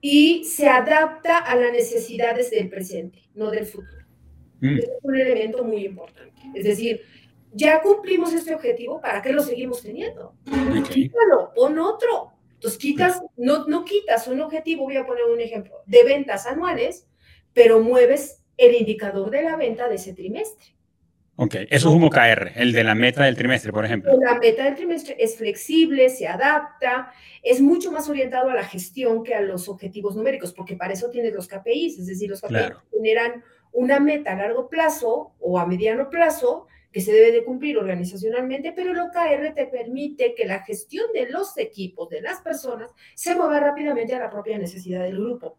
y 0.00 0.44
se 0.44 0.68
adapta 0.68 1.38
a 1.38 1.56
las 1.56 1.72
necesidades 1.72 2.50
del 2.50 2.68
presente, 2.68 3.22
no 3.34 3.50
del 3.50 3.66
futuro. 3.66 4.04
Mm. 4.60 4.78
Es 4.78 4.90
un 5.02 5.16
elemento 5.16 5.64
muy 5.64 5.84
importante. 5.84 6.42
Es 6.54 6.64
decir, 6.64 7.00
ya 7.52 7.80
cumplimos 7.80 8.32
este 8.32 8.54
objetivo, 8.54 9.00
¿para 9.00 9.20
qué 9.22 9.32
lo 9.32 9.42
seguimos 9.42 9.82
teniendo? 9.82 10.34
Quítalo, 10.90 11.52
pon 11.54 11.78
otro. 11.78 12.32
Entonces 12.62 12.78
quitas, 12.78 13.20
no, 13.36 13.66
no 13.66 13.84
quitas 13.84 14.28
un 14.28 14.40
objetivo, 14.40 14.84
voy 14.84 14.96
a 14.96 15.04
poner 15.04 15.24
un 15.24 15.40
ejemplo, 15.40 15.82
de 15.84 16.04
ventas 16.04 16.46
anuales, 16.46 17.08
pero 17.52 17.80
mueves 17.80 18.44
el 18.56 18.76
indicador 18.76 19.32
de 19.32 19.42
la 19.42 19.56
venta 19.56 19.88
de 19.88 19.96
ese 19.96 20.14
trimestre. 20.14 20.76
Ok, 21.34 21.56
eso 21.70 21.88
es 21.88 21.94
un 21.96 22.04
OKR, 22.04 22.52
el 22.54 22.72
de 22.72 22.84
la 22.84 22.94
meta 22.94 23.24
del 23.24 23.34
trimestre, 23.34 23.72
por 23.72 23.84
ejemplo. 23.84 24.12
La 24.16 24.38
meta 24.38 24.64
del 24.64 24.76
trimestre 24.76 25.16
es 25.18 25.38
flexible, 25.38 26.08
se 26.08 26.28
adapta, 26.28 27.12
es 27.42 27.60
mucho 27.60 27.90
más 27.90 28.08
orientado 28.08 28.50
a 28.50 28.54
la 28.54 28.62
gestión 28.62 29.24
que 29.24 29.34
a 29.34 29.40
los 29.40 29.68
objetivos 29.68 30.14
numéricos, 30.14 30.52
porque 30.52 30.76
para 30.76 30.92
eso 30.92 31.10
tienes 31.10 31.34
los 31.34 31.48
KPIs, 31.48 31.98
es 31.98 32.06
decir, 32.06 32.30
los 32.30 32.42
KPIs 32.42 32.76
generan 32.92 33.42
una 33.72 33.98
meta 33.98 34.34
a 34.34 34.36
largo 34.36 34.68
plazo 34.68 35.32
o 35.40 35.58
a 35.58 35.66
mediano 35.66 36.10
plazo 36.10 36.68
que 36.92 37.00
se 37.00 37.12
debe 37.12 37.32
de 37.32 37.44
cumplir 37.44 37.78
organizacionalmente, 37.78 38.72
pero 38.72 38.92
el 38.92 39.00
OKR 39.00 39.54
te 39.54 39.66
permite 39.66 40.34
que 40.34 40.44
la 40.44 40.62
gestión 40.62 41.06
de 41.14 41.28
los 41.28 41.56
equipos, 41.58 42.08
de 42.10 42.20
las 42.20 42.40
personas, 42.40 42.90
se 43.14 43.34
mueva 43.34 43.58
rápidamente 43.60 44.14
a 44.14 44.18
la 44.18 44.30
propia 44.30 44.58
necesidad 44.58 45.02
del 45.02 45.18
grupo. 45.18 45.56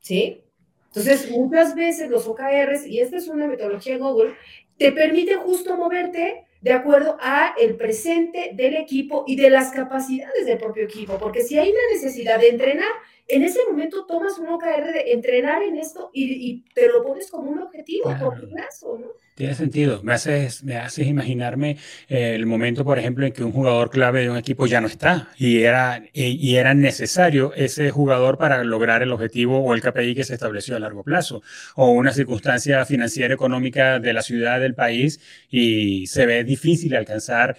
¿Sí? 0.00 0.42
Entonces, 0.88 1.30
muchas 1.30 1.74
veces 1.74 2.10
los 2.10 2.28
OKRs, 2.28 2.86
y 2.86 3.00
esta 3.00 3.16
es 3.16 3.26
una 3.26 3.46
metodología 3.46 3.94
de 3.94 4.00
Google, 4.00 4.34
te 4.76 4.92
permite 4.92 5.36
justo 5.36 5.76
moverte 5.76 6.44
de 6.60 6.72
acuerdo 6.72 7.16
a 7.20 7.54
el 7.60 7.76
presente 7.76 8.52
del 8.54 8.76
equipo 8.76 9.24
y 9.26 9.36
de 9.36 9.50
las 9.50 9.70
capacidades 9.70 10.46
del 10.46 10.58
propio 10.58 10.84
equipo, 10.84 11.18
porque 11.18 11.42
si 11.42 11.58
hay 11.58 11.70
una 11.70 11.92
necesidad 11.92 12.40
de 12.40 12.48
entrenar, 12.48 12.90
en 13.26 13.42
ese 13.42 13.60
momento 13.70 14.04
tomas 14.06 14.38
un 14.38 14.48
OKR 14.48 14.92
de 14.92 15.12
entrenar 15.12 15.62
en 15.62 15.76
esto 15.76 16.10
y, 16.12 16.62
te 16.74 16.88
lo 16.88 17.02
pones 17.02 17.30
como 17.30 17.50
un 17.50 17.60
objetivo 17.60 18.10
a 18.10 18.18
corto 18.18 18.48
plazo, 18.48 18.98
¿no? 18.98 19.08
Tiene 19.34 19.54
sentido. 19.56 20.00
Me 20.04 20.12
haces, 20.12 20.62
me 20.62 20.76
haces 20.76 21.08
imaginarme 21.08 21.76
eh, 22.08 22.36
el 22.36 22.46
momento, 22.46 22.84
por 22.84 23.00
ejemplo, 23.00 23.26
en 23.26 23.32
que 23.32 23.42
un 23.42 23.50
jugador 23.50 23.90
clave 23.90 24.20
de 24.20 24.30
un 24.30 24.36
equipo 24.36 24.66
ya 24.66 24.80
no 24.80 24.86
está 24.86 25.30
y 25.36 25.62
era, 25.62 26.04
y, 26.12 26.54
era 26.54 26.72
necesario 26.72 27.52
ese 27.54 27.90
jugador 27.90 28.38
para 28.38 28.62
lograr 28.62 29.02
el 29.02 29.10
objetivo 29.10 29.58
o 29.58 29.74
el 29.74 29.82
KPI 29.82 30.14
que 30.14 30.22
se 30.22 30.34
estableció 30.34 30.76
a 30.76 30.78
largo 30.78 31.02
plazo, 31.02 31.42
o 31.74 31.90
una 31.90 32.12
circunstancia 32.12 32.84
financiera 32.84 33.34
económica 33.34 33.98
de 33.98 34.12
la 34.12 34.22
ciudad, 34.22 34.60
del 34.60 34.74
país, 34.74 35.20
y 35.50 36.06
se 36.06 36.26
ve 36.26 36.44
difícil 36.44 36.94
alcanzar 36.94 37.56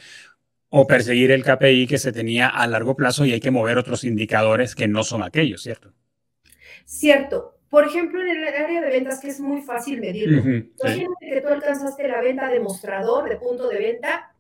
o 0.70 0.88
perseguir 0.88 1.32
el 1.32 1.44
KPI 1.44 1.88
que 1.88 1.98
se 1.98 2.12
tenía 2.12 2.48
a 2.48 2.68
largo 2.68 2.96
plazo 2.96 3.26
y 3.26 3.34
hay 3.34 3.40
que 3.40 3.52
mover 3.52 3.78
otros 3.78 4.04
indicadores 4.04 4.76
que 4.76 4.88
no 4.88 5.04
son 5.04 5.24
aquellos, 5.24 5.62
¿cierto? 5.64 5.94
Cierto. 6.86 7.58
Por 7.70 7.86
ejemplo, 7.86 8.22
en 8.22 8.30
el 8.30 8.44
área 8.48 8.82
de 8.82 8.90
ventas, 8.90 9.20
que 9.20 9.28
es 9.28 9.40
muy 9.40 9.62
fácil 9.62 10.00
medirlo. 10.00 10.40
Imagínate 10.40 11.30
que 11.30 11.42
tú 11.42 11.48
alcanzaste 11.50 12.08
la 12.08 12.22
venta 12.22 12.48
de 12.48 12.60
mostrador, 12.60 13.28
de 13.28 13.38
punto 13.38 13.68
de 13.68 13.80
venta, 13.80 14.34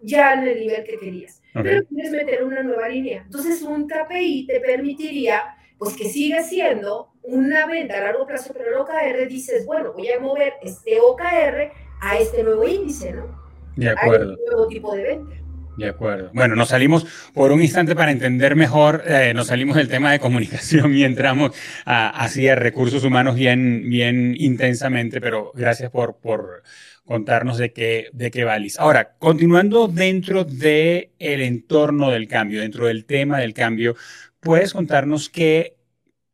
ya 0.00 0.34
en 0.34 0.46
el 0.46 0.60
nivel 0.60 0.84
que 0.84 0.98
querías. 0.98 1.42
Pero 1.52 1.84
quieres 1.86 2.12
meter 2.12 2.44
una 2.44 2.62
nueva 2.62 2.88
línea. 2.88 3.22
Entonces, 3.24 3.62
un 3.62 3.88
KPI 3.88 4.46
te 4.46 4.60
permitiría, 4.60 5.56
pues, 5.78 5.96
que 5.96 6.08
siga 6.08 6.42
siendo 6.42 7.12
una 7.22 7.66
venta 7.66 7.98
a 7.98 8.02
largo 8.02 8.26
plazo, 8.26 8.52
pero 8.52 8.68
el 8.68 8.74
OKR 8.74 9.26
dices, 9.26 9.66
bueno, 9.66 9.92
voy 9.92 10.08
a 10.10 10.20
mover 10.20 10.54
este 10.62 11.00
OKR 11.00 11.72
a 12.00 12.18
este 12.18 12.42
nuevo 12.44 12.68
índice, 12.68 13.12
¿no? 13.12 13.40
De 13.74 13.88
acuerdo. 13.88 14.30
A 14.30 14.34
este 14.34 14.50
nuevo 14.50 14.68
tipo 14.68 14.94
de 14.94 15.02
venta. 15.02 15.34
De 15.76 15.88
acuerdo. 15.88 16.30
Bueno, 16.32 16.56
nos 16.56 16.68
salimos 16.68 17.06
por 17.34 17.52
un 17.52 17.60
instante 17.60 17.94
para 17.94 18.10
entender 18.10 18.56
mejor, 18.56 19.02
eh, 19.06 19.32
nos 19.34 19.48
salimos 19.48 19.76
del 19.76 19.88
tema 19.88 20.10
de 20.10 20.18
comunicación 20.18 20.94
y 20.94 21.04
entramos 21.04 21.52
a 21.84 22.26
recursos 22.56 23.04
humanos 23.04 23.34
bien, 23.34 23.88
bien 23.88 24.34
intensamente, 24.38 25.20
pero 25.20 25.52
gracias 25.54 25.90
por, 25.90 26.16
por 26.16 26.62
contarnos 27.04 27.58
de 27.58 27.72
qué, 27.72 28.08
de 28.12 28.30
qué 28.30 28.44
valis. 28.44 28.78
Ahora, 28.78 29.14
continuando 29.18 29.88
dentro 29.88 30.44
del 30.44 31.10
el 31.18 31.40
entorno 31.42 32.10
del 32.10 32.26
cambio, 32.26 32.60
dentro 32.60 32.86
del 32.86 33.04
tema 33.04 33.38
del 33.38 33.54
cambio, 33.54 33.96
¿puedes 34.40 34.72
contarnos 34.72 35.28
qué 35.28 35.76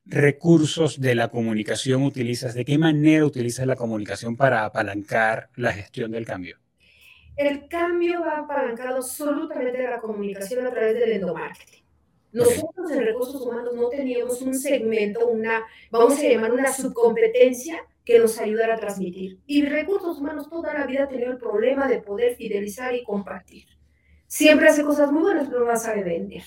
recursos 0.05 1.01
de 1.01 1.15
la 1.15 1.29
comunicación 1.29 2.03
utilizas? 2.03 2.55
¿De 2.55 2.65
qué 2.65 2.79
manera 2.79 3.25
utilizas 3.25 3.67
la 3.67 3.77
comunicación 3.77 4.37
para 4.37 4.65
apalancar 4.65 5.51
la 5.57 5.73
gestión 5.73 6.11
del 6.13 6.27
cambio? 6.27 6.62
El 7.37 7.69
cambio 7.69 8.21
va 8.21 8.39
apalancado 8.39 8.97
absolutamente 8.97 9.79
de 9.79 9.89
la 9.89 10.01
comunicación 10.01 10.67
a 10.67 10.71
través 10.71 10.95
del 10.95 11.13
endomarketing. 11.13 11.83
Nosotros 12.33 12.91
en 12.91 13.05
recursos 13.05 13.41
humanos 13.43 13.75
no 13.75 13.89
teníamos 13.89 14.41
un 14.41 14.55
segmento, 14.55 15.27
una, 15.27 15.65
vamos 15.91 16.19
a 16.19 16.23
llamar 16.23 16.53
una 16.53 16.73
subcompetencia 16.73 17.85
que 18.05 18.19
nos 18.19 18.39
ayudara 18.39 18.75
a 18.75 18.79
transmitir. 18.79 19.39
Y 19.47 19.65
recursos 19.67 20.19
humanos 20.19 20.49
toda 20.49 20.73
la 20.75 20.87
vida 20.87 21.05
ha 21.05 21.09
tenido 21.09 21.31
el 21.31 21.39
problema 21.39 21.87
de 21.89 22.01
poder 22.01 22.35
fidelizar 22.37 22.95
y 22.95 23.05
compartir. 23.05 23.67
Siempre 24.27 24.69
hace 24.69 24.83
cosas 24.83 25.13
muy 25.13 25.23
buenas, 25.23 25.49
pero 25.49 25.61
no 25.61 25.67
las 25.67 25.83
sabe 25.83 26.03
vender. 26.03 26.43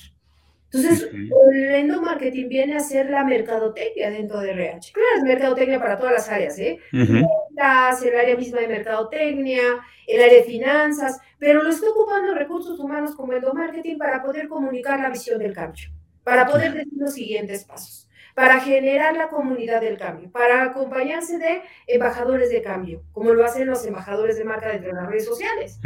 Entonces, 0.75 1.09
el 1.13 1.75
endomarketing 1.75 2.49
viene 2.49 2.75
a 2.75 2.79
ser 2.79 3.09
la 3.09 3.23
mercadotecnia 3.23 4.09
dentro 4.09 4.39
de 4.39 4.51
RH. 4.51 4.91
Claro, 4.93 5.09
es 5.17 5.23
mercadotecnia 5.23 5.79
para 5.79 5.97
todas 5.97 6.13
las 6.13 6.29
áreas, 6.29 6.59
¿eh? 6.59 6.79
Ventas, 6.91 8.03
el 8.03 8.15
área 8.17 8.35
misma 8.35 8.59
de 8.59 8.67
mercadotecnia, 8.67 9.61
el 10.07 10.21
área 10.21 10.37
de 10.39 10.43
finanzas, 10.43 11.19
pero 11.39 11.63
lo 11.63 11.69
está 11.69 11.89
ocupando 11.89 12.33
recursos 12.33 12.79
humanos 12.79 13.15
como 13.15 13.33
endomarketing 13.33 13.97
para 13.97 14.21
poder 14.21 14.47
comunicar 14.47 14.99
la 14.99 15.09
visión 15.09 15.39
del 15.39 15.53
cambio, 15.53 15.89
para 16.23 16.45
poder 16.45 16.73
decir 16.73 16.93
los 16.97 17.13
siguientes 17.13 17.63
pasos, 17.63 18.09
para 18.33 18.59
generar 18.59 19.15
la 19.15 19.29
comunidad 19.29 19.81
del 19.81 19.97
cambio, 19.97 20.29
para 20.31 20.63
acompañarse 20.63 21.37
de 21.37 21.61
embajadores 21.87 22.49
de 22.49 22.61
cambio, 22.61 23.03
como 23.13 23.33
lo 23.33 23.45
hacen 23.45 23.67
los 23.67 23.85
embajadores 23.85 24.37
de 24.37 24.43
marca 24.43 24.69
dentro 24.69 24.89
de 24.89 24.95
las 24.95 25.07
redes 25.07 25.25
sociales. 25.25 25.79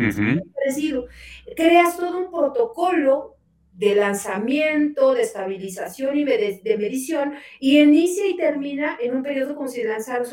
Creas 1.55 1.97
todo 1.97 2.17
un 2.17 2.31
protocolo 2.31 3.35
de 3.79 3.95
lanzamiento, 3.95 5.13
de 5.13 5.21
estabilización 5.21 6.17
y 6.17 6.25
de, 6.25 6.77
medición, 6.77 7.35
y 7.61 7.79
inicia 7.79 8.27
y 8.27 8.35
termina 8.35 8.97
en 8.99 9.15
un 9.15 9.23
periodo 9.23 9.55
como 9.55 9.69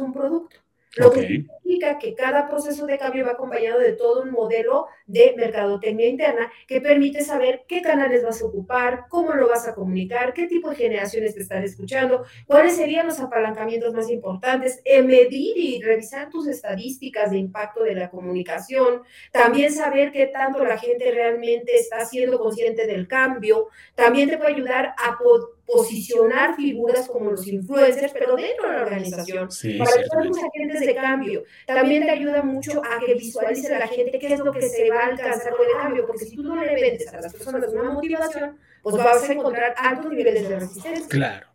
un 0.00 0.12
producto. 0.12 0.65
Lo 0.96 1.11
que 1.12 1.26
significa 1.26 1.98
que 1.98 2.14
cada 2.14 2.48
proceso 2.48 2.87
de 2.87 2.96
cambio 2.96 3.26
va 3.26 3.32
acompañado 3.32 3.78
de 3.80 3.92
todo 3.92 4.22
un 4.22 4.30
modelo 4.30 4.87
de 5.06 5.35
mercadotecnia 5.37 6.09
interna 6.09 6.50
que 6.66 6.80
permite 6.80 7.22
saber 7.22 7.64
qué 7.68 7.82
canales 7.82 8.24
vas 8.24 8.40
a 8.40 8.46
ocupar, 8.46 9.04
cómo 9.11 9.35
lo 9.35 9.46
vas 9.48 9.68
a 9.68 9.74
comunicar, 9.74 10.32
qué 10.32 10.46
tipo 10.46 10.70
de 10.70 10.76
generaciones 10.76 11.35
te 11.35 11.42
están 11.42 11.62
escuchando, 11.64 12.24
cuáles 12.46 12.76
serían 12.76 13.06
los 13.06 13.20
apalancamientos 13.20 13.92
más 13.92 14.09
importantes, 14.11 14.80
medir 15.04 15.59
y 15.59 15.82
revisar 15.82 16.30
tus 16.30 16.46
estadísticas 16.46 17.30
de 17.30 17.38
impacto 17.38 17.82
de 17.82 17.94
la 17.94 18.09
comunicación, 18.09 19.02
también 19.32 19.72
saber 19.72 20.12
qué 20.12 20.26
tanto 20.26 20.64
la 20.64 20.78
gente 20.78 21.11
realmente 21.11 21.76
está 21.76 22.06
siendo 22.06 22.38
consciente 22.38 22.87
del 22.87 23.06
cambio, 23.06 23.68
también 23.94 24.30
te 24.30 24.38
puede 24.38 24.54
ayudar 24.54 24.94
a 24.96 25.18
posicionar 25.66 26.55
figuras 26.55 27.09
como 27.09 27.33
los 27.33 27.46
influencers, 27.46 28.12
pero 28.12 28.37
dentro 28.37 28.68
de 28.68 28.76
la 28.76 28.83
organización, 28.83 29.48
para 29.79 29.92
que 29.92 30.29
los 30.29 30.38
agentes 30.38 30.81
de 30.81 30.94
cambio. 30.94 31.44
También 31.66 32.05
te 32.05 32.11
ayuda 32.11 32.42
mucho 32.42 32.81
a 32.85 33.05
que 33.05 33.14
visualice 33.14 33.74
a 33.74 33.81
la 33.81 33.88
gente 33.88 34.18
qué 34.18 34.33
es 34.33 34.38
lo 34.38 34.52
que 34.52 34.62
se 34.62 34.88
va 34.88 35.00
a 35.00 35.07
alcanzar 35.07 35.52
con 35.57 35.66
el 35.66 35.83
cambio, 35.83 36.07
porque 36.07 36.24
si 36.24 36.37
tú 36.37 36.42
no 36.44 36.57
le 36.64 36.74
vendes 36.74 37.12
a 37.12 37.20
las 37.20 37.33
personas 37.33 37.68
una 37.72 37.90
motivación, 37.90 38.57
pues 38.83 38.96
vas 38.96 39.29
a 39.29 39.33
encontrar 39.33 39.74
altos 39.76 40.12
niveles 40.12 40.48
de 40.48 40.61
resistencia. 40.61 41.09
Claro, 41.09 41.48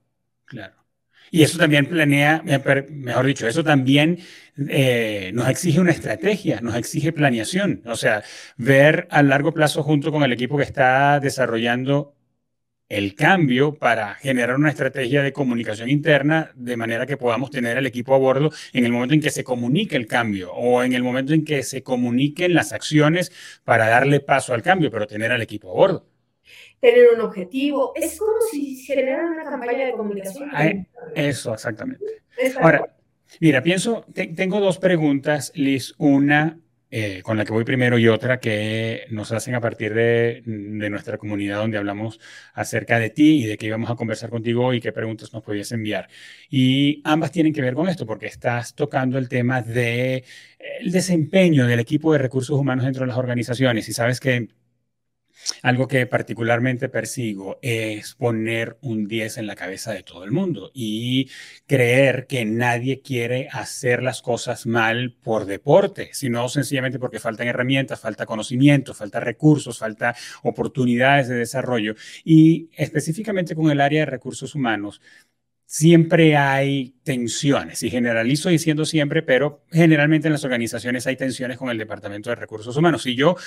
claro. 0.45 0.75
Y 1.33 1.43
eso 1.43 1.57
también 1.57 1.85
planea, 1.85 2.43
mejor 2.43 3.25
dicho, 3.25 3.47
eso 3.47 3.63
también 3.63 4.19
eh, 4.67 5.31
nos 5.33 5.47
exige 5.47 5.79
una 5.79 5.91
estrategia, 5.91 6.59
nos 6.59 6.75
exige 6.75 7.13
planeación, 7.13 7.81
o 7.85 7.95
sea, 7.95 8.21
ver 8.57 9.07
a 9.09 9.23
largo 9.23 9.53
plazo 9.53 9.81
junto 9.81 10.11
con 10.11 10.23
el 10.23 10.33
equipo 10.33 10.57
que 10.57 10.63
está 10.63 11.21
desarrollando 11.21 12.13
el 12.91 13.15
cambio 13.15 13.73
para 13.73 14.15
generar 14.15 14.57
una 14.57 14.69
estrategia 14.69 15.23
de 15.23 15.31
comunicación 15.31 15.89
interna 15.89 16.51
de 16.55 16.75
manera 16.75 17.05
que 17.05 17.15
podamos 17.15 17.49
tener 17.49 17.77
al 17.77 17.85
equipo 17.85 18.13
a 18.13 18.17
bordo 18.17 18.51
en 18.73 18.83
el 18.83 18.91
momento 18.91 19.13
en 19.13 19.21
que 19.21 19.29
se 19.29 19.45
comunique 19.45 19.95
el 19.95 20.07
cambio 20.07 20.51
o 20.51 20.83
en 20.83 20.91
el 20.91 21.01
momento 21.01 21.33
en 21.33 21.45
que 21.45 21.63
se 21.63 21.83
comuniquen 21.83 22.53
las 22.53 22.73
acciones 22.73 23.31
para 23.63 23.87
darle 23.87 24.19
paso 24.19 24.53
al 24.53 24.61
cambio, 24.61 24.91
pero 24.91 25.07
tener 25.07 25.31
al 25.31 25.41
equipo 25.41 25.71
a 25.71 25.73
bordo. 25.73 26.05
Tener 26.81 27.13
un 27.15 27.21
objetivo. 27.21 27.93
Es 27.95 28.19
como 28.19 28.33
si 28.51 28.75
generaran 28.75 29.27
una 29.27 29.45
campaña 29.45 29.85
de 29.85 29.93
comunicación. 29.93 30.49
Eso, 31.15 31.53
exactamente. 31.53 32.23
Ahora, 32.59 32.93
mira, 33.39 33.63
pienso, 33.63 34.05
tengo 34.35 34.59
dos 34.59 34.79
preguntas, 34.79 35.53
Liz. 35.55 35.95
Una 35.97 36.59
eh, 36.93 37.21
con 37.23 37.37
la 37.37 37.45
que 37.45 37.53
voy 37.53 37.63
primero 37.63 37.97
y 37.97 38.09
otra 38.09 38.39
que 38.41 39.05
nos 39.11 39.31
hacen 39.31 39.55
a 39.55 39.61
partir 39.61 39.93
de, 39.93 40.43
nuestra 40.45 41.17
comunidad 41.17 41.57
donde 41.59 41.77
hablamos 41.77 42.19
acerca 42.53 42.99
de 42.99 43.09
ti 43.09 43.43
y 43.43 43.45
de 43.45 43.57
qué 43.57 43.67
íbamos 43.67 43.89
a 43.89 43.95
conversar 43.95 44.29
contigo 44.29 44.73
y 44.73 44.81
qué 44.81 44.91
preguntas 44.91 45.31
nos 45.33 45.41
podías 45.41 45.71
enviar. 45.71 46.09
Y 46.49 47.01
ambas 47.05 47.31
tienen 47.31 47.53
que 47.53 47.61
ver 47.61 47.75
con 47.75 47.87
esto 47.87 48.05
porque 48.05 48.25
estás 48.25 48.75
tocando 48.75 49.17
el 49.17 49.29
tema 49.29 49.61
del 49.61 49.73
de, 49.73 50.25
el 50.81 50.91
desempeño 50.91 51.65
del 51.65 51.79
equipo 51.79 52.11
de 52.11 52.19
recursos 52.19 52.59
humanos 52.59 52.83
dentro 52.83 53.01
de 53.01 53.07
las 53.07 53.17
organizaciones 53.17 53.87
y 53.87 53.93
sabes 53.93 54.19
que 54.19 54.49
algo 55.61 55.87
que 55.87 56.05
particularmente 56.07 56.89
persigo 56.89 57.59
es 57.61 58.15
poner 58.15 58.77
un 58.81 59.07
10 59.07 59.37
en 59.37 59.47
la 59.47 59.55
cabeza 59.55 59.93
de 59.93 60.03
todo 60.03 60.23
el 60.23 60.31
mundo 60.31 60.71
y 60.73 61.29
creer 61.67 62.27
que 62.27 62.45
nadie 62.45 63.01
quiere 63.01 63.47
hacer 63.51 64.03
las 64.03 64.21
cosas 64.21 64.65
mal 64.65 65.15
por 65.23 65.45
deporte, 65.45 66.09
sino 66.13 66.47
sencillamente 66.49 66.99
porque 66.99 67.19
faltan 67.19 67.47
herramientas, 67.47 67.99
falta 67.99 68.25
conocimiento, 68.25 68.93
falta 68.93 69.19
recursos, 69.19 69.79
falta 69.79 70.15
oportunidades 70.43 71.27
de 71.27 71.35
desarrollo. 71.35 71.95
Y 72.23 72.69
específicamente 72.75 73.55
con 73.55 73.69
el 73.71 73.81
área 73.81 74.01
de 74.01 74.05
recursos 74.05 74.55
humanos, 74.55 75.01
siempre 75.65 76.35
hay 76.35 76.95
tensiones, 77.03 77.81
y 77.83 77.89
generalizo 77.89 78.49
diciendo 78.49 78.83
siempre, 78.83 79.23
pero 79.23 79.63
generalmente 79.71 80.27
en 80.27 80.33
las 80.33 80.43
organizaciones 80.43 81.07
hay 81.07 81.15
tensiones 81.15 81.57
con 81.57 81.69
el 81.69 81.77
Departamento 81.77 82.29
de 82.29 82.35
Recursos 82.35 82.75
Humanos. 82.75 83.05
Y 83.05 83.15
yo 83.15 83.37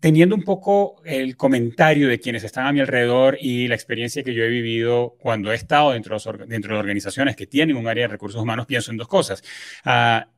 teniendo 0.00 0.34
un 0.34 0.42
poco 0.42 1.02
el 1.04 1.36
comentario 1.36 2.08
de 2.08 2.20
quienes 2.20 2.44
están 2.44 2.66
a 2.66 2.72
mi 2.72 2.80
alrededor 2.80 3.38
y 3.40 3.68
la 3.68 3.74
experiencia 3.74 4.22
que 4.22 4.34
yo 4.34 4.44
he 4.44 4.48
vivido 4.48 5.16
cuando 5.18 5.52
he 5.52 5.54
estado 5.54 5.92
dentro 5.92 6.18
de, 6.18 6.46
dentro 6.46 6.74
de 6.74 6.80
organizaciones 6.80 7.36
que 7.36 7.46
tienen 7.46 7.76
un 7.76 7.88
área 7.88 8.04
de 8.04 8.08
recursos 8.08 8.40
humanos, 8.40 8.66
pienso 8.66 8.90
en 8.90 8.98
dos 8.98 9.08
cosas. 9.08 9.42
Uh, 9.84 10.35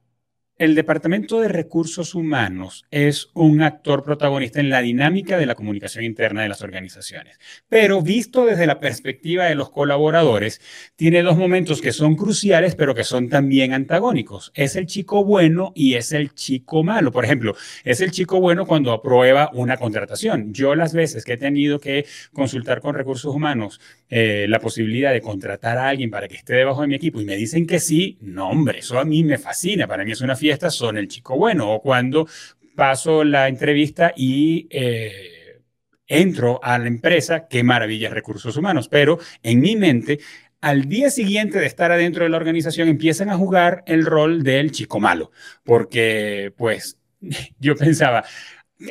el 0.59 0.75
Departamento 0.75 1.41
de 1.41 1.47
Recursos 1.47 2.17
Humanos 2.17 2.85
es 2.91 3.31
un 3.35 3.63
actor 3.63 4.03
protagonista 4.03 4.59
en 4.59 4.71
la 4.71 4.81
dinámica 4.81 5.39
de 5.39 5.47
la 5.47 5.55
comunicación 5.55 6.05
interna 6.05 6.43
de 6.43 6.49
las 6.49 6.63
organizaciones, 6.63 7.39
pero 7.69 8.03
visto 8.03 8.45
desde 8.45 8.67
la 8.67 8.81
perspectiva 8.81 9.45
de 9.45 9.55
los 9.55 9.71
colaboradores, 9.71 10.61
tiene 10.97 11.23
dos 11.23 11.37
momentos 11.37 11.81
que 11.81 11.93
son 11.93 12.17
cruciales, 12.17 12.75
pero 12.75 12.97
que 12.97 13.05
son 13.05 13.29
también 13.29 13.73
antagónicos. 13.73 14.51
Es 14.55 14.75
el 14.75 14.87
chico 14.87 15.25
bueno 15.25 15.73
y 15.77 15.95
es 15.95 16.11
el 16.11 16.35
chico 16.35 16.83
malo. 16.83 17.13
Por 17.13 17.25
ejemplo, 17.25 17.55
es 17.85 18.01
el 18.01 18.11
chico 18.11 18.41
bueno 18.41 18.67
cuando 18.67 18.91
aprueba 18.91 19.51
una 19.55 19.77
contratación. 19.77 20.53
Yo 20.53 20.75
las 20.75 20.93
veces 20.93 21.25
que 21.25 21.35
he 21.35 21.39
tenido 21.39 21.79
que 21.79 22.05
consultar 22.33 22.81
con 22.81 22.97
recursos 22.97 23.33
humanos 23.33 23.81
eh, 24.11 24.47
la 24.49 24.59
posibilidad 24.59 25.13
de 25.13 25.21
contratar 25.21 25.79
a 25.79 25.89
alguien 25.89 26.11
para 26.11 26.27
que 26.27 26.37
esté 26.37 26.55
debajo 26.55 26.81
de 26.81 26.89
mi 26.89 26.95
equipo 26.95 27.21
y 27.21 27.25
me 27.25 27.37
dicen 27.37 27.67
que 27.67 27.79
sí, 27.79 28.17
no, 28.23 28.49
hombre, 28.49 28.79
eso 28.79 28.99
a 28.99 29.05
mí 29.05 29.23
me 29.23 29.39
fascina. 29.39 29.87
Para 29.87 30.05
mí 30.05 30.13
es 30.13 30.21
una 30.21 30.35
fiesta, 30.35 30.48
son 30.75 30.99
el 30.99 31.09
chico 31.09 31.37
bueno. 31.37 31.73
O 31.75 31.83
cuando 31.83 32.27
paso 32.75 33.25
la 33.25 33.49
entrevista 33.49 34.13
y 34.17 34.69
eh, 34.71 35.61
entro 36.07 36.61
a 36.63 36.79
la 36.79 36.87
empresa, 36.87 37.49
qué 37.49 37.63
maravilla 37.63 38.11
recursos 38.11 38.57
humanos. 38.57 38.89
Pero 38.89 39.19
en 39.43 39.61
mi 39.61 39.77
mente, 39.77 40.19
al 40.61 40.89
día 40.89 41.11
siguiente 41.11 41.59
de 41.59 41.67
estar 41.67 41.93
adentro 41.93 42.25
de 42.25 42.31
la 42.31 42.37
organización, 42.37 42.89
empiezan 42.89 43.31
a 43.31 43.37
jugar 43.37 43.85
el 43.87 44.07
rol 44.07 44.43
del 44.43 44.73
chico 44.73 45.01
malo. 45.01 45.31
Porque, 45.65 46.53
pues, 46.57 46.99
yo 47.59 47.77
pensaba, 47.77 48.25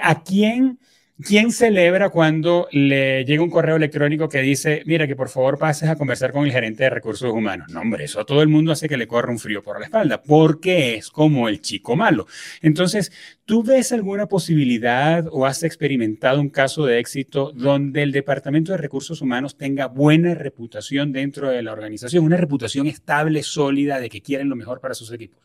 ¿a 0.01 0.23
quién? 0.23 0.79
¿Quién 1.19 1.51
celebra 1.51 2.09
cuando 2.09 2.67
le 2.71 3.25
llega 3.25 3.41
un 3.41 3.49
correo 3.49 3.77
electrónico 3.77 4.29
que 4.29 4.39
dice, 4.41 4.83
mira, 4.85 5.07
que 5.07 5.15
por 5.15 5.29
favor 5.29 5.57
pases 5.57 5.89
a 5.89 5.95
conversar 5.95 6.31
con 6.31 6.45
el 6.45 6.51
gerente 6.51 6.83
de 6.83 6.91
recursos 6.91 7.33
humanos? 7.33 7.71
No, 7.71 7.81
hombre, 7.81 8.03
eso 8.03 8.19
a 8.19 8.25
todo 8.25 8.43
el 8.43 8.49
mundo 8.49 8.71
hace 8.71 8.87
que 8.87 8.97
le 8.97 9.07
corra 9.07 9.31
un 9.31 9.39
frío 9.39 9.63
por 9.63 9.79
la 9.79 9.85
espalda, 9.85 10.21
porque 10.21 10.93
es 10.95 11.09
como 11.09 11.49
el 11.49 11.59
chico 11.59 11.95
malo. 11.95 12.27
Entonces, 12.61 13.11
¿tú 13.45 13.63
ves 13.63 13.91
alguna 13.91 14.27
posibilidad 14.27 15.25
o 15.31 15.47
has 15.47 15.63
experimentado 15.63 16.39
un 16.39 16.49
caso 16.49 16.85
de 16.85 16.99
éxito 16.99 17.51
donde 17.51 18.03
el 18.03 18.11
Departamento 18.11 18.73
de 18.73 18.77
Recursos 18.77 19.19
Humanos 19.19 19.57
tenga 19.57 19.87
buena 19.87 20.35
reputación 20.35 21.13
dentro 21.13 21.49
de 21.49 21.63
la 21.63 21.71
organización, 21.73 22.25
una 22.25 22.37
reputación 22.37 22.85
estable, 22.85 23.41
sólida, 23.41 23.99
de 23.99 24.09
que 24.09 24.21
quieren 24.21 24.49
lo 24.49 24.55
mejor 24.55 24.81
para 24.81 24.93
sus 24.93 25.11
equipos? 25.11 25.41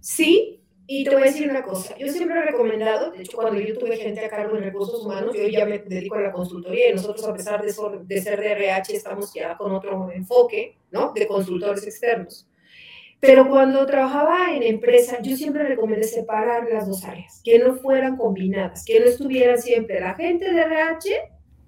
Sí, 0.00 0.60
y 0.88 1.04
te 1.04 1.10
voy 1.10 1.22
a 1.22 1.26
decir 1.26 1.50
una 1.50 1.62
cosa, 1.62 1.96
yo 1.98 2.08
siempre 2.08 2.38
he 2.38 2.42
recomendado, 2.42 3.10
de 3.10 3.22
hecho 3.22 3.36
cuando 3.36 3.60
yo 3.60 3.76
tuve 3.76 3.96
gente 3.96 4.24
a 4.24 4.28
cargo 4.28 4.56
en 4.56 4.64
recursos 4.64 5.04
humanos, 5.04 5.34
yo 5.36 5.48
ya 5.48 5.64
me 5.64 5.78
dedico 5.78 6.14
a 6.14 6.20
la 6.20 6.32
consultoría 6.32 6.90
y 6.90 6.94
nosotros 6.94 7.26
a 7.26 7.34
pesar 7.34 7.62
de, 7.62 7.72
de 8.04 8.22
ser 8.22 8.40
de 8.40 8.52
RH 8.52 8.94
estamos 8.94 9.32
ya 9.34 9.56
con 9.56 9.72
otro 9.72 10.10
enfoque, 10.12 10.78
¿no? 10.90 11.12
De 11.12 11.26
consultores 11.26 11.84
externos. 11.84 12.48
Pero 13.18 13.48
cuando 13.48 13.84
trabajaba 13.86 14.54
en 14.54 14.62
empresa, 14.62 15.20
yo 15.22 15.36
siempre 15.36 15.64
recomendé 15.64 16.04
separar 16.04 16.68
las 16.70 16.86
dos 16.86 17.04
áreas, 17.04 17.40
que 17.42 17.58
no 17.58 17.74
fueran 17.74 18.16
combinadas, 18.16 18.84
que 18.84 19.00
no 19.00 19.06
estuvieran 19.06 19.60
siempre 19.60 20.00
la 20.00 20.14
gente 20.14 20.52
de 20.52 20.60
RH, 20.60 21.10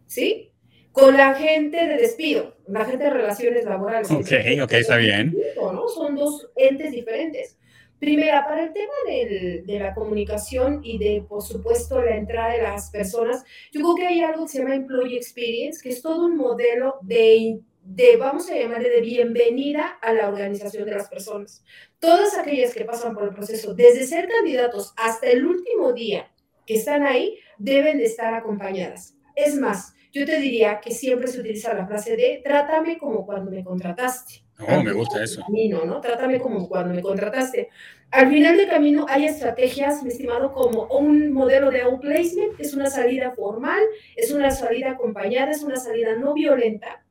¿sí? 0.07 0.53
Con 0.93 1.17
la 1.17 1.35
gente 1.35 1.87
de 1.87 1.97
despido, 1.97 2.57
la 2.67 2.85
gente 2.85 3.05
de 3.05 3.11
relaciones 3.11 3.65
laborales. 3.65 4.11
Ok, 4.11 4.31
ok, 4.63 4.73
está 4.73 4.97
bien. 4.97 5.35
¿no? 5.57 5.89
Son 5.89 6.15
dos 6.15 6.49
entes 6.57 6.93
diferentes. 6.93 7.58
Primera, 7.99 8.45
para 8.47 8.65
el 8.65 8.73
tema 8.73 8.93
de 9.07 9.79
la 9.79 9.93
comunicación 9.93 10.81
y 10.85 10.99
de, 10.99 11.25
por 11.29 11.43
supuesto, 11.43 12.01
la 12.01 12.17
entrada 12.17 12.53
de 12.53 12.63
las 12.63 12.91
personas, 12.91 13.45
yo 13.73 13.81
creo 13.81 13.95
que 13.97 14.07
hay 14.07 14.23
algo 14.23 14.45
que 14.45 14.53
se 14.53 14.59
llama 14.59 14.77
Employee 14.77 15.17
Experience, 15.17 15.81
que 15.83 15.89
es 15.89 16.01
todo 16.01 16.27
un 16.27 16.37
modelo 16.37 16.99
de, 17.03 17.61
de, 17.83 18.17
vamos 18.17 18.49
a 18.51 18.57
llamarle, 18.57 18.89
de 18.89 19.01
bienvenida 19.01 19.99
a 20.01 20.13
la 20.13 20.29
organización 20.29 20.85
de 20.85 20.93
las 20.93 21.09
personas. 21.09 21.65
Todas 21.99 22.39
aquellas 22.39 22.73
que 22.73 22.85
pasan 22.85 23.15
por 23.15 23.25
el 23.25 23.35
proceso, 23.35 23.75
desde 23.75 24.07
ser 24.07 24.29
candidatos 24.29 24.95
hasta 24.97 25.29
el 25.29 25.45
último 25.45 25.93
día 25.93 26.31
que 26.67 26.75
están 26.75 27.03
ahí, 27.03 27.39
deben 27.59 27.99
de 27.99 28.05
estar 28.05 28.33
acompañadas. 28.35 29.17
Es 29.35 29.57
más, 29.57 29.95
yo 30.13 30.25
te 30.25 30.39
diría 30.39 30.81
que 30.81 30.93
siempre 30.93 31.29
se 31.29 31.41
utiliza 31.41 31.75
la 31.75 31.87
frase 31.87 32.17
de 32.17 32.41
trátame 32.45 32.97
como 32.97 33.27
cuando 33.27 33.51
me 33.51 33.65
contrataste. 33.65 34.48
Oh, 34.67 34.83
me 34.83 34.93
gusta 34.93 35.23
eso. 35.23 35.43
Camino, 35.43 35.85
¿no? 35.85 36.01
Trátame 36.01 36.41
como 36.41 36.69
cuando 36.69 36.93
me 36.93 37.03
contrataste. 37.03 37.69
Al 38.11 38.29
final 38.29 38.57
del 38.57 38.69
camino 38.69 39.07
hay 39.09 39.27
estrategias, 39.27 40.03
mi 40.03 40.09
estimado, 40.09 40.53
como 40.53 40.87
un 40.87 41.31
modelo 41.33 41.71
de 41.71 41.83
outplacement, 41.83 42.59
es 42.59 42.75
una 42.75 42.91
salida 42.91 43.31
formal, 43.33 43.81
es 44.17 44.33
una 44.33 44.51
salida 44.51 44.93
acompañada, 44.93 45.53
es 45.53 45.63
una 45.63 45.77
salida 45.77 46.17
no 46.17 46.35
violenta, 46.35 47.05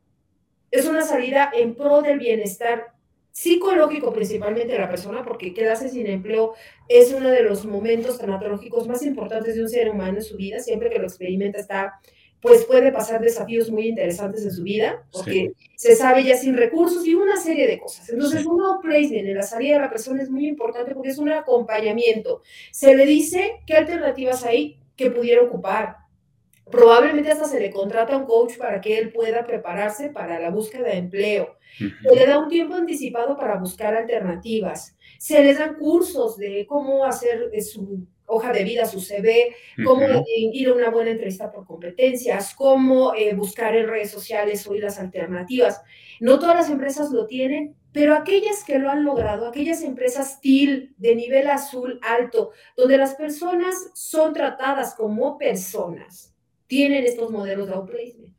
es 0.70 0.86
una 0.86 1.02
salida 1.02 1.50
en 1.54 1.74
pro 1.74 2.02
del 2.02 2.18
bienestar 2.18 2.92
psicológico 3.30 4.12
principalmente 4.12 4.72
de 4.72 4.80
la 4.80 4.90
persona, 4.90 5.24
porque 5.24 5.54
quedarse 5.54 5.88
sin 5.88 6.08
empleo 6.08 6.54
es 6.88 7.12
uno 7.12 7.30
de 7.30 7.44
los 7.44 7.64
momentos 7.64 8.18
tanatológicos 8.18 8.88
más 8.88 9.02
importantes 9.04 9.54
de 9.54 9.62
un 9.62 9.68
ser 9.68 9.88
humano 9.88 10.18
en 10.18 10.24
su 10.24 10.36
vida, 10.36 10.58
siempre 10.58 10.90
que 10.90 10.98
lo 10.98 11.06
experimenta 11.06 11.60
está 11.60 12.00
pues 12.40 12.64
puede 12.64 12.92
pasar 12.92 13.20
desafíos 13.20 13.70
muy 13.70 13.88
interesantes 13.88 14.44
en 14.44 14.52
su 14.52 14.62
vida, 14.62 15.04
porque 15.12 15.52
se 15.76 15.96
sabe 15.96 16.24
ya 16.24 16.36
sin 16.36 16.56
recursos 16.56 17.06
y 17.06 17.14
una 17.14 17.36
serie 17.36 17.66
de 17.66 17.78
cosas. 17.78 18.08
Entonces, 18.08 18.46
un 18.46 18.62
outplacement 18.62 19.26
en 19.26 19.36
la 19.36 19.42
salida 19.42 19.74
de 19.74 19.82
la 19.82 19.90
persona 19.90 20.22
es 20.22 20.30
muy 20.30 20.46
importante 20.46 20.94
porque 20.94 21.08
es 21.10 21.18
un 21.18 21.30
acompañamiento. 21.30 22.42
Se 22.70 22.94
le 22.94 23.06
dice 23.06 23.60
qué 23.66 23.74
alternativas 23.74 24.44
hay 24.44 24.78
que 24.96 25.10
pudiera 25.10 25.42
ocupar. 25.42 25.96
Probablemente 26.70 27.32
hasta 27.32 27.46
se 27.46 27.60
le 27.60 27.70
contrata 27.70 28.14
a 28.14 28.18
un 28.18 28.26
coach 28.26 28.56
para 28.58 28.80
que 28.80 28.98
él 28.98 29.10
pueda 29.10 29.46
prepararse 29.46 30.10
para 30.10 30.38
la 30.38 30.50
búsqueda 30.50 30.88
de 30.88 30.98
empleo. 30.98 31.56
Se 31.78 32.14
le 32.14 32.26
da 32.26 32.38
un 32.38 32.48
tiempo 32.48 32.74
anticipado 32.74 33.36
para 33.36 33.56
buscar 33.56 33.94
alternativas. 33.94 34.96
Se 35.18 35.42
les 35.42 35.58
dan 35.58 35.76
cursos 35.76 36.36
de 36.36 36.66
cómo 36.68 37.04
hacer 37.04 37.50
su 37.62 38.06
hoja 38.28 38.52
de 38.52 38.62
vida, 38.62 38.86
su 38.86 39.00
CV, 39.00 39.56
cómo 39.84 40.24
ir 40.28 40.68
a 40.68 40.74
una 40.74 40.90
buena 40.90 41.10
entrevista 41.10 41.50
por 41.50 41.66
competencias, 41.66 42.54
cómo 42.54 43.14
eh, 43.14 43.34
buscar 43.34 43.74
en 43.74 43.88
redes 43.88 44.10
sociales 44.10 44.66
hoy 44.66 44.78
las 44.78 44.98
alternativas. 44.98 45.82
No 46.20 46.38
todas 46.38 46.54
las 46.54 46.70
empresas 46.70 47.10
lo 47.10 47.26
tienen, 47.26 47.74
pero 47.92 48.14
aquellas 48.14 48.64
que 48.64 48.78
lo 48.78 48.90
han 48.90 49.04
logrado, 49.04 49.48
aquellas 49.48 49.82
empresas 49.82 50.40
TIL 50.40 50.94
de 50.98 51.16
nivel 51.16 51.48
azul 51.48 51.98
alto, 52.02 52.52
donde 52.76 52.98
las 52.98 53.14
personas 53.14 53.74
son 53.94 54.34
tratadas 54.34 54.94
como 54.94 55.38
personas, 55.38 56.34
tienen 56.66 57.04
estos 57.04 57.30
modelos 57.30 57.66
de 57.66 57.74
outplacement. 57.74 58.37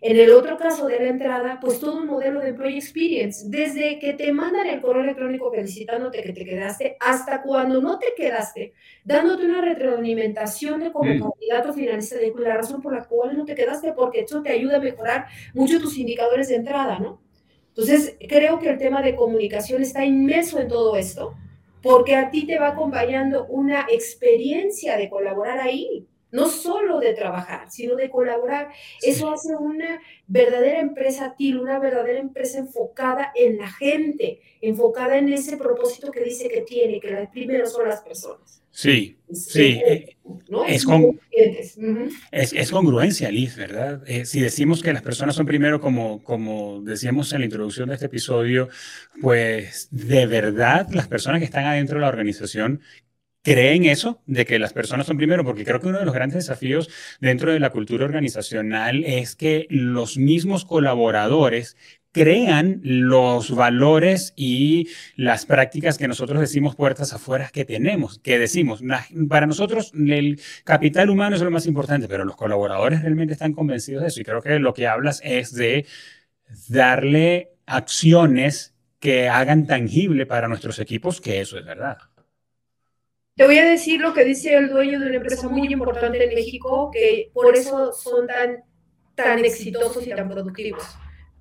En 0.00 0.16
el 0.16 0.30
otro 0.30 0.56
caso 0.56 0.86
de 0.86 0.98
la 0.98 1.08
entrada, 1.08 1.58
pues 1.60 1.80
todo 1.80 1.96
un 1.98 2.06
modelo 2.06 2.40
de 2.40 2.50
employee 2.50 2.78
experience, 2.78 3.46
desde 3.48 3.98
que 3.98 4.14
te 4.14 4.32
mandan 4.32 4.66
el 4.66 4.80
correo 4.80 5.02
electrónico 5.02 5.50
felicitándote 5.50 6.22
que 6.22 6.32
te 6.32 6.44
quedaste, 6.44 6.96
hasta 7.00 7.42
cuando 7.42 7.80
no 7.80 7.98
te 7.98 8.14
quedaste, 8.16 8.74
dándote 9.04 9.44
una 9.44 9.60
retroalimentación 9.60 10.80
de 10.80 10.92
como 10.92 11.12
mm. 11.12 11.30
candidato 11.30 11.72
finalista 11.72 12.16
de 12.16 12.32
la 12.38 12.56
razón 12.56 12.80
por 12.80 12.94
la 12.94 13.04
cual 13.04 13.36
no 13.36 13.44
te 13.44 13.54
quedaste, 13.54 13.92
porque 13.92 14.20
eso 14.20 14.40
te 14.42 14.50
ayuda 14.50 14.76
a 14.76 14.80
mejorar 14.80 15.26
mucho 15.54 15.80
tus 15.80 15.98
indicadores 15.98 16.48
de 16.48 16.56
entrada, 16.56 16.98
¿no? 16.98 17.20
Entonces, 17.68 18.16
creo 18.28 18.58
que 18.58 18.68
el 18.70 18.78
tema 18.78 19.02
de 19.02 19.14
comunicación 19.14 19.82
está 19.82 20.04
inmerso 20.04 20.58
en 20.58 20.68
todo 20.68 20.96
esto, 20.96 21.34
porque 21.82 22.16
a 22.16 22.30
ti 22.30 22.44
te 22.44 22.58
va 22.58 22.68
acompañando 22.68 23.46
una 23.46 23.86
experiencia 23.88 24.96
de 24.96 25.08
colaborar 25.08 25.60
ahí 25.60 26.07
no 26.30 26.48
solo 26.48 27.00
de 27.00 27.14
trabajar, 27.14 27.70
sino 27.70 27.96
de 27.96 28.10
colaborar. 28.10 28.68
Eso 29.02 29.30
hace 29.30 29.56
una 29.56 30.00
verdadera 30.26 30.80
empresa 30.80 31.34
TIL, 31.36 31.58
una 31.58 31.78
verdadera 31.78 32.18
empresa 32.18 32.58
enfocada 32.58 33.32
en 33.34 33.58
la 33.58 33.70
gente, 33.70 34.40
enfocada 34.60 35.18
en 35.18 35.32
ese 35.32 35.56
propósito 35.56 36.10
que 36.10 36.24
dice 36.24 36.48
que 36.48 36.62
tiene, 36.62 37.00
que 37.00 37.10
las 37.10 37.28
primeras 37.30 37.72
son 37.72 37.88
las 37.88 38.02
personas. 38.02 38.62
Sí, 38.70 39.18
sí. 39.32 39.80
Eh, 39.84 40.16
es, 40.68 40.84
con, 40.84 41.18
es, 42.30 42.70
congruencia, 42.70 43.28
Liz, 43.28 43.56
¿verdad? 43.56 44.04
Eh, 44.06 44.24
si 44.24 44.40
decimos 44.40 44.84
que 44.84 44.92
las 44.92 45.02
personas 45.02 45.34
son 45.34 45.46
primero, 45.46 45.80
como, 45.80 46.22
como 46.22 46.80
decíamos 46.82 47.32
en 47.32 47.40
la 47.40 47.46
introducción 47.46 47.88
de 47.88 47.96
este 47.96 48.06
episodio, 48.06 48.68
pues 49.20 49.88
de 49.90 50.26
verdad 50.26 50.86
las 50.92 51.08
personas 51.08 51.40
que 51.40 51.46
están 51.46 51.64
adentro 51.64 51.96
de 51.96 52.02
la 52.02 52.08
organización 52.08 52.80
creen 53.42 53.84
eso, 53.84 54.22
de 54.26 54.44
que 54.44 54.58
las 54.58 54.72
personas 54.72 55.06
son 55.06 55.16
primero, 55.16 55.44
porque 55.44 55.64
creo 55.64 55.80
que 55.80 55.88
uno 55.88 55.98
de 55.98 56.04
los 56.04 56.14
grandes 56.14 56.46
desafíos 56.46 56.90
dentro 57.20 57.52
de 57.52 57.60
la 57.60 57.70
cultura 57.70 58.04
organizacional 58.04 59.04
es 59.04 59.36
que 59.36 59.66
los 59.70 60.18
mismos 60.18 60.64
colaboradores 60.64 61.76
crean 62.12 62.80
los 62.82 63.54
valores 63.54 64.32
y 64.36 64.88
las 65.16 65.46
prácticas 65.46 65.98
que 65.98 66.08
nosotros 66.08 66.40
decimos 66.40 66.74
puertas 66.74 67.12
afuera 67.12 67.50
que 67.52 67.64
tenemos, 67.64 68.18
que 68.18 68.38
decimos, 68.38 68.82
para 69.28 69.46
nosotros 69.46 69.92
el 69.94 70.40
capital 70.64 71.10
humano 71.10 71.36
es 71.36 71.42
lo 71.42 71.50
más 71.50 71.66
importante, 71.66 72.08
pero 72.08 72.24
los 72.24 72.36
colaboradores 72.36 73.02
realmente 73.02 73.34
están 73.34 73.52
convencidos 73.52 74.02
de 74.02 74.08
eso 74.08 74.20
y 74.20 74.24
creo 74.24 74.42
que 74.42 74.58
lo 74.58 74.74
que 74.74 74.86
hablas 74.86 75.20
es 75.22 75.54
de 75.54 75.86
darle 76.68 77.52
acciones 77.66 78.74
que 78.98 79.28
hagan 79.28 79.66
tangible 79.66 80.26
para 80.26 80.48
nuestros 80.48 80.78
equipos 80.78 81.20
que 81.20 81.40
eso 81.40 81.58
es 81.58 81.64
verdad. 81.64 81.98
Te 83.38 83.44
voy 83.44 83.56
a 83.58 83.64
decir 83.64 84.00
lo 84.00 84.12
que 84.12 84.24
dice 84.24 84.52
el 84.56 84.68
dueño 84.68 84.98
de 84.98 85.06
una 85.06 85.16
empresa 85.18 85.48
muy 85.48 85.72
importante 85.72 86.24
en 86.24 86.34
México, 86.34 86.90
que 86.92 87.30
por 87.32 87.54
eso 87.54 87.92
son 87.92 88.26
tan, 88.26 88.64
tan 89.14 89.44
exitosos 89.44 90.04
y 90.04 90.10
tan 90.10 90.28
productivos. 90.28 90.82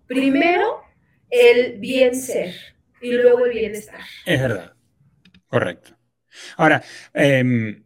Primero, 0.06 0.84
el 1.32 1.80
bien 1.80 2.14
ser 2.14 2.54
y 3.02 3.14
luego 3.14 3.48
el 3.48 3.52
bienestar. 3.52 4.02
Es 4.28 4.40
verdad, 4.40 4.74
correcto. 5.48 5.98
Ahora, 6.56 6.84
eh, 7.16 7.82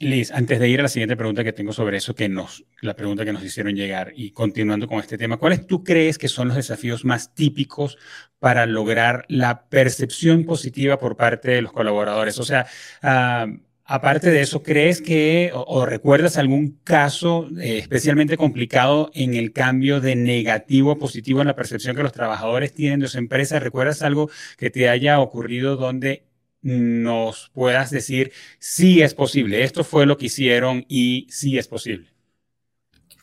Liz, 0.00 0.32
antes 0.32 0.58
de 0.58 0.68
ir 0.68 0.80
a 0.80 0.82
la 0.82 0.88
siguiente 0.88 1.16
pregunta 1.16 1.44
que 1.44 1.52
tengo 1.52 1.72
sobre 1.72 1.98
eso, 1.98 2.16
que 2.16 2.28
nos, 2.28 2.64
la 2.80 2.96
pregunta 2.96 3.24
que 3.24 3.32
nos 3.32 3.44
hicieron 3.44 3.76
llegar 3.76 4.12
y 4.16 4.32
continuando 4.32 4.88
con 4.88 4.98
este 4.98 5.16
tema, 5.16 5.36
¿cuáles 5.36 5.68
tú 5.68 5.84
crees 5.84 6.18
que 6.18 6.26
son 6.26 6.48
los 6.48 6.56
desafíos 6.56 7.04
más 7.04 7.32
típicos 7.32 7.96
para 8.40 8.66
lograr 8.66 9.24
la 9.28 9.68
percepción 9.68 10.44
positiva 10.44 10.98
por 10.98 11.16
parte 11.16 11.52
de 11.52 11.62
los 11.62 11.70
colaboradores? 11.70 12.40
O 12.40 12.42
sea, 12.42 12.66
ah, 13.02 13.46
aparte 13.84 14.30
de 14.30 14.40
eso, 14.40 14.64
¿crees 14.64 15.00
que 15.00 15.52
o, 15.54 15.86
recuerdas 15.86 16.38
algún 16.38 16.80
caso 16.82 17.48
eh, 17.60 17.78
especialmente 17.78 18.36
complicado 18.36 19.12
en 19.14 19.34
el 19.34 19.52
cambio 19.52 20.00
de 20.00 20.16
negativo 20.16 20.90
a 20.90 20.98
positivo 20.98 21.40
en 21.40 21.46
la 21.46 21.54
percepción 21.54 21.94
que 21.94 22.02
los 22.02 22.12
trabajadores 22.12 22.74
tienen 22.74 22.98
de 22.98 23.06
su 23.06 23.18
empresa? 23.18 23.60
¿Recuerdas 23.60 24.02
algo 24.02 24.28
que 24.58 24.70
te 24.70 24.88
haya 24.88 25.20
ocurrido 25.20 25.76
donde 25.76 26.24
nos 26.64 27.50
puedas 27.52 27.90
decir 27.90 28.32
si 28.58 29.02
es 29.02 29.14
posible, 29.14 29.62
esto 29.62 29.84
fue 29.84 30.06
lo 30.06 30.16
que 30.16 30.26
hicieron 30.26 30.84
y 30.88 31.26
si 31.30 31.58
es 31.58 31.68
posible. 31.68 32.08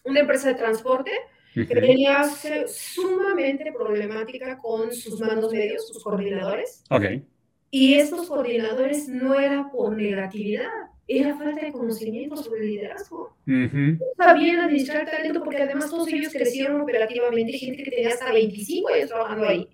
Una 0.04 0.22
empresa 0.22 0.50
de 0.50 0.56
transporte 0.56 1.12
que 1.54 1.66
tenía 1.66 2.24
sumamente 2.68 3.74
problemática 3.74 4.58
con 4.58 4.94
sus 4.94 5.20
mandos 5.20 5.52
medios, 5.52 5.88
sus 5.88 6.02
coordinadores. 6.04 6.84
Okay. 6.90 7.26
Y 7.72 7.96
estos 7.96 8.28
coordinadores 8.28 9.08
no 9.08 9.40
era 9.40 9.70
por 9.72 9.98
negatividad, 9.98 10.70
era 11.08 11.36
falta 11.36 11.66
de 11.66 11.72
conocimiento 11.72 12.38
sobre 12.38 12.62
el 12.62 12.68
liderazgo. 12.68 13.36
Uh 13.48 13.98
Sabían 14.18 14.60
administrar 14.60 15.10
talento 15.10 15.44
porque 15.44 15.64
además 15.64 15.90
todos 15.90 16.08
ellos 16.10 16.32
crecieron 16.32 16.80
operativamente, 16.80 17.54
gente 17.54 17.84
que 17.84 17.92
tenía 17.92 18.10
hasta 18.10 18.32
25 18.32 18.94
años 18.94 19.10
trabajando 19.10 19.48
ahí. 19.48 19.68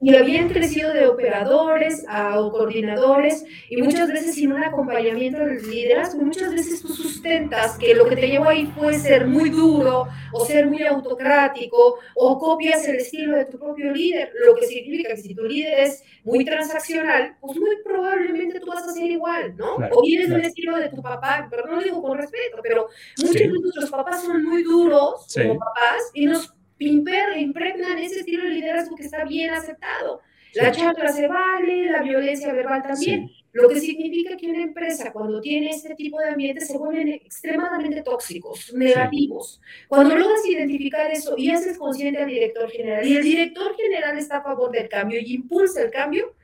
Y 0.00 0.14
habían 0.14 0.48
crecido 0.48 0.92
de 0.92 1.06
operadores 1.06 2.04
a 2.08 2.34
coordinadores 2.34 3.44
y 3.70 3.80
muchas 3.82 4.08
veces 4.08 4.34
sin 4.34 4.52
un 4.52 4.64
acompañamiento 4.64 5.38
del 5.38 5.62
liderazgo. 5.68 6.22
Muchas 6.22 6.52
veces 6.52 6.82
tú 6.82 6.88
sustentas 6.88 7.78
que 7.78 7.94
lo 7.94 8.08
que 8.08 8.16
te 8.16 8.28
llevó 8.28 8.48
ahí 8.48 8.66
fue 8.76 8.94
ser 8.98 9.26
muy 9.26 9.50
duro 9.50 10.08
o 10.32 10.44
ser 10.44 10.66
muy 10.66 10.82
autocrático 10.82 11.98
o 12.14 12.38
copias 12.38 12.86
el 12.88 12.96
estilo 12.96 13.36
de 13.36 13.44
tu 13.46 13.58
propio 13.58 13.92
líder, 13.92 14.32
lo 14.44 14.54
que 14.54 14.66
significa 14.66 15.10
que 15.10 15.16
si 15.16 15.34
tu 15.34 15.44
líder 15.44 15.80
es 15.80 16.02
muy 16.24 16.44
transaccional, 16.44 17.36
pues 17.40 17.56
muy 17.58 17.76
probablemente 17.84 18.60
tú 18.60 18.66
vas 18.66 18.86
a 18.86 18.92
ser 18.92 19.10
igual, 19.10 19.56
¿no? 19.56 19.76
o 19.76 20.02
vienes 20.02 20.30
del 20.30 20.44
estilo 20.44 20.76
de 20.76 20.88
tu 20.88 21.00
papá, 21.02 21.46
pero 21.50 21.66
no 21.66 21.76
lo 21.76 21.82
digo 21.82 22.02
con 22.02 22.18
respeto, 22.18 22.58
pero 22.62 22.88
muchos 23.18 23.34
de 23.34 23.48
nuestros 23.48 23.90
papás 23.90 24.22
son 24.24 24.42
muy 24.42 24.62
duros 24.62 25.26
como 25.34 25.58
papás 25.58 26.10
y 26.14 26.26
nos 26.26 26.55
impregnan 26.78 27.98
ese 27.98 28.20
estilo 28.20 28.44
de 28.44 28.50
liderazgo 28.50 28.96
que 28.96 29.04
está 29.04 29.24
bien 29.24 29.50
aceptado. 29.50 30.20
La 30.54 30.72
chacra 30.72 31.12
se 31.12 31.28
vale, 31.28 31.90
la 31.90 32.02
violencia 32.02 32.52
verbal 32.52 32.82
también, 32.82 33.30
lo 33.52 33.68
que 33.68 33.80
significa 33.80 34.36
que 34.36 34.48
una 34.48 34.62
empresa 34.62 35.12
cuando 35.12 35.40
tiene 35.40 35.70
este 35.70 35.94
tipo 35.94 36.18
de 36.18 36.28
ambientes 36.28 36.68
se 36.68 36.78
vuelven 36.78 37.08
extremadamente 37.08 38.02
tóxicos, 38.02 38.72
negativos. 38.74 39.60
Cuando 39.88 40.16
logras 40.16 40.46
identificar 40.46 41.10
eso 41.10 41.34
y 41.36 41.50
haces 41.50 41.76
consciente 41.76 42.22
al 42.22 42.28
director 42.28 42.70
general 42.70 43.06
y 43.06 43.16
el 43.16 43.22
director 43.22 43.76
general 43.76 44.18
está 44.18 44.38
a 44.38 44.42
favor 44.42 44.70
del 44.70 44.88
cambio 44.88 45.20
y 45.20 45.34
impulsa 45.34 45.82
el 45.82 45.90
cambio, 45.90 46.34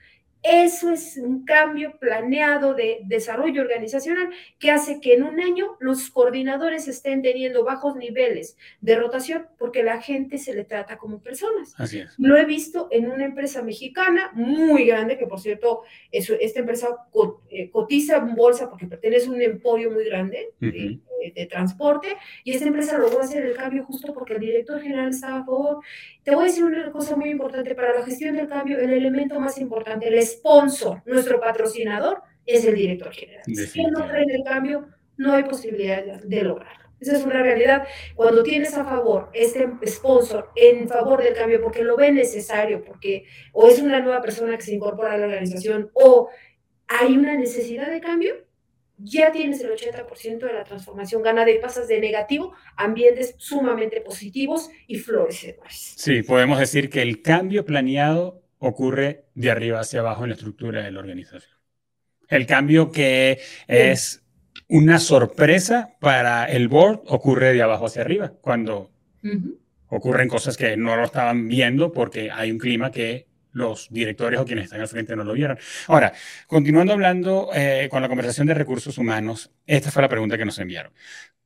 eso 0.43 0.91
es 0.91 1.17
un 1.19 1.45
cambio 1.45 1.99
planeado 1.99 2.75
de 2.75 3.01
desarrollo 3.05 3.63
organizacional 3.63 4.31
que 4.59 4.71
hace 4.71 5.01
que 5.01 5.15
en 5.15 5.23
un 5.23 5.41
año 5.41 5.77
los 5.79 6.11
coordinadores 6.11 6.89
estén 6.89 7.23
teniendo 7.23 7.65
bajos 7.65 7.95
niveles 7.95 8.57
de 8.81 8.97
rotación 8.97 9.47
porque 9.59 9.83
la 9.83 10.01
gente 10.01 10.39
se 10.39 10.53
le 10.53 10.65
trata 10.65 10.99
como 10.99 11.21
personas. 11.21 11.75
Así 11.79 12.01
es. 12.01 12.15
Lo 12.19 12.37
he 12.37 12.45
visto 12.45 12.89
en 12.91 13.11
una 13.11 13.25
empresa 13.25 13.63
mexicana 13.63 14.31
muy 14.35 14.85
grande, 14.85 15.17
que 15.17 15.27
por 15.27 15.41
cierto, 15.41 15.83
esta 16.11 16.61
empresa 16.61 16.89
eh, 17.51 17.71
cotiza 17.71 18.17
en 18.17 18.35
bolsa 18.35 18.69
porque 18.69 18.87
pertenece 18.87 19.29
a 19.29 19.31
un 19.31 19.43
emporio 19.43 19.91
muy 19.91 20.05
grande 20.05 20.53
de, 21.35 21.47
transporte 21.47 22.17
y 22.45 22.53
esta 22.53 22.67
empresa 22.67 22.99
logró 22.99 23.21
hacer 23.21 23.45
el 23.45 23.55
cambio 23.55 23.85
justo 23.85 24.13
porque 24.15 24.35
el 24.35 24.41
director 24.41 24.81
general 24.81 25.11
estaba 25.11 25.39
a 25.39 25.45
favor. 25.45 25.85
Te 26.23 26.35
voy 26.35 26.45
a 26.45 26.47
decir 26.47 26.65
una 26.65 26.91
cosa 26.91 27.17
muy 27.17 27.31
importante 27.31 27.75
para 27.75 27.95
la 27.99 28.05
gestión 28.05 28.37
del 28.37 28.49
cambio, 28.49 28.79
el 28.79 28.93
elemento 28.93 29.39
más 29.41 29.59
importante, 29.59 30.09
el 30.09 30.23
sponsor, 30.23 31.03
nuestro 31.05 31.41
patrocinador, 31.41 32.23
es 32.47 32.65
el 32.65 32.75
director 32.75 33.13
general. 33.13 33.43
Si 33.45 33.85
no 33.85 34.09
cree 34.09 34.23
en 34.23 34.31
el 34.31 34.45
cambio, 34.45 34.89
no 35.17 35.35
hay 35.35 35.45
posibilidad 35.45 36.03
de 36.23 36.43
lograrlo. 36.43 36.83
Esa 37.03 37.17
es 37.17 37.25
una 37.25 37.43
realidad. 37.43 37.87
Cuando 38.15 38.45
tienes 38.45 38.75
a 38.75 38.85
favor 38.85 39.29
este 39.35 39.69
sponsor 39.87 40.51
en 40.55 40.89
favor 40.89 41.23
del 41.23 41.35
cambio 41.35 41.61
porque 41.61 41.83
lo 41.83 41.97
ve 41.97 42.13
necesario, 42.13 42.85
porque 42.85 43.25
o 43.53 43.67
es 43.67 43.81
una 43.81 44.01
nueva 44.01 44.23
persona 44.23 44.57
que 44.57 44.63
se 44.63 44.75
incorpora 44.75 45.13
a 45.13 45.19
la 45.19 45.27
organización 45.27 45.91
o 45.95 46.29
hay 46.87 47.17
una 47.17 47.37
necesidad 47.37 47.91
de 47.91 48.01
cambio, 48.01 48.35
ya 49.03 49.33
tienes 49.33 49.61
el 49.61 49.71
80% 49.71 50.39
de 50.39 50.53
la 50.53 50.65
transformación 50.65 51.23
ganada 51.23 51.51
y 51.51 51.59
pasas 51.59 51.89
de 51.89 52.01
negativo 52.01 52.55
a 52.77 52.85
ambientes 52.85 53.35
sumamente 53.39 54.01
positivos 54.01 54.71
y 54.87 54.97
florecedores. 54.97 55.95
Sí, 55.97 56.23
podemos 56.23 56.59
decir 56.59 56.91
que 56.91 57.03
el 57.03 57.23
cambio 57.23 57.65
planeado 57.65 58.43
ocurre 58.59 59.25
de 59.35 59.51
arriba 59.51 59.81
hacia 59.81 60.01
abajo 60.01 60.23
en 60.23 60.31
la 60.31 60.37
estructura 60.37 60.83
de 60.83 60.91
la 60.93 61.01
organización. 61.01 61.59
El 62.29 62.47
cambio 62.47 62.91
que 62.91 63.41
es 63.67 64.25
una 64.69 64.99
sorpresa 64.99 65.97
para 66.01 66.45
el 66.45 66.69
board 66.69 67.03
ocurre 67.07 67.53
de 67.53 67.63
abajo 67.63 67.87
hacia 67.87 68.03
arriba, 68.03 68.33
cuando 68.41 68.91
ocurren 69.89 70.29
cosas 70.29 70.57
que 70.57 70.77
no 70.77 70.97
lo 70.97 71.05
estaban 71.05 71.49
viendo 71.49 71.93
porque 71.93 72.31
hay 72.31 72.51
un 72.51 72.59
clima 72.59 72.91
que 72.91 73.27
los 73.53 73.89
directores 73.91 74.41
o 74.41 74.45
quienes 74.45 74.65
están 74.65 74.81
al 74.81 74.89
frente 74.89 75.17
no 75.17 75.25
lo 75.25 75.33
vieron. 75.33 75.59
Ahora, 75.89 76.13
continuando 76.47 76.93
hablando 76.93 77.51
eh, 77.55 77.89
con 77.91 78.03
la 78.03 78.09
conversación 78.09 78.47
de 78.47 78.55
recursos 78.55 78.99
humanos, 78.99 79.51
esta 79.67 79.91
fue 79.91 80.03
la 80.03 80.09
pregunta 80.09 80.37
que 80.37 80.45
nos 80.45 80.59
enviaron. 80.59 80.93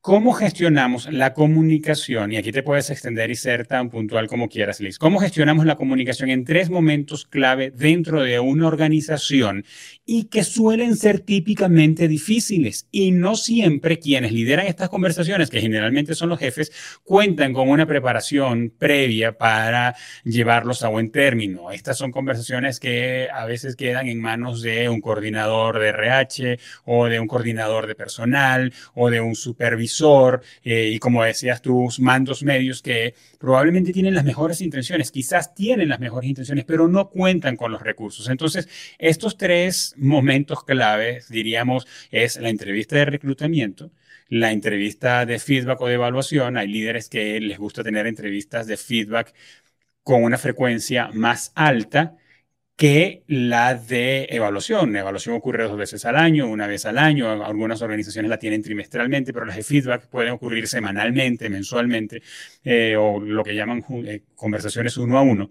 ¿Cómo 0.01 0.35
gestionamos 0.35 1.13
la 1.13 1.35
comunicación? 1.35 2.31
Y 2.31 2.37
aquí 2.37 2.53
te 2.53 2.63
puedes 2.63 2.91
extender 2.91 3.29
y 3.29 3.35
ser 3.35 3.67
tan 3.67 3.91
puntual 3.91 4.29
como 4.29 4.49
quieras, 4.49 4.79
Liz. 4.79 5.01
¿Cómo 5.01 5.19
gestionamos 5.19 5.67
la 5.67 5.75
comunicación 5.75 6.31
en 6.31 6.45
tres 6.45 6.71
momentos 6.71 7.27
clave 7.27 7.73
dentro 7.73 8.23
de 8.23 8.39
una 8.39 8.69
organización 8.69 9.65
y 10.05 10.27
que 10.27 10.45
suelen 10.45 10.95
ser 10.95 11.19
típicamente 11.19 12.07
difíciles? 12.07 12.87
Y 12.93 13.11
no 13.11 13.35
siempre 13.35 13.99
quienes 13.99 14.31
lideran 14.31 14.69
estas 14.69 14.91
conversaciones, 14.91 15.51
que 15.51 15.61
generalmente 15.61 16.15
son 16.15 16.29
los 16.29 16.39
jefes, 16.39 16.71
cuentan 17.03 17.53
con 17.53 17.69
una 17.69 17.85
preparación 17.85 18.73
previa 18.79 19.37
para 19.37 19.97
llevarlos 20.23 20.85
a 20.85 20.89
buen 20.89 21.11
término. 21.11 21.73
Estas 21.73 21.99
son 21.99 22.13
conversaciones 22.13 22.79
que 22.79 23.27
a 23.35 23.45
veces 23.45 23.75
quedan 23.75 24.07
en 24.07 24.21
manos 24.21 24.63
de 24.63 24.89
un 24.89 25.01
coordinador 25.01 25.81
de 25.81 25.89
RH 25.89 26.59
o 26.85 27.07
de 27.07 27.19
un 27.19 27.27
coordinador 27.27 27.89
de 27.89 27.97
personal 27.97 28.73
o 28.95 29.11
de 29.11 29.21
un 29.21 29.35
supervisor 29.35 29.96
eh, 30.63 30.91
y 30.93 30.99
como 30.99 31.25
decías 31.25 31.63
tus 31.63 32.01
mandos 32.01 32.43
medios 32.43 32.83
que 32.83 33.15
probablemente 33.39 33.93
tienen 33.93 34.15
las 34.15 34.25
mejores 34.25 34.61
intenciones, 34.61 35.11
quizás 35.11 35.55
tienen 35.55 35.89
las 35.89 36.01
mejores 36.01 36.29
intenciones, 36.29 36.65
pero 36.65 36.89
no 36.89 37.11
cuentan 37.11 37.57
con 37.57 37.73
los 37.73 37.83
recursos. 37.83 38.29
Entonces, 38.29 38.69
estos 38.99 39.37
tres 39.37 39.95
momentos 39.97 40.65
claves, 40.65 41.29
diríamos, 41.29 41.87
es 42.11 42.37
la 42.37 42.49
entrevista 42.49 42.97
de 42.97 43.07
reclutamiento, 43.07 43.91
la 44.29 44.53
entrevista 44.53 45.27
de 45.27 45.39
feedback 45.39 45.81
o 45.81 45.87
de 45.87 45.95
evaluación. 45.95 46.57
Hay 46.57 46.69
líderes 46.69 47.09
que 47.09 47.41
les 47.41 47.59
gusta 47.59 47.83
tener 47.85 48.07
entrevistas 48.07 48.67
de 48.67 48.77
feedback 48.77 49.35
con 50.03 50.23
una 50.23 50.39
frecuencia 50.39 51.11
más 51.13 51.53
alta 51.55 52.17
que 52.77 53.25
la 53.27 53.75
de 53.75 54.29
evaluación. 54.31 54.93
La 54.93 55.01
evaluación 55.01 55.35
ocurre 55.35 55.65
dos 55.65 55.79
veces 55.79 56.05
al 56.05 56.17
año, 56.17 56.47
una 56.47 56.67
vez 56.67 56.85
al 56.85 56.99
año. 56.99 57.31
Algunas 57.45 57.81
organizaciones 57.83 58.29
la 58.29 58.39
tienen 58.39 58.63
trimestralmente, 58.63 59.33
pero 59.33 59.47
las 59.47 59.57
de 59.57 59.63
feedback 59.63 60.09
pueden 60.09 60.33
ocurrir 60.33 60.69
semanalmente, 60.69 61.49
mensualmente, 61.49 62.23
eh, 62.63 62.95
o 62.97 63.19
lo 63.19 63.43
que 63.43 63.55
llaman 63.55 63.85
eh, 64.07 64.23
conversaciones 64.35 64.97
uno 64.99 65.19
a 65.19 65.23
uno. 65.23 65.51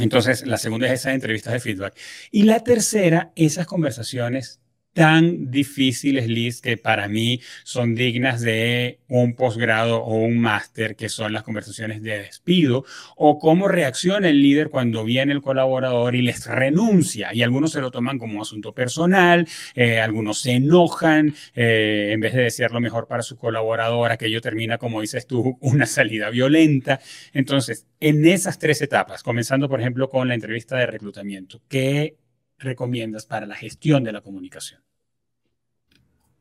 Entonces, 0.00 0.46
la 0.46 0.56
segunda 0.56 0.86
es 0.86 1.00
esas 1.00 1.14
entrevistas 1.14 1.52
de 1.52 1.60
feedback. 1.60 1.94
Y 2.30 2.44
la 2.44 2.60
tercera, 2.60 3.32
esas 3.36 3.66
conversaciones 3.66 4.60
tan 4.92 5.50
difíciles, 5.50 6.28
Liz, 6.28 6.60
que 6.60 6.76
para 6.76 7.08
mí 7.08 7.40
son 7.62 7.94
dignas 7.94 8.40
de 8.40 8.98
un 9.08 9.34
posgrado 9.34 10.02
o 10.02 10.16
un 10.16 10.38
máster, 10.38 10.96
que 10.96 11.08
son 11.08 11.32
las 11.32 11.44
conversaciones 11.44 12.02
de 12.02 12.18
despido, 12.18 12.84
o 13.16 13.38
cómo 13.38 13.68
reacciona 13.68 14.28
el 14.28 14.42
líder 14.42 14.70
cuando 14.70 15.04
viene 15.04 15.32
el 15.32 15.42
colaborador 15.42 16.16
y 16.16 16.22
les 16.22 16.46
renuncia. 16.46 17.32
Y 17.32 17.42
algunos 17.42 17.72
se 17.72 17.80
lo 17.80 17.90
toman 17.90 18.18
como 18.18 18.42
asunto 18.42 18.74
personal, 18.74 19.46
eh, 19.74 20.00
algunos 20.00 20.40
se 20.40 20.52
enojan, 20.52 21.34
eh, 21.54 22.10
en 22.12 22.20
vez 22.20 22.34
de 22.34 22.42
desear 22.42 22.72
lo 22.72 22.80
mejor 22.80 23.06
para 23.06 23.22
su 23.22 23.36
colaborador, 23.36 24.10
aquello 24.10 24.40
termina, 24.40 24.78
como 24.78 25.00
dices 25.00 25.26
tú, 25.26 25.58
una 25.60 25.86
salida 25.86 26.30
violenta. 26.30 27.00
Entonces, 27.32 27.86
en 28.00 28.26
esas 28.26 28.58
tres 28.58 28.82
etapas, 28.82 29.22
comenzando 29.22 29.68
por 29.68 29.80
ejemplo 29.80 30.08
con 30.08 30.28
la 30.28 30.34
entrevista 30.34 30.76
de 30.76 30.86
reclutamiento, 30.86 31.62
¿qué 31.68 32.16
recomiendas 32.58 33.26
para 33.26 33.46
la 33.46 33.54
gestión 33.54 34.04
de 34.04 34.12
la 34.12 34.20
comunicación? 34.20 34.82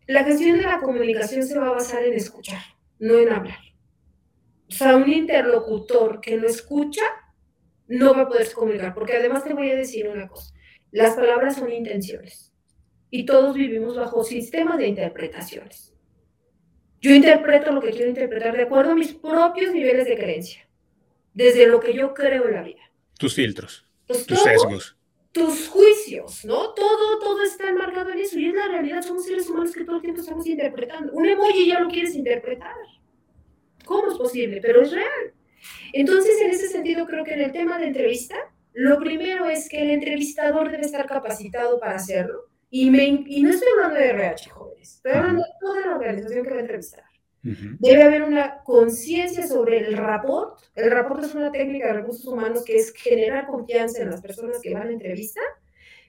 La 0.08 0.23
gestión 0.23 0.58
de 0.58 0.63
la 0.63 0.80
comunicación 0.80 1.43
se 1.43 1.58
va 1.58 1.67
a 1.67 1.71
basar 1.71 2.03
en 2.03 2.13
escuchar, 2.13 2.62
no 2.99 3.17
en 3.19 3.30
hablar. 3.30 3.60
O 4.69 4.71
sea, 4.71 4.95
un 4.95 5.12
interlocutor 5.12 6.19
que 6.21 6.38
no 6.38 6.47
escucha 6.47 7.03
no 7.88 8.13
va 8.13 8.23
a 8.23 8.27
poder 8.27 8.51
comunicar, 8.51 8.93
porque 8.93 9.15
además 9.15 9.43
te 9.43 9.53
voy 9.53 9.69
a 9.69 9.75
decir 9.75 10.08
una 10.08 10.27
cosa, 10.27 10.53
las 10.91 11.15
palabras 11.15 11.56
son 11.56 11.71
intenciones 11.71 12.53
y 13.10 13.25
todos 13.25 13.56
vivimos 13.56 13.95
bajo 13.95 14.23
sistemas 14.23 14.77
de 14.77 14.88
interpretaciones. 14.88 15.93
Yo 16.99 17.13
interpreto 17.13 17.71
lo 17.71 17.82
que 17.82 17.91
quiero 17.91 18.10
interpretar 18.10 18.58
de 18.58 18.63
acuerdo 18.63 18.91
a 18.91 18.95
mis 18.95 19.13
propios 19.13 19.73
niveles 19.73 20.06
de 20.06 20.17
creencia, 20.17 20.67
desde 21.34 21.67
lo 21.67 21.80
que 21.80 21.93
yo 21.93 22.13
creo 22.13 22.47
en 22.47 22.56
la 22.56 22.63
vida. 22.63 22.82
Tus 23.17 23.36
filtros, 23.36 23.88
pues 24.06 24.25
tus 24.25 24.41
sesgos 24.41 24.96
tus 25.31 25.67
juicios, 25.69 26.45
¿no? 26.45 26.73
Todo, 26.73 27.19
todo 27.19 27.43
está 27.43 27.69
enmarcado 27.69 28.09
en 28.11 28.19
eso 28.19 28.39
y 28.39 28.47
es 28.47 28.55
la 28.55 28.67
realidad. 28.67 29.01
Somos 29.01 29.25
seres 29.25 29.49
humanos 29.49 29.73
que 29.73 29.83
todo 29.83 29.97
el 29.97 30.01
tiempo 30.01 30.21
estamos 30.21 30.47
interpretando. 30.47 31.13
Un 31.13 31.27
emoji 31.27 31.67
ya 31.67 31.79
lo 31.79 31.89
quieres 31.89 32.15
interpretar. 32.15 32.75
¿Cómo 33.85 34.11
es 34.11 34.17
posible? 34.17 34.59
Pero 34.61 34.81
es 34.81 34.91
real. 34.91 35.33
Entonces, 35.93 36.39
en 36.41 36.51
ese 36.51 36.67
sentido, 36.67 37.05
creo 37.05 37.23
que 37.23 37.33
en 37.33 37.41
el 37.41 37.51
tema 37.51 37.77
de 37.77 37.87
entrevista, 37.87 38.35
lo 38.73 38.99
primero 38.99 39.45
es 39.45 39.69
que 39.69 39.81
el 39.81 39.91
entrevistador 39.91 40.71
debe 40.71 40.85
estar 40.85 41.05
capacitado 41.05 41.79
para 41.79 41.95
hacerlo. 41.95 42.45
Y, 42.69 42.89
me, 42.89 43.05
y 43.05 43.41
no 43.41 43.49
estoy 43.49 43.69
hablando 43.73 43.95
de 43.95 44.09
RH, 44.09 44.49
jóvenes. 44.49 44.95
Estoy 44.95 45.13
hablando 45.13 45.43
de 45.43 45.49
toda 45.59 45.81
la 45.85 45.95
organización 45.95 46.43
que 46.43 46.49
va 46.49 46.57
a 46.57 46.61
entrevistar. 46.61 47.06
Debe 47.79 48.03
haber 48.03 48.23
una 48.23 48.63
conciencia 48.63 49.47
sobre 49.47 49.79
el 49.79 49.97
rapport. 49.97 50.60
El 50.75 50.91
rapport 50.91 51.23
es 51.23 51.36
una 51.36 51.51
técnica 51.51 51.88
de 51.88 51.93
recursos 51.93 52.25
humanos 52.25 52.63
que 52.65 52.75
es 52.75 52.93
generar 52.93 53.47
confianza 53.47 54.01
en 54.01 54.10
las 54.10 54.21
personas 54.21 54.60
que 54.62 54.73
van 54.73 54.88
a 54.88 54.91
entrevista, 54.91 55.41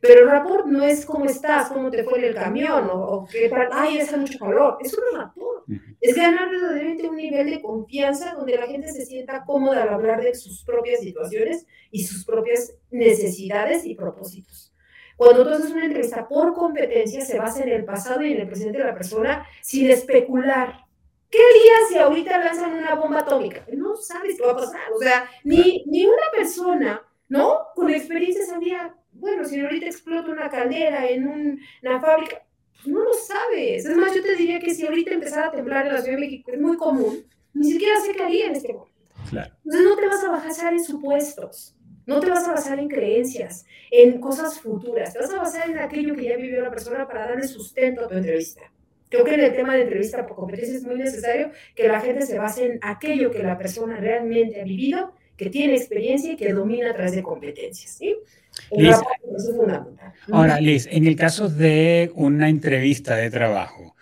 pero 0.01 0.22
el 0.22 0.29
rapport 0.29 0.66
no 0.66 0.83
es 0.85 1.05
cómo 1.05 1.24
estás, 1.24 1.70
cómo 1.70 1.90
te 1.90 2.05
fue 2.05 2.18
en 2.18 2.24
el 2.27 2.35
camión 2.35 2.88
o, 2.92 3.27
qué 3.31 3.48
tal, 3.48 3.68
ay, 3.72 3.98
hace 3.98 4.16
mucho 4.16 4.38
calor. 4.38 4.79
Eso 4.81 4.96
no 5.01 5.09
es 5.09 5.24
rapport. 5.24 5.64
Es 6.01 6.16
ganar 6.16 6.51
verdaderamente 6.51 7.09
un 7.09 7.16
nivel 7.16 7.51
de 7.51 7.61
confianza 7.61 8.35
donde 8.35 8.57
la 8.57 8.66
gente 8.66 8.88
se 8.88 9.05
sienta 9.05 9.44
cómoda 9.44 9.83
al 9.83 9.90
hablar 9.90 10.22
de 10.22 10.35
sus 10.35 10.64
propias 10.64 11.01
situaciones 11.01 11.66
y 11.90 12.05
sus 12.05 12.24
propias 12.24 12.74
necesidades 12.90 13.85
y 13.85 13.94
propósitos. 13.94 14.72
Cuando 15.16 15.44
tú 15.44 15.51
haces 15.51 15.72
una 15.72 15.85
entrevista 15.85 16.29
por 16.29 16.55
competencia, 16.55 17.24
se 17.24 17.38
basa 17.38 17.64
en 17.64 17.70
el 17.70 17.85
pasado 17.85 18.24
y 18.24 18.33
en 18.33 18.40
el 18.40 18.46
presente 18.46 18.79
de 18.79 18.85
la 18.85 18.94
persona 18.94 19.44
sin 19.61 19.90
especular 19.90 20.88
¿Qué 21.31 21.38
harías 21.38 21.88
si 21.91 21.99
ahorita 21.99 22.38
lanzan 22.38 22.73
una 22.75 22.95
bomba 22.95 23.21
atómica? 23.21 23.67
No 23.73 23.97
sabes 23.97 24.37
qué 24.37 24.45
va 24.45 24.53
a 24.53 24.57
pasar. 24.57 24.93
O 24.95 24.99
sea, 24.99 25.31
ni, 25.45 25.85
ni 25.87 26.07
una 26.07 26.31
persona, 26.35 27.03
¿no? 27.29 27.59
Con 27.75 27.91
experiencia 27.91 28.47
sabía, 28.47 28.95
bueno, 29.12 29.45
si 29.45 29.61
ahorita 29.61 29.87
explota 29.87 30.31
una 30.31 30.49
caldera 30.49 31.07
en 31.09 31.29
una 31.29 32.01
fábrica, 32.01 32.43
pues 32.75 32.87
no 32.87 33.05
lo 33.05 33.12
sabes. 33.12 33.85
Es 33.85 33.97
más, 33.97 34.14
yo 34.14 34.23
te 34.23 34.37
diría 34.37 34.59
que 34.61 34.75
si 34.75 34.87
ahorita 34.87 35.12
empezara 35.12 35.49
a 35.49 35.51
temblar 35.51 35.87
en 35.87 35.95
la 35.95 36.01
Ciudad 36.01 36.17
de 36.17 36.25
México, 36.25 36.51
es 36.51 36.61
muy 36.61 36.77
común, 36.77 37.27
ni 37.53 37.73
siquiera 37.73 38.01
sé 38.01 38.12
qué 38.12 38.23
haría 38.23 38.47
en 38.47 38.53
este 38.53 38.73
momento. 38.73 38.95
Claro. 39.29 39.53
Entonces 39.64 39.88
no 39.88 39.97
te 39.97 40.07
vas 40.07 40.25
a 40.25 40.31
basar 40.31 40.73
en 40.73 40.83
supuestos, 40.83 41.75
no 42.07 42.21
te 42.21 42.31
vas 42.31 42.49
a 42.49 42.53
basar 42.53 42.79
en 42.79 42.88
creencias, 42.88 43.67
en 43.91 44.21
cosas 44.21 44.59
futuras, 44.61 45.12
te 45.12 45.19
vas 45.19 45.31
a 45.31 45.37
basar 45.37 45.69
en 45.69 45.79
aquello 45.79 46.14
que 46.14 46.25
ya 46.25 46.37
vivió 46.37 46.62
la 46.62 46.71
persona 46.71 47.07
para 47.07 47.27
darle 47.27 47.47
sustento 47.47 48.05
a 48.05 48.09
tu 48.09 48.14
entrevista. 48.14 48.62
Creo 49.09 49.25
que 49.25 49.35
en 49.35 49.40
el 49.40 49.55
tema 49.55 49.75
de 49.75 49.83
entrevista 49.83 50.27
por 50.27 50.37
competencia 50.37 50.77
es 50.77 50.85
muy 50.85 50.97
necesario 50.97 51.51
que 51.75 51.88
la 51.88 52.01
gente 52.01 52.27
se 52.27 52.38
base 52.38 52.66
en 52.66 52.79
aquello 52.83 53.31
que 53.31 53.42
la 53.42 53.57
persona 53.57 53.97
realmente 53.97 54.61
ha 54.61 54.64
vivido, 54.64 55.14
que 55.37 55.51
tiene 55.51 55.75
experiencia 55.75 56.33
y 56.33 56.37
que 56.37 56.53
domina 56.53 56.90
a 56.90 56.94
través 56.94 57.14
de 57.14 57.23
competencias. 57.23 57.92
¿sí? 57.92 58.16
Ahora, 60.31 60.61
Liz, 60.61 60.88
en 60.90 61.07
el 61.07 61.16
caso 61.16 61.49
de 61.49 62.11
una 62.14 62.49
entrevista 62.49 63.16
de 63.16 63.31
trabajo, 63.31 63.94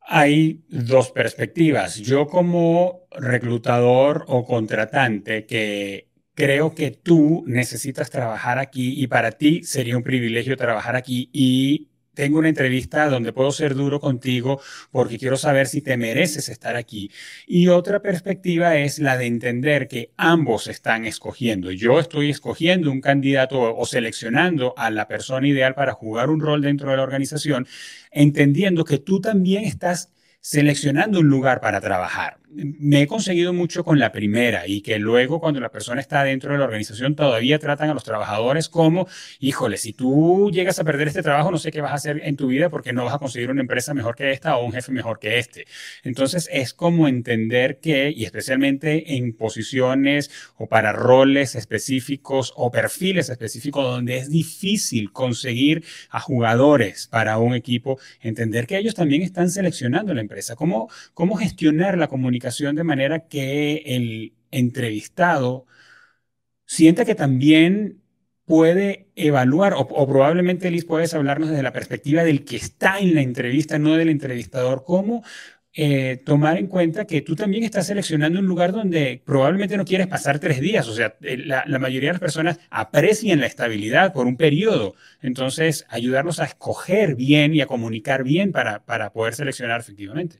hay 0.00 0.62
dos 0.68 1.10
perspectivas. 1.10 1.96
Yo 1.96 2.26
como 2.26 3.06
reclutador 3.10 4.24
o 4.28 4.44
contratante 4.44 5.46
que 5.46 6.08
creo 6.34 6.74
que 6.74 6.90
tú 6.90 7.44
necesitas 7.46 8.10
trabajar 8.10 8.58
aquí 8.58 9.00
y 9.02 9.06
para 9.06 9.32
ti 9.32 9.62
sería 9.64 9.96
un 9.96 10.02
privilegio 10.02 10.56
trabajar 10.56 10.96
aquí 10.96 11.30
y 11.32 11.88
tengo 12.14 12.38
una 12.38 12.48
entrevista 12.48 13.08
donde 13.08 13.32
puedo 13.32 13.50
ser 13.50 13.74
duro 13.74 14.00
contigo 14.00 14.60
porque 14.90 15.18
quiero 15.18 15.36
saber 15.36 15.66
si 15.66 15.80
te 15.80 15.96
mereces 15.96 16.48
estar 16.48 16.76
aquí. 16.76 17.10
Y 17.46 17.68
otra 17.68 18.00
perspectiva 18.00 18.76
es 18.76 18.98
la 18.98 19.16
de 19.16 19.26
entender 19.26 19.88
que 19.88 20.12
ambos 20.16 20.68
están 20.68 21.04
escogiendo. 21.04 21.70
Yo 21.70 21.98
estoy 22.00 22.30
escogiendo 22.30 22.90
un 22.90 23.00
candidato 23.00 23.76
o 23.76 23.86
seleccionando 23.86 24.74
a 24.76 24.90
la 24.90 25.08
persona 25.08 25.46
ideal 25.46 25.74
para 25.74 25.92
jugar 25.92 26.30
un 26.30 26.40
rol 26.40 26.62
dentro 26.62 26.90
de 26.90 26.96
la 26.96 27.02
organización, 27.02 27.66
entendiendo 28.10 28.84
que 28.84 28.98
tú 28.98 29.20
también 29.20 29.64
estás 29.64 30.13
seleccionando 30.44 31.20
un 31.20 31.28
lugar 31.28 31.62
para 31.62 31.80
trabajar 31.80 32.36
me 32.54 33.02
he 33.02 33.06
conseguido 33.06 33.52
mucho 33.52 33.84
con 33.84 33.98
la 33.98 34.12
primera 34.12 34.66
y 34.66 34.80
que 34.80 34.98
luego 34.98 35.40
cuando 35.40 35.60
la 35.60 35.70
persona 35.70 36.00
está 36.00 36.22
dentro 36.22 36.52
de 36.52 36.58
la 36.58 36.64
organización 36.64 37.16
todavía 37.16 37.58
tratan 37.58 37.90
a 37.90 37.94
los 37.94 38.04
trabajadores 38.04 38.68
como, 38.68 39.08
híjole, 39.40 39.76
si 39.76 39.92
tú 39.92 40.50
llegas 40.52 40.78
a 40.78 40.84
perder 40.84 41.08
este 41.08 41.22
trabajo, 41.22 41.50
no 41.50 41.58
sé 41.58 41.72
qué 41.72 41.80
vas 41.80 41.92
a 41.92 41.96
hacer 41.96 42.20
en 42.24 42.36
tu 42.36 42.46
vida 42.48 42.70
porque 42.70 42.92
no 42.92 43.04
vas 43.04 43.14
a 43.14 43.18
conseguir 43.18 43.50
una 43.50 43.60
empresa 43.60 43.92
mejor 43.94 44.14
que 44.14 44.30
esta 44.30 44.56
o 44.56 44.64
un 44.64 44.72
jefe 44.72 44.92
mejor 44.92 45.18
que 45.18 45.38
este. 45.38 45.66
Entonces 46.04 46.48
es 46.52 46.74
como 46.74 47.08
entender 47.08 47.78
que, 47.80 48.10
y 48.10 48.24
especialmente 48.24 49.16
en 49.16 49.32
posiciones 49.32 50.30
o 50.56 50.68
para 50.68 50.92
roles 50.92 51.56
específicos 51.56 52.52
o 52.56 52.70
perfiles 52.70 53.30
específicos 53.30 53.84
donde 53.84 54.18
es 54.18 54.30
difícil 54.30 55.12
conseguir 55.12 55.84
a 56.10 56.20
jugadores 56.20 57.08
para 57.08 57.38
un 57.38 57.54
equipo, 57.54 57.98
entender 58.20 58.66
que 58.66 58.78
ellos 58.78 58.94
también 58.94 59.22
están 59.22 59.50
seleccionando 59.50 60.14
la 60.14 60.20
empresa. 60.20 60.33
¿Cómo, 60.56 60.88
cómo 61.14 61.36
gestionar 61.36 61.98
la 61.98 62.08
comunicación? 62.08 62.74
de 62.76 62.84
manera 62.84 63.26
que 63.28 63.82
el 63.86 64.34
entrevistado 64.50 65.66
sienta 66.66 67.04
que 67.04 67.14
también 67.14 68.02
puede 68.44 69.08
evaluar, 69.16 69.74
o, 69.76 69.86
probablemente 70.06 70.70
Liz 70.70 70.84
puedes 70.84 71.14
hablarnos 71.14 71.50
desde 71.50 71.62
la 71.62 71.72
perspectiva 71.72 72.24
del 72.24 72.44
que 72.44 72.56
está 72.56 72.98
en 72.98 73.14
la 73.14 73.22
entrevista, 73.22 73.78
no 73.78 73.94
del 73.96 74.10
entrevistador, 74.10 74.84
cómo 74.84 75.24
eh, 75.76 76.22
tomar 76.24 76.56
en 76.56 76.68
cuenta 76.68 77.04
que 77.04 77.20
tú 77.20 77.34
también 77.34 77.64
estás 77.64 77.88
seleccionando 77.88 78.38
un 78.38 78.46
lugar 78.46 78.70
donde 78.70 79.20
probablemente 79.24 79.76
no 79.76 79.84
quieres 79.84 80.06
pasar 80.06 80.38
tres 80.38 80.60
días. 80.60 80.86
O 80.86 80.94
sea, 80.94 81.16
eh, 81.22 81.36
la, 81.36 81.64
mayoría 81.80 82.10
de 82.10 82.12
las 82.12 82.20
personas 82.20 82.60
aprecian 82.70 83.40
la 83.40 83.46
estabilidad 83.46 84.12
por 84.12 84.26
un 84.26 84.36
periodo. 84.36 84.94
Entonces, 85.20 85.84
ayudarnos 85.88 86.38
a 86.38 86.44
escoger 86.44 87.16
bien 87.16 87.54
y 87.56 87.60
a 87.60 87.66
comunicar 87.66 88.22
bien 88.22 88.52
para, 88.52 88.84
para 88.84 89.12
poder 89.12 89.34
seleccionar 89.34 89.80
efectivamente. 89.80 90.36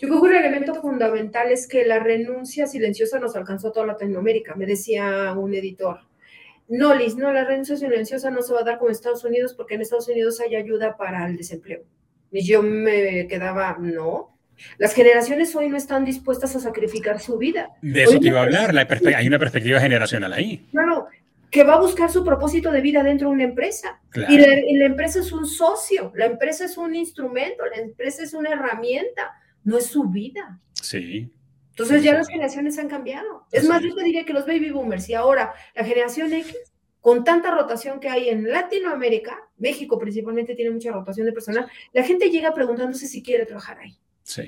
Yo 0.00 0.08
creo 0.08 0.22
que 0.22 0.28
un 0.28 0.34
elemento 0.36 0.74
fundamental 0.76 1.50
es 1.50 1.66
que 1.66 1.84
la 1.84 1.98
renuncia 1.98 2.68
silenciosa 2.68 3.18
nos 3.18 3.34
alcanzó 3.34 3.68
a 3.68 3.72
toda 3.72 3.86
Latinoamérica, 3.86 4.54
me 4.54 4.64
decía 4.64 5.34
un 5.36 5.54
editor. 5.54 6.00
No, 6.68 6.94
Liz, 6.94 7.16
no, 7.16 7.32
la 7.32 7.44
renuncia 7.44 7.76
silenciosa 7.76 8.30
no 8.30 8.42
se 8.42 8.54
va 8.54 8.60
a 8.60 8.64
dar 8.64 8.78
con 8.78 8.92
Estados 8.92 9.24
Unidos 9.24 9.54
porque 9.54 9.74
en 9.74 9.80
Estados 9.80 10.08
Unidos 10.08 10.40
hay 10.40 10.54
ayuda 10.54 10.96
para 10.96 11.26
el 11.26 11.36
desempleo. 11.36 11.82
Y 12.30 12.44
yo 12.44 12.62
me 12.62 13.26
quedaba, 13.28 13.76
no, 13.78 14.35
las 14.78 14.94
generaciones 14.94 15.54
hoy 15.54 15.68
no 15.68 15.76
están 15.76 16.04
dispuestas 16.04 16.56
a 16.56 16.60
sacrificar 16.60 17.20
su 17.20 17.38
vida. 17.38 17.70
De 17.82 18.04
eso 18.04 18.18
te 18.18 18.28
iba 18.28 18.40
a 18.40 18.44
hablar, 18.44 18.74
hay 19.16 19.26
una 19.26 19.38
perspectiva 19.38 19.80
generacional 19.80 20.32
ahí. 20.32 20.66
Claro, 20.70 21.08
que 21.50 21.64
va 21.64 21.74
a 21.74 21.80
buscar 21.80 22.10
su 22.10 22.24
propósito 22.24 22.70
de 22.70 22.80
vida 22.80 23.02
dentro 23.02 23.28
de 23.28 23.34
una 23.34 23.44
empresa. 23.44 24.00
Y, 24.28 24.38
la, 24.38 24.84
empresa 24.86 25.20
es 25.20 25.32
un 25.32 25.46
socio, 25.46 26.12
la 26.14 26.26
empresa 26.26 26.64
es 26.64 26.76
un 26.76 26.94
instrumento, 26.94 27.64
la 27.66 27.80
empresa 27.80 28.22
es 28.22 28.34
una 28.34 28.50
herramienta, 28.50 29.32
no 29.64 29.78
es 29.78 29.86
su 29.86 30.04
vida. 30.04 30.58
Sí. 30.74 31.30
Entonces 31.70 32.02
ya 32.02 32.14
las 32.14 32.28
generaciones 32.28 32.78
han 32.78 32.88
cambiado. 32.88 33.46
Es 33.52 33.68
más, 33.68 33.82
yo 33.82 33.94
te 33.94 34.02
diría 34.02 34.24
que 34.24 34.32
los 34.32 34.46
baby 34.46 34.70
boomers 34.70 35.08
y 35.08 35.14
ahora 35.14 35.52
la 35.74 35.84
generación 35.84 36.32
X, 36.32 36.56
con 37.00 37.22
tanta 37.22 37.50
rotación 37.50 38.00
que 38.00 38.08
hay 38.08 38.30
en 38.30 38.50
Latinoamérica, 38.50 39.38
México 39.58 39.98
principalmente 39.98 40.54
tiene 40.54 40.70
mucha 40.70 40.90
rotación 40.90 41.26
de 41.26 41.32
personal, 41.32 41.70
la 41.92 42.02
gente 42.02 42.30
llega 42.30 42.52
preguntándose 42.52 43.06
si 43.06 43.22
quiere 43.22 43.46
trabajar 43.46 43.78
ahí. 43.78 43.96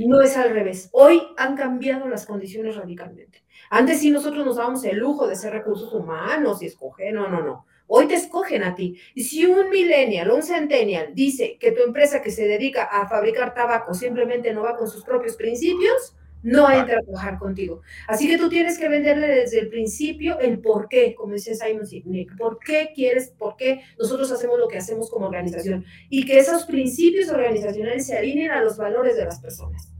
No 0.01 0.21
es 0.21 0.37
al 0.37 0.51
revés. 0.51 0.89
Hoy 0.93 1.23
han 1.37 1.57
cambiado 1.57 2.09
las 2.09 2.27
condiciones 2.27 2.77
radicalmente. 2.77 3.45
Antes 3.71 4.01
sí 4.01 4.11
nosotros 4.11 4.45
nos 4.45 4.57
dábamos 4.57 4.85
el 4.85 4.97
lujo 4.97 5.27
de 5.27 5.37
ser 5.37 5.53
recursos 5.53 5.93
humanos 5.93 6.63
y 6.63 6.67
escoger, 6.67 7.15
no, 7.15 7.29
no, 7.29 7.43
no. 7.43 7.67
Hoy 7.87 8.07
te 8.07 8.15
escogen 8.15 8.65
a 8.65 8.75
ti. 8.75 9.01
Y 9.15 9.25
si 9.25 9.47
un 9.47 9.71
millennial 9.71 10.31
o 10.31 10.37
un 10.37 10.43
centennial 10.43 11.15
dice 11.15 11.57
que 11.59 11.73
tu 11.73 11.83
empresa 11.83 12.21
que 12.21 12.31
se 12.31 12.47
dedica 12.47 12.85
a 12.85 13.09
fabricar 13.09 13.55
tabaco 13.55 13.95
simplemente 13.95 14.53
no 14.53 14.63
va 14.63 14.77
con 14.77 14.89
sus 14.89 15.05
propios 15.05 15.37
principios, 15.37 16.15
no 16.43 16.71
entra 16.71 16.99
a 16.99 17.03
trabajar 17.03 17.39
contigo. 17.39 17.83
Así 18.07 18.29
que 18.29 18.39
tú 18.39 18.49
tienes 18.49 18.79
que 18.79 18.89
venderle 18.89 19.27
desde 19.27 19.61
el 19.61 19.69
principio 19.69 20.39
el 20.39 20.61
por 20.61 20.89
qué, 20.89 21.15
como 21.15 21.35
dice 21.35 21.55
Simon 21.55 21.87
Sinek, 21.87 22.37
por 22.37 22.59
qué 22.59 22.93
quieres, 22.95 23.31
por 23.37 23.57
qué 23.57 23.83
nosotros 23.99 24.31
hacemos 24.31 24.59
lo 24.59 24.69
que 24.69 24.79
hacemos 24.79 25.11
como 25.11 25.27
organización 25.27 25.85
y 26.09 26.25
que 26.25 26.39
esos 26.39 26.65
principios 26.65 27.29
organizacionales 27.29 28.07
se 28.07 28.17
alineen 28.17 28.51
a 28.51 28.63
los 28.63 28.77
valores 28.77 29.17
de 29.17 29.25
las 29.25 29.41
personas. 29.41 29.93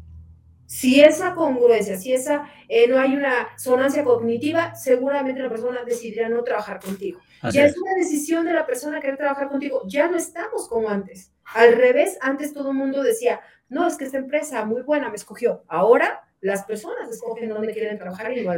Si 0.67 1.01
esa 1.01 1.35
congruencia, 1.35 1.97
si 1.97 2.13
esa 2.13 2.47
eh, 2.69 2.87
no 2.89 2.99
hay 2.99 3.17
una 3.17 3.49
sonancia 3.57 4.05
cognitiva, 4.05 4.75
seguramente 4.75 5.41
la 5.41 5.49
persona 5.49 5.83
decidirá 5.83 6.29
no 6.29 6.45
trabajar 6.45 6.79
contigo. 6.79 7.21
ya 7.53 7.65
es. 7.65 7.73
es 7.73 7.79
una 7.79 7.95
decisión 7.95 8.45
de 8.45 8.53
la 8.53 8.67
persona 8.67 9.01
querer 9.01 9.17
trabajar 9.17 9.49
contigo. 9.49 9.83
Ya 9.87 10.09
no 10.09 10.19
estamos 10.19 10.69
como 10.69 10.91
antes. 10.91 11.33
Al 11.55 11.75
revés, 11.75 12.19
antes 12.21 12.53
todo 12.53 12.73
el 12.73 12.77
mundo 12.77 13.03
decía, 13.03 13.41
no, 13.71 13.87
es 13.87 13.97
que 13.97 14.05
esta 14.05 14.19
empresa 14.19 14.65
muy 14.67 14.83
buena 14.83 15.09
me 15.09 15.17
escogió. 15.17 15.65
Ahora 15.69 16.28
las 16.41 16.65
personas 16.65 17.11
escogen 17.11 17.49
dónde 17.49 17.73
quieren 17.73 17.99
trabajar 17.99 18.37
y 18.37 18.45
no. 18.45 18.53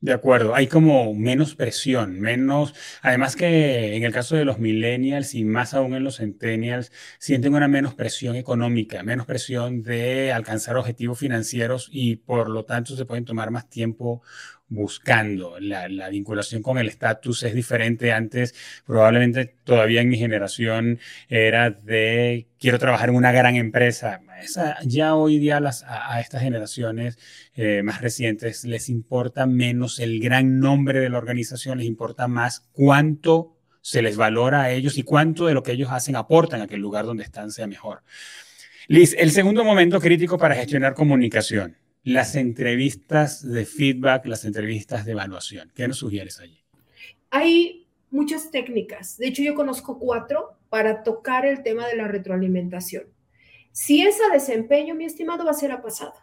De 0.00 0.12
acuerdo, 0.12 0.56
hay 0.56 0.66
como 0.66 1.14
menos 1.14 1.54
presión, 1.54 2.18
menos, 2.18 2.74
además 3.02 3.36
que 3.36 3.94
en 3.94 4.02
el 4.02 4.12
caso 4.12 4.34
de 4.34 4.44
los 4.44 4.58
millennials 4.58 5.32
y 5.34 5.44
más 5.44 5.74
aún 5.74 5.94
en 5.94 6.02
los 6.02 6.16
centennials, 6.16 6.90
sienten 7.20 7.54
una 7.54 7.68
menos 7.68 7.94
presión 7.94 8.34
económica, 8.34 9.04
menos 9.04 9.26
presión 9.26 9.84
de 9.84 10.32
alcanzar 10.32 10.76
objetivos 10.76 11.20
financieros 11.20 11.88
y 11.92 12.16
por 12.16 12.50
lo 12.50 12.64
tanto 12.64 12.96
se 12.96 13.04
pueden 13.04 13.24
tomar 13.24 13.52
más 13.52 13.70
tiempo 13.70 14.22
buscando. 14.72 15.58
La, 15.60 16.08
vinculación 16.08 16.62
con 16.62 16.78
el 16.78 16.88
estatus 16.88 17.42
es 17.42 17.54
diferente. 17.54 18.12
Antes, 18.12 18.54
probablemente 18.86 19.54
todavía 19.64 20.00
en 20.00 20.08
mi 20.08 20.18
generación, 20.18 20.98
era 21.28 21.70
de 21.70 22.48
quiero 22.58 22.78
trabajar 22.78 23.10
en 23.10 23.16
una 23.16 23.32
gran 23.32 23.56
empresa. 23.56 24.20
ya 24.84 25.14
hoy 25.14 25.38
día 25.38 25.60
las, 25.60 25.84
a, 25.86 26.20
estas 26.20 26.42
generaciones 26.42 27.18
eh, 27.54 27.82
más 27.82 28.00
recientes 28.00 28.64
les 28.64 28.88
importa 28.88 29.46
menos 29.46 29.98
el 30.00 30.20
gran 30.20 30.58
nombre 30.58 31.00
de 31.00 31.10
la 31.10 31.18
organización, 31.18 31.78
les 31.78 31.86
importa 31.86 32.26
más 32.26 32.68
cuánto 32.72 33.56
se 33.82 34.00
les 34.00 34.16
valora 34.16 34.62
a 34.62 34.70
ellos 34.70 34.96
y 34.96 35.02
cuánto 35.02 35.46
de 35.46 35.54
lo 35.54 35.62
que 35.62 35.72
ellos 35.72 35.90
hacen 35.90 36.16
aportan 36.16 36.62
a 36.62 36.66
que 36.66 36.76
el 36.76 36.80
lugar 36.80 37.04
donde 37.04 37.24
están 37.24 37.50
sea 37.50 37.66
mejor. 37.66 38.02
Liz, 38.88 39.14
el 39.18 39.32
segundo 39.32 39.64
momento 39.64 40.00
crítico 40.00 40.38
para 40.38 40.54
gestionar 40.54 40.94
comunicación 40.94 41.76
las 42.04 42.34
entrevistas 42.34 43.48
de 43.48 43.64
feedback, 43.64 44.26
las 44.26 44.44
entrevistas 44.44 45.04
de 45.04 45.12
evaluación. 45.12 45.70
¿Qué 45.74 45.86
nos 45.86 45.98
sugieres 45.98 46.40
allí? 46.40 46.58
Hay 47.30 47.86
muchas 48.10 48.50
técnicas. 48.50 49.16
De 49.18 49.28
hecho, 49.28 49.42
yo 49.42 49.54
conozco 49.54 49.98
cuatro 49.98 50.56
para 50.68 51.02
tocar 51.02 51.46
el 51.46 51.62
tema 51.62 51.86
de 51.86 51.96
la 51.96 52.08
retroalimentación. 52.08 53.04
Si 53.70 54.06
es 54.06 54.18
a 54.20 54.32
desempeño, 54.32 54.94
mi 54.94 55.04
estimado, 55.04 55.44
va 55.44 55.52
a 55.52 55.54
ser 55.54 55.72
a 55.72 55.80
pasado, 55.80 56.14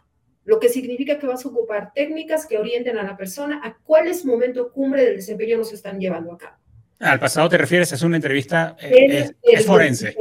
lo 0.44 0.60
que 0.60 0.68
significa 0.68 1.18
que 1.18 1.26
vas 1.26 1.44
a 1.44 1.48
ocupar 1.48 1.92
técnicas 1.94 2.46
que 2.46 2.58
orienten 2.58 2.96
a 2.98 3.02
la 3.02 3.16
persona 3.16 3.60
a 3.64 3.76
cuáles 3.78 4.24
momentos 4.24 4.68
cumbre 4.72 5.04
del 5.04 5.16
desempeño 5.16 5.56
nos 5.56 5.72
están 5.72 5.98
llevando 5.98 6.32
a 6.32 6.38
cabo. 6.38 6.56
Al 7.00 7.18
pasado 7.18 7.48
te 7.48 7.56
refieres, 7.56 7.90
es 7.92 8.02
una 8.02 8.16
entrevista, 8.16 8.76
eh, 8.80 9.30
es, 9.42 9.66
forense. 9.66 10.14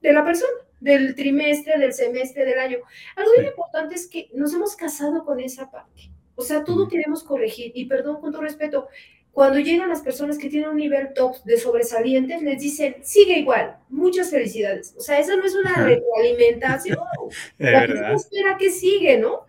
De 0.00 0.12
la 0.12 0.24
persona 0.24 0.52
del 0.84 1.14
trimestre, 1.14 1.78
del 1.78 1.94
semestre, 1.94 2.44
del 2.44 2.58
año. 2.58 2.78
Algo 3.16 3.32
muy 3.38 3.46
importante 3.46 3.94
es 3.94 4.06
que 4.06 4.28
nos 4.34 4.52
hemos 4.52 4.76
casado 4.76 5.24
con 5.24 5.40
esa 5.40 5.70
parte. 5.70 6.10
O 6.34 6.42
sea, 6.42 6.62
todo 6.62 6.88
queremos 6.88 7.24
corregir. 7.24 7.72
Y 7.74 7.86
perdón, 7.86 8.20
con 8.20 8.30
todo 8.30 8.42
respeto, 8.42 8.88
cuando 9.32 9.58
llegan 9.58 9.88
las 9.88 10.02
personas 10.02 10.36
que 10.36 10.50
tienen 10.50 10.68
un 10.68 10.76
nivel 10.76 11.14
top 11.14 11.36
de 11.44 11.56
sobresalientes, 11.56 12.42
les 12.42 12.60
dicen, 12.60 12.96
sigue 13.02 13.38
igual, 13.38 13.78
muchas 13.88 14.30
felicidades. 14.30 14.94
O 14.98 15.00
sea, 15.00 15.18
esa 15.18 15.36
no 15.36 15.46
es 15.46 15.54
una 15.54 15.74
retroalimentación. 15.74 16.98
la 17.58 17.80
gente 17.80 18.12
espera 18.14 18.58
que 18.58 18.70
sigue, 18.70 19.16
¿no? 19.16 19.46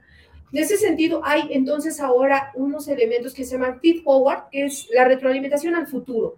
En 0.54 0.64
ese 0.64 0.78
sentido, 0.78 1.20
hay 1.26 1.50
entonces 1.52 2.00
ahora 2.00 2.54
unos 2.56 2.88
elementos 2.88 3.34
que 3.34 3.44
se 3.44 3.58
llaman 3.58 3.82
feed 3.82 4.04
forward, 4.04 4.50
que 4.50 4.64
es 4.64 4.88
la 4.90 5.04
retroalimentación 5.04 5.76
al 5.76 5.86
futuro. 5.86 6.38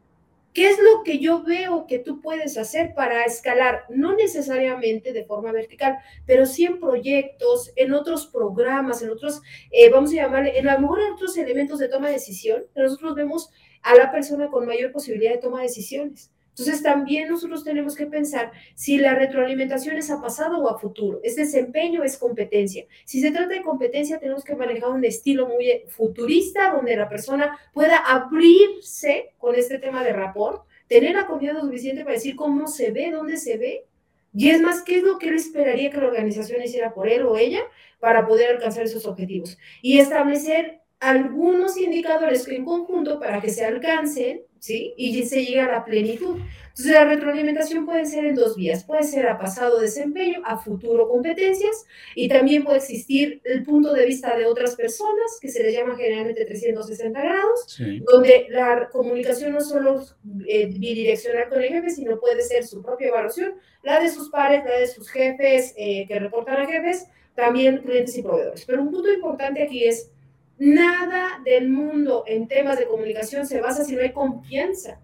¿Qué 0.57 0.71
es 0.71 0.79
lo 0.79 1.03
que 1.03 1.19
yo 1.19 1.43
veo 1.43 1.85
que 1.85 1.99
tú 1.99 2.19
puedes 2.19 2.57
hacer 2.57 2.95
para 2.95 3.25
escalar? 3.25 3.83
No 3.89 4.15
necesariamente 4.15 5.13
de 5.13 5.23
forma 5.23 5.51
vertical, 5.51 5.99
pero 6.25 6.47
sí 6.47 6.65
en 6.65 6.79
proyectos, 6.79 7.71
en 7.75 7.93
otros 7.93 8.25
programas, 8.25 9.03
en 9.03 9.11
otros, 9.11 9.43
eh, 9.69 9.91
vamos 9.91 10.09
a 10.13 10.15
llamarle, 10.15 10.57
en 10.57 10.67
a 10.67 10.73
lo 10.73 10.79
mejor 10.79 11.01
en 11.01 11.13
otros 11.13 11.37
elementos 11.37 11.77
de 11.77 11.89
toma 11.89 12.07
de 12.07 12.13
decisión. 12.13 12.63
Nosotros 12.75 13.13
vemos 13.13 13.51
a 13.83 13.93
la 13.93 14.11
persona 14.11 14.47
con 14.47 14.65
mayor 14.65 14.91
posibilidad 14.91 15.33
de 15.33 15.37
toma 15.37 15.59
de 15.59 15.67
decisiones. 15.67 16.31
Entonces 16.57 16.81
también 16.81 17.29
nosotros 17.29 17.63
tenemos 17.63 17.95
que 17.95 18.07
pensar 18.07 18.51
si 18.73 18.97
la 18.97 19.13
retroalimentación 19.13 19.95
es 19.97 20.09
a 20.09 20.19
pasado 20.19 20.57
o 20.57 20.69
a 20.69 20.79
futuro, 20.79 21.19
es 21.21 21.35
desempeño, 21.35 22.03
es 22.03 22.17
competencia. 22.17 22.87
Si 23.05 23.21
se 23.21 23.29
trata 23.29 23.53
de 23.53 23.61
competencia, 23.61 24.17
tenemos 24.17 24.43
que 24.43 24.55
manejar 24.55 24.89
un 24.89 25.05
estilo 25.05 25.47
muy 25.47 25.83
futurista 25.87 26.71
donde 26.71 26.95
la 26.95 27.07
persona 27.07 27.59
pueda 27.73 27.97
abrirse 27.97 29.35
con 29.37 29.53
este 29.53 29.77
tema 29.77 30.03
de 30.03 30.13
rapport, 30.13 30.65
tener 30.87 31.13
la 31.13 31.27
confianza 31.27 31.61
suficiente 31.61 32.03
para 32.03 32.15
decir 32.15 32.35
cómo 32.35 32.65
se 32.65 32.89
ve, 32.89 33.11
dónde 33.11 33.37
se 33.37 33.57
ve. 33.57 33.85
Y 34.33 34.49
es 34.49 34.59
más, 34.59 34.81
¿qué 34.81 34.97
es 34.97 35.03
lo 35.03 35.19
que 35.19 35.29
él 35.29 35.35
esperaría 35.35 35.91
que 35.91 35.97
la 35.97 36.07
organización 36.07 36.63
hiciera 36.63 36.91
por 36.91 37.07
él 37.07 37.21
o 37.21 37.37
ella 37.37 37.61
para 37.99 38.25
poder 38.25 38.49
alcanzar 38.49 38.83
esos 38.83 39.05
objetivos? 39.05 39.59
Y 39.83 39.99
establecer 39.99 40.81
algunos 40.99 41.77
indicadores 41.77 42.47
en 42.47 42.65
conjunto 42.65 43.19
para 43.19 43.39
que 43.41 43.49
se 43.49 43.65
alcancen 43.65 44.47
¿sí? 44.59 44.93
Y 44.97 45.23
se 45.25 45.45
llega 45.45 45.65
a 45.65 45.71
la 45.71 45.85
plenitud. 45.85 46.37
Entonces, 46.69 46.93
la 46.93 47.05
retroalimentación 47.05 47.85
puede 47.85 48.05
ser 48.05 48.25
en 48.25 48.35
dos 48.35 48.55
vías. 48.55 48.83
Puede 48.83 49.03
ser 49.03 49.27
a 49.27 49.37
pasado 49.37 49.79
desempeño, 49.79 50.41
a 50.45 50.57
futuro 50.57 51.07
competencias, 51.07 51.85
y 52.15 52.27
también 52.27 52.63
puede 52.63 52.77
existir 52.77 53.41
el 53.45 53.63
punto 53.63 53.93
de 53.93 54.05
vista 54.05 54.37
de 54.37 54.45
otras 54.45 54.75
personas, 54.75 55.39
que 55.41 55.49
se 55.49 55.63
les 55.63 55.73
llama 55.73 55.95
generalmente 55.95 56.45
360 56.45 57.19
grados, 57.19 57.79
donde 58.11 58.47
la 58.49 58.89
comunicación 58.91 59.53
no 59.53 59.61
solo 59.61 60.03
eh, 60.47 60.67
bidireccional 60.67 61.49
con 61.49 61.61
el 61.61 61.69
jefe, 61.69 61.89
sino 61.89 62.19
puede 62.19 62.41
ser 62.41 62.63
su 62.63 62.81
propia 62.81 63.07
evaluación, 63.07 63.53
la 63.83 63.99
de 63.99 64.09
sus 64.09 64.29
pares, 64.29 64.63
la 64.63 64.77
de 64.77 64.87
sus 64.87 65.09
jefes 65.09 65.73
eh, 65.77 66.05
que 66.07 66.19
reportan 66.19 66.61
a 66.61 66.67
jefes, 66.67 67.07
también 67.33 67.79
clientes 67.79 68.17
y 68.17 68.23
proveedores. 68.23 68.65
Pero 68.65 68.81
un 68.81 68.91
punto 68.91 69.11
importante 69.11 69.63
aquí 69.63 69.85
es 69.85 70.11
Nada 70.59 71.39
del 71.45 71.69
mundo 71.69 72.23
en 72.25 72.47
temas 72.47 72.79
de 72.79 72.87
comunicación 72.87 73.45
se 73.45 73.61
basa 73.61 73.83
si 73.83 73.95
no 73.95 74.01
hay 74.01 74.11
confianza. 74.11 74.99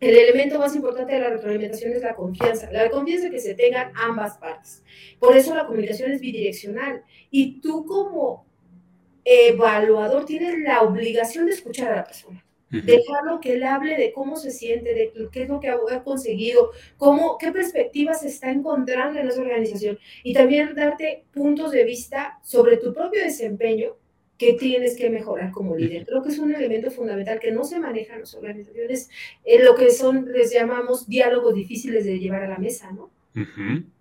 El 0.00 0.16
elemento 0.18 0.58
más 0.58 0.74
importante 0.74 1.14
de 1.14 1.20
la 1.20 1.30
retroalimentación 1.30 1.92
es 1.92 2.02
la 2.02 2.14
confianza, 2.14 2.70
la 2.72 2.90
confianza 2.90 3.30
que 3.30 3.38
se 3.38 3.54
tengan 3.54 3.92
ambas 3.94 4.36
partes. 4.38 4.82
Por 5.18 5.36
eso 5.36 5.54
la 5.54 5.66
comunicación 5.66 6.10
es 6.10 6.20
bidireccional. 6.20 7.02
Y 7.30 7.60
tú 7.60 7.86
como 7.86 8.46
evaluador 9.24 10.26
tienes 10.26 10.58
la 10.58 10.82
obligación 10.82 11.46
de 11.46 11.52
escuchar 11.52 11.92
a 11.92 11.96
la 11.96 12.04
persona. 12.04 12.44
Dejarlo 12.70 13.38
que 13.40 13.52
él 13.52 13.62
hable 13.62 13.96
de 13.96 14.12
cómo 14.12 14.34
se 14.34 14.50
siente, 14.50 14.94
de 14.94 15.12
qué 15.30 15.44
es 15.44 15.48
lo 15.48 15.60
que 15.60 15.68
ha 15.68 16.02
conseguido, 16.02 16.72
cómo, 16.96 17.38
qué 17.38 17.52
perspectivas 17.52 18.24
está 18.24 18.50
encontrando 18.50 19.20
en 19.20 19.28
esa 19.28 19.40
organización 19.40 19.96
y 20.24 20.34
también 20.34 20.74
darte 20.74 21.24
puntos 21.32 21.70
de 21.70 21.84
vista 21.84 22.40
sobre 22.42 22.76
tu 22.78 22.92
propio 22.92 23.22
desempeño 23.22 23.94
que 24.38 24.54
tienes 24.54 24.96
que 24.96 25.10
mejorar 25.10 25.52
como 25.52 25.76
líder. 25.76 26.06
Creo 26.06 26.22
que 26.22 26.30
es 26.30 26.38
un 26.38 26.54
elemento 26.54 26.90
fundamental 26.90 27.38
que 27.38 27.52
no 27.52 27.64
se 27.64 27.78
maneja 27.78 28.14
en 28.14 28.20
las 28.20 28.34
organizaciones, 28.34 29.10
en 29.44 29.64
lo 29.64 29.74
que 29.74 29.90
son, 29.90 30.32
les 30.32 30.52
llamamos 30.52 31.08
diálogos 31.08 31.54
difíciles 31.54 32.04
de 32.04 32.18
llevar 32.18 32.42
a 32.42 32.48
la 32.48 32.58
mesa, 32.58 32.90
¿no? 32.92 33.10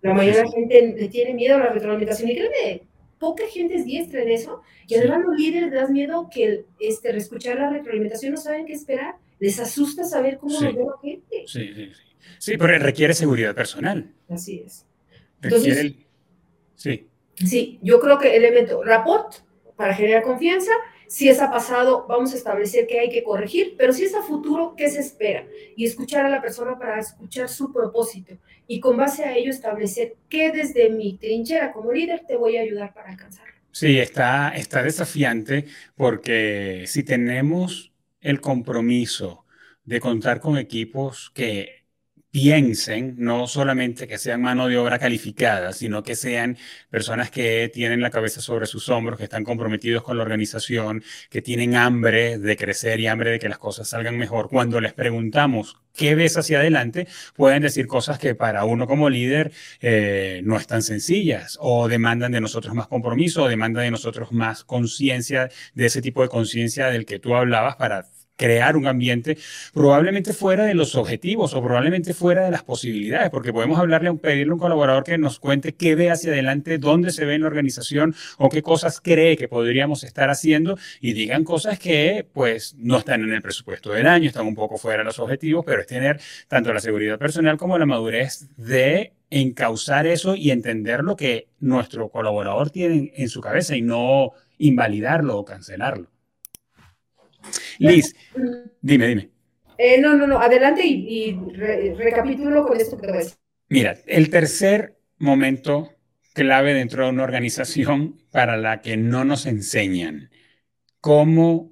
La 0.01 0.13
mayoría 0.13 0.41
de 0.41 0.45
la 0.45 0.51
gente 0.51 0.95
le 0.95 1.09
tiene 1.09 1.33
miedo 1.33 1.55
a 1.55 1.59
la 1.59 1.69
retroalimentación 1.69 2.29
y 2.29 2.35
créeme, 2.35 2.83
poca 3.17 3.43
gente 3.47 3.75
es 3.75 3.85
diestra 3.85 4.21
en 4.21 4.29
eso. 4.29 4.61
Y 4.87 4.95
además 4.95 5.21
los 5.25 5.37
líderes 5.37 5.71
les 5.71 5.73
das 5.73 5.89
miedo 5.89 6.29
que 6.31 6.65
este, 6.79 7.15
escuchar 7.15 7.57
la 7.57 7.69
retroalimentación 7.69 8.33
no 8.33 8.37
saben 8.37 8.65
qué 8.65 8.73
esperar. 8.73 9.15
Les 9.39 9.59
asusta 9.59 10.03
saber 10.03 10.37
cómo 10.37 10.59
lo 10.59 10.73
ve 10.73 10.83
la 10.85 10.97
gente. 11.01 11.43
Sí, 11.47 11.73
sí, 11.73 11.91
sí. 11.93 12.01
Sí, 12.37 12.57
pero 12.57 12.77
requiere 12.77 13.13
seguridad 13.13 13.55
personal. 13.55 14.13
Así 14.29 14.63
es. 14.65 14.85
Requiere 15.41 15.81
el... 15.81 16.05
Sí. 16.75 17.07
Sí, 17.35 17.79
yo 17.81 17.99
creo 17.99 18.19
que 18.19 18.35
el 18.35 18.43
elemento 18.43 18.83
rapport 18.83 19.35
para 19.83 19.95
generar 19.95 20.23
confianza, 20.23 20.71
si 21.07 21.27
es 21.27 21.41
a 21.41 21.51
pasado, 21.51 22.05
vamos 22.07 22.31
a 22.31 22.37
establecer 22.37 22.87
que 22.87 23.01
hay 23.01 23.09
que 23.09 23.21
corregir, 23.21 23.75
pero 23.77 23.91
si 23.91 24.05
es 24.05 24.15
a 24.15 24.21
futuro, 24.21 24.75
¿qué 24.77 24.89
se 24.89 25.01
espera? 25.01 25.45
Y 25.75 25.83
escuchar 25.83 26.25
a 26.25 26.29
la 26.29 26.41
persona 26.41 26.79
para 26.79 27.01
escuchar 27.01 27.49
su 27.49 27.73
propósito 27.73 28.37
y 28.65 28.79
con 28.79 28.95
base 28.95 29.25
a 29.25 29.35
ello 29.35 29.49
establecer 29.49 30.15
qué 30.29 30.53
desde 30.53 30.89
mi 30.89 31.17
trinchera 31.17 31.73
como 31.73 31.91
líder 31.91 32.21
te 32.25 32.37
voy 32.37 32.55
a 32.55 32.61
ayudar 32.61 32.93
para 32.93 33.09
alcanzarlo. 33.09 33.51
Sí, 33.71 33.99
está, 33.99 34.55
está 34.55 34.81
desafiante 34.81 35.65
porque 35.97 36.85
si 36.87 37.03
tenemos 37.03 37.91
el 38.21 38.39
compromiso 38.39 39.43
de 39.83 39.99
contar 39.99 40.39
con 40.39 40.57
equipos 40.57 41.29
que 41.35 41.82
piensen, 42.33 43.13
no 43.19 43.45
solamente 43.45 44.07
que 44.07 44.17
sean 44.17 44.41
mano 44.41 44.67
de 44.67 44.75
obra 44.79 44.97
calificada, 44.97 45.71
sino 45.71 46.01
que 46.01 46.15
sean 46.15 46.57
personas 46.89 47.29
que 47.29 47.69
tienen 47.71 48.01
la 48.01 48.09
cabeza 48.09 48.41
sobre 48.41 48.65
sus 48.65 48.89
hombros, 48.89 49.19
que 49.19 49.25
están 49.25 49.43
comprometidos 49.43 50.01
con 50.01 50.17
la 50.17 50.23
organización, 50.23 51.03
que 51.29 51.43
tienen 51.43 51.75
hambre 51.75 52.39
de 52.39 52.57
crecer 52.57 52.99
y 52.99 53.05
hambre 53.05 53.29
de 53.29 53.39
que 53.39 53.49
las 53.49 53.59
cosas 53.59 53.89
salgan 53.89 54.17
mejor. 54.17 54.49
Cuando 54.49 54.81
les 54.81 54.93
preguntamos 54.93 55.77
qué 55.93 56.15
ves 56.15 56.35
hacia 56.35 56.57
adelante, 56.57 57.07
pueden 57.35 57.61
decir 57.61 57.85
cosas 57.85 58.17
que 58.17 58.33
para 58.33 58.65
uno 58.65 58.87
como 58.87 59.11
líder 59.11 59.51
eh, 59.79 60.41
no 60.43 60.57
están 60.57 60.81
sencillas 60.81 61.59
o 61.61 61.87
demandan 61.87 62.31
de 62.31 62.41
nosotros 62.41 62.73
más 62.73 62.87
compromiso 62.87 63.43
o 63.43 63.47
demandan 63.47 63.83
de 63.83 63.91
nosotros 63.91 64.31
más 64.31 64.63
conciencia, 64.63 65.49
de 65.75 65.85
ese 65.85 66.01
tipo 66.01 66.23
de 66.23 66.29
conciencia 66.29 66.87
del 66.87 67.05
que 67.05 67.19
tú 67.19 67.35
hablabas 67.35 67.75
para 67.75 68.07
crear 68.35 68.75
un 68.75 68.87
ambiente 68.87 69.37
probablemente 69.73 70.33
fuera 70.33 70.65
de 70.65 70.73
los 70.73 70.95
objetivos 70.95 71.53
o 71.53 71.61
probablemente 71.63 72.13
fuera 72.13 72.45
de 72.45 72.51
las 72.51 72.63
posibilidades, 72.63 73.29
porque 73.29 73.53
podemos 73.53 73.79
hablarle 73.79 74.09
a 74.09 74.13
pedirle 74.13 74.51
a 74.51 74.53
un 74.53 74.59
colaborador 74.59 75.03
que 75.03 75.17
nos 75.17 75.39
cuente 75.39 75.75
qué 75.75 75.95
ve 75.95 76.11
hacia 76.11 76.31
adelante, 76.31 76.77
dónde 76.77 77.11
se 77.11 77.25
ve 77.25 77.35
en 77.35 77.41
la 77.41 77.47
organización 77.47 78.15
o 78.37 78.49
qué 78.49 78.61
cosas 78.61 78.99
cree 79.01 79.37
que 79.37 79.47
podríamos 79.47 80.03
estar 80.03 80.29
haciendo 80.29 80.77
y 80.99 81.13
digan 81.13 81.43
cosas 81.43 81.79
que 81.79 82.27
pues 82.33 82.75
no 82.77 82.97
están 82.97 83.23
en 83.23 83.33
el 83.33 83.41
presupuesto 83.41 83.91
del 83.91 84.07
año, 84.07 84.27
están 84.27 84.47
un 84.47 84.55
poco 84.55 84.77
fuera 84.77 84.99
de 84.99 85.05
los 85.05 85.19
objetivos, 85.19 85.63
pero 85.65 85.81
es 85.81 85.87
tener 85.87 86.19
tanto 86.47 86.73
la 86.73 86.79
seguridad 86.79 87.17
personal 87.17 87.57
como 87.57 87.77
la 87.77 87.85
madurez 87.85 88.47
de 88.57 89.13
encauzar 89.29 90.05
eso 90.05 90.35
y 90.35 90.51
entender 90.51 91.03
lo 91.03 91.15
que 91.15 91.49
nuestro 91.59 92.09
colaborador 92.09 92.69
tiene 92.69 93.11
en 93.15 93.29
su 93.29 93.41
cabeza 93.41 93.75
y 93.75 93.81
no 93.81 94.31
invalidarlo 94.59 95.37
o 95.37 95.45
cancelarlo. 95.45 96.12
Liz, 97.79 98.15
dime, 98.81 99.07
dime. 99.07 99.29
Eh, 99.77 99.99
no, 99.99 100.15
no, 100.15 100.27
no, 100.27 100.39
adelante 100.39 100.85
y, 100.85 101.37
recapitulo 101.97 102.65
con 102.65 102.79
esto 102.79 102.95
que 102.97 103.01
te 103.01 103.07
voy 103.07 103.17
a 103.17 103.23
decir. 103.23 103.37
Mira, 103.69 103.97
el 104.05 104.29
tercer 104.29 104.97
momento 105.17 105.89
clave 106.33 106.73
dentro 106.73 107.05
de 107.05 107.11
una 107.11 107.23
organización 107.23 108.17
para 108.31 108.57
la 108.57 108.81
que 108.81 108.97
no 108.97 109.23
nos 109.23 109.45
enseñan 109.45 110.29
cómo 110.99 111.71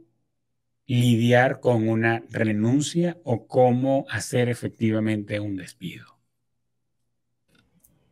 lidiar 0.87 1.59
con 1.59 1.87
una 1.87 2.23
renuncia 2.29 3.17
o 3.23 3.47
cómo 3.47 4.05
hacer 4.09 4.49
efectivamente 4.49 5.39
un 5.39 5.55
despido. 5.55 6.05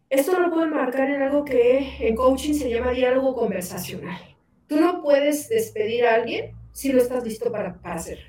Esto 0.09 0.39
lo 0.39 0.49
puedo 0.49 0.67
marcar 0.67 1.09
en 1.09 1.21
algo 1.21 1.45
que 1.45 1.95
en 1.99 2.15
coaching 2.15 2.53
se 2.53 2.69
llama 2.69 2.91
diálogo 2.91 3.35
conversacional. 3.35 4.19
Tú 4.67 4.79
no 4.79 5.01
puedes 5.01 5.49
despedir 5.49 6.05
a 6.05 6.15
alguien 6.15 6.58
si 6.71 6.93
no 6.93 6.99
estás 6.99 7.23
listo 7.23 7.51
para, 7.51 7.79
para 7.81 7.95
hacer. 7.95 8.19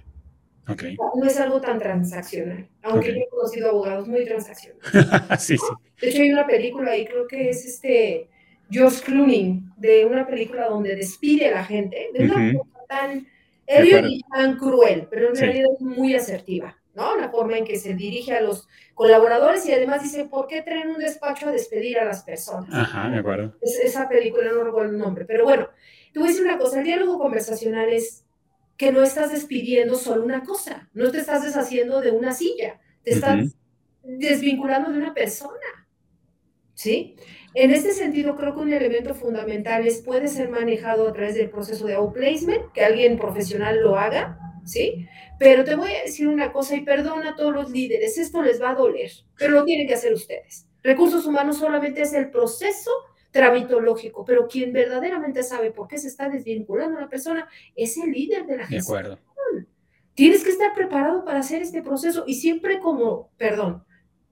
Okay. 0.69 0.97
No 0.97 1.27
es 1.27 1.39
algo 1.41 1.61
tan 1.61 1.79
transaccional, 1.79 2.69
aunque 2.83 3.13
yo 3.13 3.21
he 3.21 3.29
conocido 3.29 3.71
abogados 3.71 4.07
muy 4.07 4.25
transaccionales. 4.25 4.85
sí, 5.43 5.57
sí. 5.57 5.67
De 6.01 6.09
hecho, 6.09 6.23
hay 6.23 6.31
una 6.31 6.47
película 6.47 6.93
ahí, 6.93 7.07
creo 7.07 7.27
que 7.27 7.51
es 7.51 7.65
este 7.67 8.29
George 8.71 9.03
Clooney, 9.03 9.63
de 9.77 10.07
una 10.07 10.27
película 10.27 10.69
donde 10.69 10.95
despide 10.95 11.49
a 11.49 11.53
la 11.53 11.65
gente 11.65 12.11
de 12.15 12.25
una 12.25 12.53
forma 12.53 12.87
tan 12.89 13.27
y 13.67 14.23
tan 14.25 14.57
cruel, 14.57 15.07
pero 15.11 15.29
en 15.29 15.37
realidad 15.37 15.69
es 15.75 15.81
muy 15.81 16.15
asertiva, 16.15 16.77
¿no? 16.95 17.17
La 17.17 17.31
forma 17.31 17.59
en 17.59 17.65
que 17.65 17.79
se 17.79 17.95
dirige 17.95 18.33
a 18.33 18.41
los 18.41 18.69
colaboradores 18.95 19.67
y 19.67 19.73
además 19.73 20.03
dice, 20.03 20.25
¿por 20.25 20.47
qué 20.47 20.63
traen 20.63 20.91
un 20.91 20.99
despacho 20.99 21.49
a 21.49 21.53
despedir 21.53 21.99
a 21.99 22.05
las 22.05 22.23
personas? 22.23 22.69
Ajá, 22.73 23.17
acuerdo. 23.17 23.55
esa 23.61 24.09
película, 24.09 24.53
no 24.53 24.65
recuerdo 24.65 24.93
el 24.93 24.99
nombre, 24.99 25.25
pero 25.25 25.45
bueno, 25.45 25.69
a 25.69 26.27
decir 26.27 26.43
una 26.43 26.59
cosa, 26.59 26.79
el 26.79 26.85
diálogo 26.85 27.19
conversacional 27.19 27.89
es 27.93 28.25
que 28.81 28.93
no 28.93 29.03
estás 29.03 29.31
despidiendo 29.31 29.95
solo 29.95 30.25
una 30.25 30.43
cosa, 30.43 30.89
no 30.95 31.11
te 31.11 31.19
estás 31.19 31.45
deshaciendo 31.45 32.01
de 32.01 32.13
una 32.13 32.33
silla, 32.33 32.81
te 33.03 33.11
estás 33.11 33.55
desvinculando 34.03 34.91
de 34.91 34.97
una 34.97 35.13
persona. 35.13 35.87
¿Sí? 36.73 37.15
En 37.53 37.73
este 37.73 37.93
sentido, 37.93 38.37
creo 38.37 38.55
que 38.55 38.61
un 38.61 38.73
elemento 38.73 39.15
fundamental 39.15 39.87
es 39.87 40.01
puede 40.01 40.29
ser 40.29 40.49
manejado 40.49 41.07
a 41.07 41.13
través 41.13 41.35
del 41.35 41.51
proceso 41.51 41.87
de 41.87 41.93
outplacement, 41.93 42.73
que 42.73 42.83
alguien 42.83 43.19
profesional 43.19 43.83
lo 43.83 43.97
haga, 43.97 44.39
¿sí? 44.65 45.07
Pero 45.39 45.63
te 45.63 45.75
voy 45.75 45.93
a 45.93 46.05
decir 46.05 46.27
una 46.27 46.51
cosa 46.51 46.75
y 46.75 46.81
perdona 46.81 47.33
a 47.33 47.37
todos 47.37 47.53
los 47.53 47.71
líderes, 47.71 48.17
esto 48.17 48.41
les 48.41 48.63
va 48.63 48.71
a 48.71 48.77
doler, 48.77 49.11
pero 49.37 49.53
lo 49.53 49.65
tienen 49.67 49.89
que 49.89 49.95
hacer 49.95 50.15
ustedes. 50.15 50.67
Recursos 50.83 51.27
humanos 51.27 51.59
solamente 51.59 52.01
es 52.01 52.15
el 52.15 52.31
proceso 52.31 52.91
tramitológico, 53.31 54.25
pero 54.25 54.49
quien 54.49 54.73
verdaderamente 54.73 55.43
sabe 55.43 55.71
por 55.71 55.89
qué 55.89 55.99
se 55.99 56.09
está 56.09 56.29
desvinculando 56.29 56.99
a 56.99 57.03
la 57.03 57.09
persona 57.09 57.49
es 57.77 57.97
el 57.97 58.11
líder 58.11 58.47
de 58.47 58.57
la 58.57 58.67
gestión. 58.67 59.03
De 59.03 59.09
acuerdo. 59.09 59.19
Tienes 60.15 60.45
que 60.45 60.51
estar 60.51 60.75
preparado 60.75 61.25
para 61.25 61.39
hacer 61.39 61.63
este 61.63 61.83
proceso 61.83 62.25
y 62.27 62.35
siempre 62.35 62.81
como, 62.81 63.31
perdón, 63.37 63.85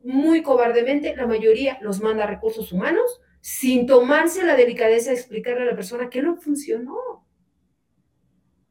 muy 0.03 0.43
cobardemente, 0.43 1.15
la 1.17 1.27
mayoría 1.27 1.79
los 1.81 2.01
manda 2.01 2.25
a 2.25 2.27
recursos 2.27 2.73
humanos 2.73 3.21
sin 3.41 3.87
tomarse 3.87 4.45
la 4.45 4.57
delicadeza 4.57 5.11
de 5.11 5.17
explicarle 5.17 5.63
a 5.63 5.67
la 5.67 5.77
persona 5.77 6.11
que 6.11 6.23
no 6.23 6.37
funcionó. 6.37 7.27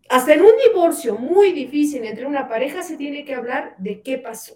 Hasta 0.10 0.34
en 0.34 0.42
un 0.42 0.52
divorcio 0.68 1.18
muy 1.18 1.52
difícil 1.52 2.06
entre 2.06 2.26
una 2.26 2.48
pareja 2.48 2.82
se 2.82 2.98
tiene 2.98 3.26
que 3.26 3.36
hablar 3.36 3.76
de 3.78 4.02
qué 4.02 4.18
pasó. 4.18 4.56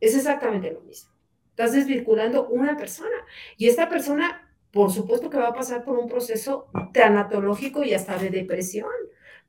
Es 0.00 0.14
exactamente 0.14 0.70
lo 0.70 0.80
mismo. 0.82 1.10
Estás 1.50 1.72
desvinculando 1.72 2.48
una 2.48 2.76
persona 2.76 3.16
y 3.56 3.68
esta 3.68 3.88
persona 3.88 4.47
por 4.72 4.92
supuesto 4.92 5.30
que 5.30 5.38
va 5.38 5.48
a 5.48 5.54
pasar 5.54 5.84
por 5.84 5.98
un 5.98 6.08
proceso 6.08 6.68
tanatológico 6.92 7.82
y 7.84 7.94
hasta 7.94 8.18
de 8.18 8.30
depresión. 8.30 8.90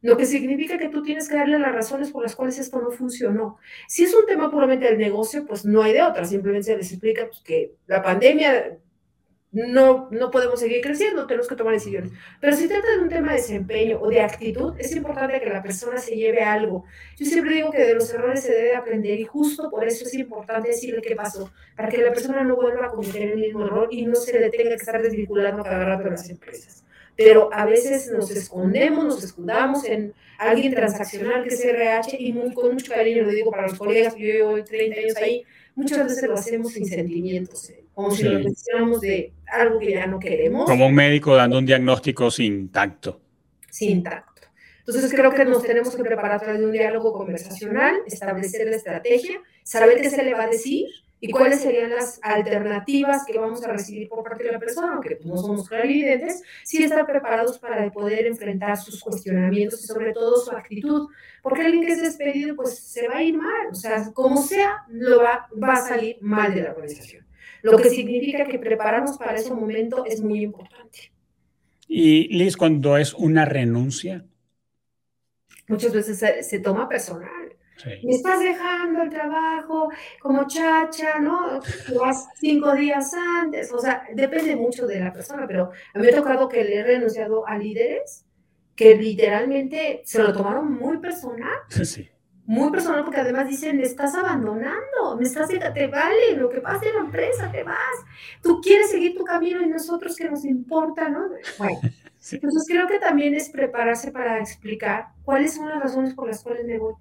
Lo 0.01 0.15
que 0.15 0.25
significa 0.25 0.77
que 0.77 0.87
tú 0.87 1.03
tienes 1.03 1.27
que 1.27 1.35
darle 1.35 1.59
las 1.59 1.73
razones 1.73 2.11
por 2.11 2.23
las 2.23 2.35
cuales 2.35 2.57
esto 2.57 2.79
no 2.81 2.89
funcionó. 2.89 3.57
Si 3.87 4.03
es 4.03 4.15
un 4.15 4.25
tema 4.25 4.49
puramente 4.49 4.85
del 4.85 4.97
negocio, 4.97 5.45
pues 5.45 5.65
no 5.65 5.81
hay 5.81 5.91
de 5.91 6.03
otra. 6.03 6.23
Simplemente 6.23 6.67
se 6.67 6.77
les 6.77 6.91
explica 6.91 7.27
pues, 7.27 7.41
que 7.41 7.73
la 7.85 8.01
pandemia 8.01 8.77
no, 9.51 10.09
no 10.11 10.29
podemos 10.29 10.59
seguir 10.59 10.81
creciendo, 10.81 11.25
tenemos 11.25 11.47
que 11.47 11.55
tomar 11.55 11.73
decisiones. 11.73 12.11
Pero 12.39 12.55
si 12.55 12.67
trata 12.67 12.91
de 12.91 12.99
un 12.99 13.09
tema 13.09 13.31
de 13.31 13.37
desempeño 13.37 13.99
o 13.99 14.09
de 14.09 14.21
actitud, 14.21 14.73
es 14.77 14.95
importante 14.95 15.39
que 15.39 15.49
la 15.49 15.63
persona 15.63 15.97
se 15.97 16.15
lleve 16.15 16.43
algo. 16.43 16.85
Yo 17.17 17.25
siempre 17.25 17.55
digo 17.55 17.71
que 17.71 17.79
de 17.79 17.95
los 17.95 18.13
errores 18.13 18.43
se 18.43 18.53
debe 18.53 18.75
aprender 18.75 19.19
y 19.19 19.25
justo 19.25 19.69
por 19.71 19.87
eso 19.87 20.05
es 20.05 20.13
importante 20.13 20.69
decirle 20.69 21.01
qué 21.01 21.15
pasó, 21.15 21.51
para 21.75 21.89
que 21.89 21.97
la 21.97 22.13
persona 22.13 22.43
no 22.43 22.55
vuelva 22.55 22.85
a 22.85 22.89
cometer 22.89 23.23
el 23.23 23.39
mismo 23.39 23.65
error 23.65 23.87
y 23.91 24.05
no 24.05 24.15
se 24.15 24.39
le 24.39 24.49
tenga 24.49 24.69
que 24.69 24.75
estar 24.75 25.01
desvinculando 25.01 25.63
cada 25.63 25.83
rato 25.83 26.03
de 26.03 26.11
las 26.11 26.29
empresas. 26.29 26.83
Pero 27.15 27.49
a 27.51 27.65
veces 27.65 28.09
nos 28.11 28.31
escondemos, 28.31 29.03
nos 29.03 29.23
escudamos 29.23 29.83
en 29.83 30.13
alguien 30.37 30.73
transaccional 30.73 31.43
que 31.43 31.49
es 31.49 31.65
RH 31.65 32.15
y 32.17 32.31
muy, 32.31 32.53
con 32.53 32.73
mucho 32.73 32.93
cariño 32.93 33.23
lo 33.23 33.31
digo 33.31 33.51
para 33.51 33.67
los 33.67 33.77
colegas, 33.77 34.15
yo 34.15 34.25
llevo 34.25 34.63
30 34.63 34.99
años 34.99 35.15
ahí, 35.17 35.43
muchas 35.75 36.05
veces 36.05 36.23
lo 36.29 36.35
hacemos 36.35 36.71
sin 36.71 36.85
sentimientos, 36.85 37.69
eh, 37.71 37.78
como 37.93 38.11
si 38.11 38.23
lo 38.23 38.41
pensáramos 38.41 39.01
de 39.01 39.33
algo 39.47 39.79
que 39.79 39.91
ya 39.91 40.07
no 40.07 40.19
queremos. 40.19 40.65
Como 40.65 40.87
un 40.87 40.95
médico 40.95 41.35
dando 41.35 41.57
un 41.57 41.65
diagnóstico 41.65 42.31
sin 42.31 42.69
tacto. 42.69 43.19
Sin 43.69 44.03
tacto. 44.03 44.29
Entonces 44.79 45.13
creo 45.13 45.31
que 45.33 45.45
nos 45.45 45.63
tenemos 45.63 45.95
que 45.95 46.03
preparar 46.03 46.37
a 46.37 46.39
través 46.39 46.59
de 46.59 46.65
un 46.65 46.71
diálogo 46.71 47.13
conversacional, 47.13 47.97
establecer 48.07 48.67
la 48.67 48.75
estrategia, 48.75 49.39
saber 49.63 50.01
qué 50.01 50.09
se 50.09 50.23
le 50.23 50.33
va 50.33 50.43
a 50.43 50.47
decir 50.47 50.87
y 51.21 51.31
cuáles 51.31 51.61
serían 51.61 51.91
las 51.91 52.19
alternativas 52.23 53.25
que 53.25 53.37
vamos 53.37 53.63
a 53.63 53.71
recibir 53.71 54.07
por 54.07 54.23
parte 54.23 54.45
de 54.45 54.51
la 54.53 54.59
persona, 54.59 54.93
aunque 54.93 55.17
pues, 55.17 55.25
no 55.25 55.37
somos 55.37 55.67
clarividentes, 55.67 56.41
sí 56.63 56.83
estar 56.83 57.05
preparados 57.05 57.59
para 57.59 57.87
poder 57.91 58.25
enfrentar 58.25 58.77
sus 58.77 58.99
cuestionamientos 59.01 59.83
y 59.83 59.87
sobre 59.87 60.13
todo 60.13 60.37
su 60.37 60.51
actitud, 60.51 61.09
porque 61.43 61.61
alguien 61.61 61.85
que 61.85 61.93
es 61.93 62.01
despedido 62.01 62.55
pues 62.55 62.79
se 62.79 63.07
va 63.07 63.17
a 63.17 63.23
ir 63.23 63.37
mal, 63.37 63.67
o 63.71 63.75
sea, 63.75 64.11
como 64.13 64.41
sea, 64.41 64.85
lo 64.87 65.21
va, 65.21 65.47
va 65.61 65.73
a 65.73 65.87
salir 65.87 66.17
mal 66.21 66.53
de 66.55 66.63
la 66.63 66.71
organización. 66.71 67.28
Lo 67.61 67.77
que 67.77 67.89
significa 67.89 68.45
que 68.45 68.59
prepararnos 68.59 69.17
para 69.17 69.35
ese 69.35 69.53
momento 69.53 70.05
es 70.05 70.21
muy 70.21 70.41
importante. 70.41 71.11
Y 71.87 72.27
Liz, 72.35 72.55
cuando 72.55 72.97
es 72.97 73.13
una 73.13 73.45
renuncia. 73.45 74.25
Muchas 75.67 75.93
veces 75.93 76.47
se, 76.47 76.59
toma 76.59 76.87
personal. 76.87 77.55
Me 78.03 78.11
estás 78.13 78.39
dejando 78.41 79.03
el 79.03 79.09
trabajo 79.09 79.89
como 80.19 80.47
chacha, 80.47 81.19
¿no? 81.19 81.59
Vas 81.99 82.27
cinco 82.35 82.75
días 82.75 83.13
antes. 83.13 83.71
O 83.71 83.79
sea, 83.79 84.03
depende 84.13 84.55
mucho 84.55 84.85
de 84.85 84.99
la 84.99 85.13
persona, 85.13 85.45
pero 85.47 85.71
a 85.93 85.99
mí 85.99 86.05
me 86.05 86.11
ha 86.11 86.15
tocado 86.15 86.49
que 86.49 86.63
le 86.63 86.75
he 86.75 86.83
renunciado 86.83 87.47
a 87.47 87.57
líderes 87.57 88.25
que 88.75 88.95
literalmente 88.95 90.01
se 90.05 90.21
lo 90.21 90.33
tomaron 90.33 90.73
muy 90.73 90.97
personal. 90.97 91.57
Sí 91.85 92.09
muy 92.49 92.71
personal 92.71 93.03
porque 93.03 93.19
además 93.19 93.47
dicen, 93.47 93.77
me 93.77 93.83
estás 93.83 94.15
abandonando, 94.15 95.15
me 95.15 95.23
estás, 95.23 95.47
te 95.49 95.85
vale, 95.85 96.35
lo 96.35 96.49
que 96.49 96.61
pasa 96.61 96.83
en 96.83 96.95
la 96.95 97.01
empresa, 97.01 97.51
te 97.51 97.61
vas, 97.61 97.77
tú 98.41 98.59
quieres 98.59 98.89
seguir 98.89 99.15
tu 99.15 99.23
camino 99.23 99.61
y 99.61 99.67
nosotros 99.67 100.15
que 100.15 100.27
nos 100.27 100.43
importa, 100.45 101.09
¿no? 101.09 101.29
Bueno, 101.59 101.79
entonces 102.31 102.65
creo 102.67 102.87
que 102.87 102.97
también 102.97 103.35
es 103.35 103.49
prepararse 103.49 104.11
para 104.11 104.39
explicar 104.39 105.09
cuáles 105.23 105.53
son 105.53 105.69
las 105.69 105.79
razones 105.79 106.15
por 106.15 106.25
las 106.25 106.41
cuales 106.41 106.65
me 106.65 106.79
voy 106.79 106.95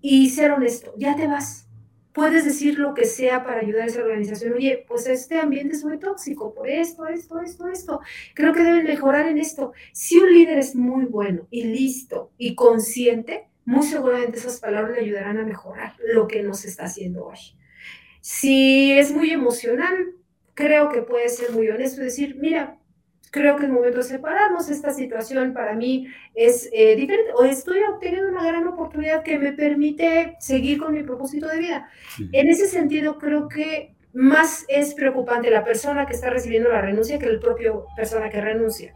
y 0.00 0.28
ser 0.30 0.50
honesto, 0.50 0.92
ya 0.96 1.14
te 1.14 1.28
vas. 1.28 1.68
Puedes 2.12 2.44
decir 2.44 2.76
lo 2.80 2.92
que 2.92 3.04
sea 3.04 3.44
para 3.44 3.60
ayudar 3.60 3.82
a 3.82 3.86
esa 3.86 4.00
organización. 4.00 4.54
Oye, 4.54 4.84
pues 4.88 5.06
este 5.06 5.38
ambiente 5.38 5.76
es 5.76 5.84
muy 5.84 6.00
tóxico 6.00 6.52
por 6.52 6.68
esto, 6.68 7.06
esto, 7.06 7.38
esto, 7.38 7.68
esto. 7.68 8.00
Creo 8.34 8.52
que 8.52 8.64
deben 8.64 8.82
mejorar 8.82 9.28
en 9.28 9.38
esto. 9.38 9.72
Si 9.92 10.18
un 10.18 10.34
líder 10.34 10.58
es 10.58 10.74
muy 10.74 11.04
bueno 11.04 11.46
y 11.48 11.62
listo 11.62 12.32
y 12.36 12.56
consciente, 12.56 13.49
muy 13.64 13.86
seguramente 13.86 14.38
esas 14.38 14.60
palabras 14.60 14.92
le 14.92 15.00
ayudarán 15.00 15.38
a 15.38 15.44
mejorar 15.44 15.94
lo 16.12 16.26
que 16.26 16.42
nos 16.42 16.64
está 16.64 16.84
haciendo 16.84 17.26
hoy. 17.26 17.38
Si 18.20 18.92
es 18.92 19.12
muy 19.12 19.30
emocional, 19.30 20.14
creo 20.54 20.90
que 20.90 21.02
puede 21.02 21.28
ser 21.28 21.52
muy 21.52 21.68
honesto 21.68 22.00
y 22.00 22.04
decir, 22.04 22.36
mira, 22.36 22.78
creo 23.30 23.56
que 23.56 23.64
es 23.64 23.70
momento 23.70 23.98
de 23.98 24.04
separarnos, 24.04 24.68
esta 24.68 24.92
situación 24.92 25.54
para 25.54 25.74
mí 25.74 26.08
es 26.34 26.68
eh, 26.72 26.96
diferente, 26.96 27.32
o 27.34 27.44
estoy 27.44 27.78
obteniendo 27.82 28.28
una 28.28 28.44
gran 28.44 28.66
oportunidad 28.66 29.22
que 29.22 29.38
me 29.38 29.52
permite 29.52 30.36
seguir 30.40 30.78
con 30.78 30.92
mi 30.92 31.02
propósito 31.02 31.48
de 31.48 31.58
vida. 31.58 31.88
En 32.32 32.48
ese 32.48 32.66
sentido, 32.66 33.18
creo 33.18 33.48
que 33.48 33.94
más 34.12 34.64
es 34.68 34.94
preocupante 34.94 35.50
la 35.50 35.64
persona 35.64 36.04
que 36.04 36.14
está 36.14 36.30
recibiendo 36.30 36.68
la 36.68 36.80
renuncia 36.80 37.18
que 37.18 37.26
el 37.26 37.38
propio 37.38 37.86
persona 37.96 38.28
que 38.28 38.40
renuncia. 38.40 38.92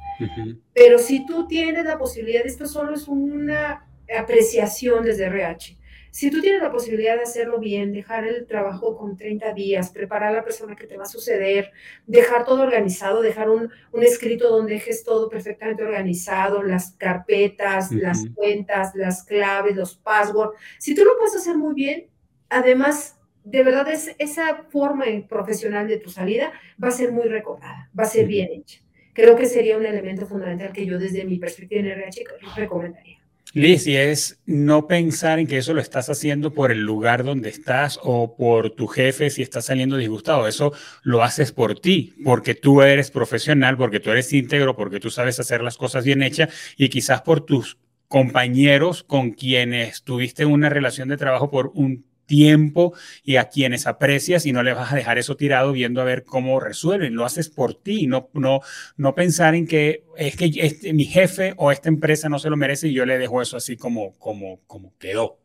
Pero 0.74 0.98
si 0.98 1.24
tú 1.24 1.46
tienes 1.46 1.84
la 1.84 1.98
posibilidad, 1.98 2.44
esto 2.44 2.66
solo 2.66 2.94
es 2.94 3.06
una 3.06 3.86
apreciación 4.16 5.04
desde 5.04 5.26
RH. 5.26 5.78
Si 6.14 6.30
tú 6.30 6.40
tienes 6.40 6.62
la 6.62 6.70
posibilidad 6.70 7.16
de 7.16 7.22
hacerlo 7.22 7.58
bien, 7.58 7.92
dejar 7.92 8.24
el 8.24 8.46
trabajo 8.46 8.96
con 8.96 9.16
30 9.16 9.52
días, 9.52 9.90
preparar 9.90 10.28
a 10.28 10.36
la 10.36 10.44
persona 10.44 10.76
que 10.76 10.86
te 10.86 10.96
va 10.96 11.02
a 11.02 11.06
suceder, 11.06 11.72
dejar 12.06 12.44
todo 12.44 12.62
organizado, 12.62 13.20
dejar 13.20 13.50
un, 13.50 13.68
un 13.90 14.02
escrito 14.04 14.48
donde 14.48 14.74
dejes 14.74 15.02
todo 15.02 15.28
perfectamente 15.28 15.82
organizado, 15.82 16.62
las 16.62 16.92
carpetas, 16.92 17.90
las 17.90 18.26
cuentas, 18.32 18.94
las 18.94 19.24
claves, 19.24 19.74
los 19.74 19.96
passwords. 19.96 20.56
Si 20.78 20.94
tú 20.94 21.04
lo 21.04 21.16
puedes 21.18 21.34
hacer 21.34 21.56
muy 21.56 21.74
bien, 21.74 22.06
además, 22.48 23.18
de 23.42 23.64
verdad, 23.64 23.90
es, 23.90 24.14
esa 24.18 24.66
forma 24.70 25.06
profesional 25.28 25.88
de 25.88 25.96
tu 25.96 26.10
salida 26.10 26.52
va 26.80 26.88
a 26.88 26.92
ser 26.92 27.10
muy 27.10 27.24
recordada, 27.24 27.90
va 27.98 28.04
a 28.04 28.06
ser 28.06 28.28
bien 28.28 28.50
hecha. 28.52 28.80
Creo 29.14 29.34
que 29.34 29.46
sería 29.46 29.76
un 29.76 29.84
elemento 29.84 30.26
fundamental 30.26 30.72
que 30.72 30.86
yo 30.86 30.96
desde 30.96 31.24
mi 31.24 31.38
perspectiva 31.38 31.80
en 31.80 31.88
RH 31.88 32.24
recomendaría. 32.54 33.23
Liz, 33.54 33.86
y 33.86 33.96
es 33.96 34.40
no 34.46 34.88
pensar 34.88 35.38
en 35.38 35.46
que 35.46 35.58
eso 35.58 35.74
lo 35.74 35.80
estás 35.80 36.10
haciendo 36.10 36.52
por 36.52 36.72
el 36.72 36.80
lugar 36.80 37.22
donde 37.22 37.50
estás 37.50 38.00
o 38.02 38.34
por 38.36 38.72
tu 38.72 38.88
jefe 38.88 39.30
si 39.30 39.42
estás 39.42 39.66
saliendo 39.66 39.96
disgustado. 39.96 40.48
Eso 40.48 40.72
lo 41.04 41.22
haces 41.22 41.52
por 41.52 41.78
ti, 41.78 42.16
porque 42.24 42.56
tú 42.56 42.82
eres 42.82 43.12
profesional, 43.12 43.76
porque 43.76 44.00
tú 44.00 44.10
eres 44.10 44.32
íntegro, 44.32 44.74
porque 44.74 44.98
tú 44.98 45.08
sabes 45.08 45.38
hacer 45.38 45.62
las 45.62 45.76
cosas 45.76 46.04
bien 46.04 46.24
hechas 46.24 46.52
y 46.76 46.88
quizás 46.88 47.22
por 47.22 47.42
tus 47.42 47.78
compañeros 48.08 49.04
con 49.04 49.30
quienes 49.30 50.02
tuviste 50.02 50.44
una 50.44 50.68
relación 50.68 51.08
de 51.08 51.16
trabajo 51.16 51.48
por 51.48 51.70
un 51.74 52.04
tiempo 52.26 52.94
y 53.22 53.36
a 53.36 53.48
quienes 53.48 53.86
aprecias 53.86 54.46
y 54.46 54.52
no 54.52 54.62
le 54.62 54.74
vas 54.74 54.92
a 54.92 54.96
dejar 54.96 55.18
eso 55.18 55.36
tirado 55.36 55.72
viendo 55.72 56.00
a 56.00 56.04
ver 56.04 56.24
cómo 56.24 56.60
resuelven. 56.60 57.14
Lo 57.14 57.24
haces 57.24 57.48
por 57.48 57.74
ti, 57.74 58.06
no, 58.06 58.30
no, 58.34 58.60
no 58.96 59.14
pensar 59.14 59.54
en 59.54 59.66
que 59.66 60.04
es 60.16 60.36
que 60.36 60.50
este, 60.56 60.92
mi 60.92 61.04
jefe 61.04 61.54
o 61.56 61.72
esta 61.72 61.88
empresa 61.88 62.28
no 62.28 62.38
se 62.38 62.50
lo 62.50 62.56
merece 62.56 62.88
y 62.88 62.94
yo 62.94 63.06
le 63.06 63.18
dejo 63.18 63.42
eso 63.42 63.56
así 63.56 63.76
como, 63.76 64.14
como, 64.18 64.60
como 64.66 64.96
quedó. 64.98 65.38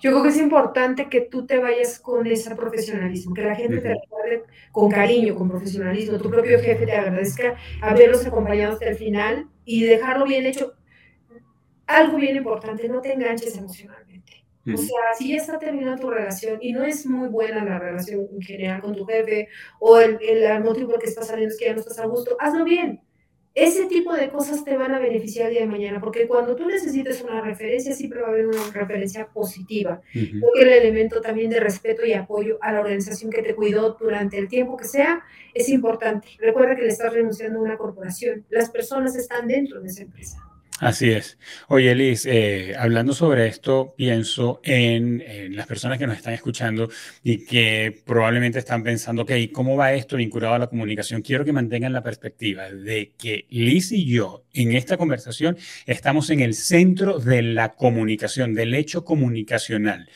Yo 0.00 0.10
creo 0.10 0.22
que 0.22 0.28
es 0.30 0.36
importante 0.38 1.08
que 1.08 1.20
tú 1.22 1.46
te 1.46 1.58
vayas 1.58 1.98
con 2.00 2.26
ese 2.26 2.54
profesionalismo, 2.54 3.34
que 3.34 3.42
la 3.42 3.54
gente 3.54 3.80
te 3.80 3.88
recuerde 3.94 4.44
con 4.72 4.90
cariño, 4.90 5.34
con 5.34 5.48
profesionalismo, 5.48 6.18
tu 6.18 6.30
propio 6.30 6.58
jefe 6.60 6.86
te 6.86 6.92
agradezca 6.92 7.56
haberlos 7.80 8.26
acompañado 8.26 8.74
hasta 8.74 8.88
el 8.88 8.96
final 8.96 9.48
y 9.64 9.84
dejarlo 9.84 10.26
bien 10.26 10.46
hecho. 10.46 10.74
Algo 11.86 12.16
bien 12.16 12.36
importante, 12.36 12.88
no 12.88 13.02
te 13.02 13.12
enganches 13.12 13.54
emocionalmente. 13.58 13.99
O 14.66 14.76
sea, 14.76 15.14
si 15.16 15.30
ya 15.30 15.36
está 15.36 15.58
terminando 15.58 16.02
tu 16.02 16.10
relación 16.10 16.58
y 16.60 16.72
no 16.72 16.84
es 16.84 17.06
muy 17.06 17.28
buena 17.28 17.64
la 17.64 17.78
relación 17.78 18.28
en 18.32 18.42
general 18.42 18.82
con 18.82 18.94
tu 18.94 19.06
jefe 19.06 19.48
o 19.78 19.98
el, 19.98 20.18
el, 20.20 20.62
motivo 20.62 20.90
por 20.90 21.00
que 21.00 21.08
estás 21.08 21.28
saliendo 21.28 21.52
es 21.52 21.58
que 21.58 21.64
ya 21.64 21.72
no 21.72 21.80
estás 21.80 21.98
a 21.98 22.06
gusto, 22.06 22.36
hazlo 22.38 22.64
bien. 22.64 23.00
Ese 23.52 23.86
tipo 23.86 24.14
de 24.14 24.28
cosas 24.28 24.62
te 24.64 24.76
van 24.76 24.94
a 24.94 25.00
beneficiar 25.00 25.48
el 25.48 25.54
día 25.54 25.62
de 25.62 25.66
mañana, 25.66 26.00
porque 26.00 26.28
cuando 26.28 26.54
tú 26.54 26.66
necesites 26.66 27.20
una 27.22 27.40
referencia, 27.40 27.92
siempre 27.92 28.20
va 28.20 28.28
a 28.28 28.30
haber 28.30 28.46
una 28.46 28.70
referencia 28.72 29.26
positiva. 29.26 30.00
Porque 30.12 30.62
el 30.62 30.68
elemento 30.68 31.20
también 31.20 31.50
de 31.50 31.58
respeto 31.58 32.06
y 32.06 32.12
apoyo 32.12 32.58
a 32.60 32.72
la 32.72 32.80
organización 32.80 33.28
que 33.28 33.42
te 33.42 33.56
cuidó 33.56 33.96
durante 33.98 34.38
el 34.38 34.46
tiempo 34.46 34.76
que 34.76 34.84
sea 34.84 35.24
es 35.52 35.68
importante. 35.68 36.28
Recuerda 36.38 36.76
que 36.76 36.82
le 36.82 36.88
estás 36.88 37.12
renunciando 37.12 37.58
a 37.58 37.62
una 37.62 37.76
corporación. 37.76 38.46
Las 38.50 38.70
personas 38.70 39.16
están 39.16 39.48
dentro 39.48 39.80
de 39.80 39.88
esa 39.88 40.02
empresa. 40.02 40.49
Así 40.80 41.10
es. 41.10 41.36
Oye, 41.68 41.94
Liz, 41.94 42.24
eh, 42.24 42.74
hablando 42.78 43.12
sobre 43.12 43.46
esto, 43.48 43.94
pienso 43.98 44.62
en, 44.64 45.22
las 45.54 45.66
personas 45.66 45.98
que 45.98 46.06
nos 46.06 46.16
están 46.16 46.32
escuchando 46.32 46.88
y 47.22 47.44
que 47.44 48.02
probablemente 48.06 48.58
están 48.58 48.82
pensando, 48.82 49.22
ok, 49.22 49.30
¿cómo 49.52 49.76
va 49.76 49.92
esto 49.92 50.16
vinculado 50.16 50.54
a 50.54 50.58
la 50.58 50.68
comunicación? 50.68 51.20
Quiero 51.20 51.44
que 51.44 51.52
mantengan 51.52 51.92
la 51.92 52.02
perspectiva 52.02 52.70
de 52.70 53.12
que 53.18 53.46
Liz 53.50 53.92
y 53.92 54.06
yo 54.06 54.46
en 54.54 54.72
esta 54.72 54.96
conversación 54.96 55.58
estamos 55.84 56.30
en 56.30 56.40
el 56.40 56.54
centro 56.54 57.18
de 57.18 57.42
la 57.42 57.74
comunicación, 57.74 58.54
del 58.54 58.74
hecho 58.74 59.04
comunicacional. 59.04 60.08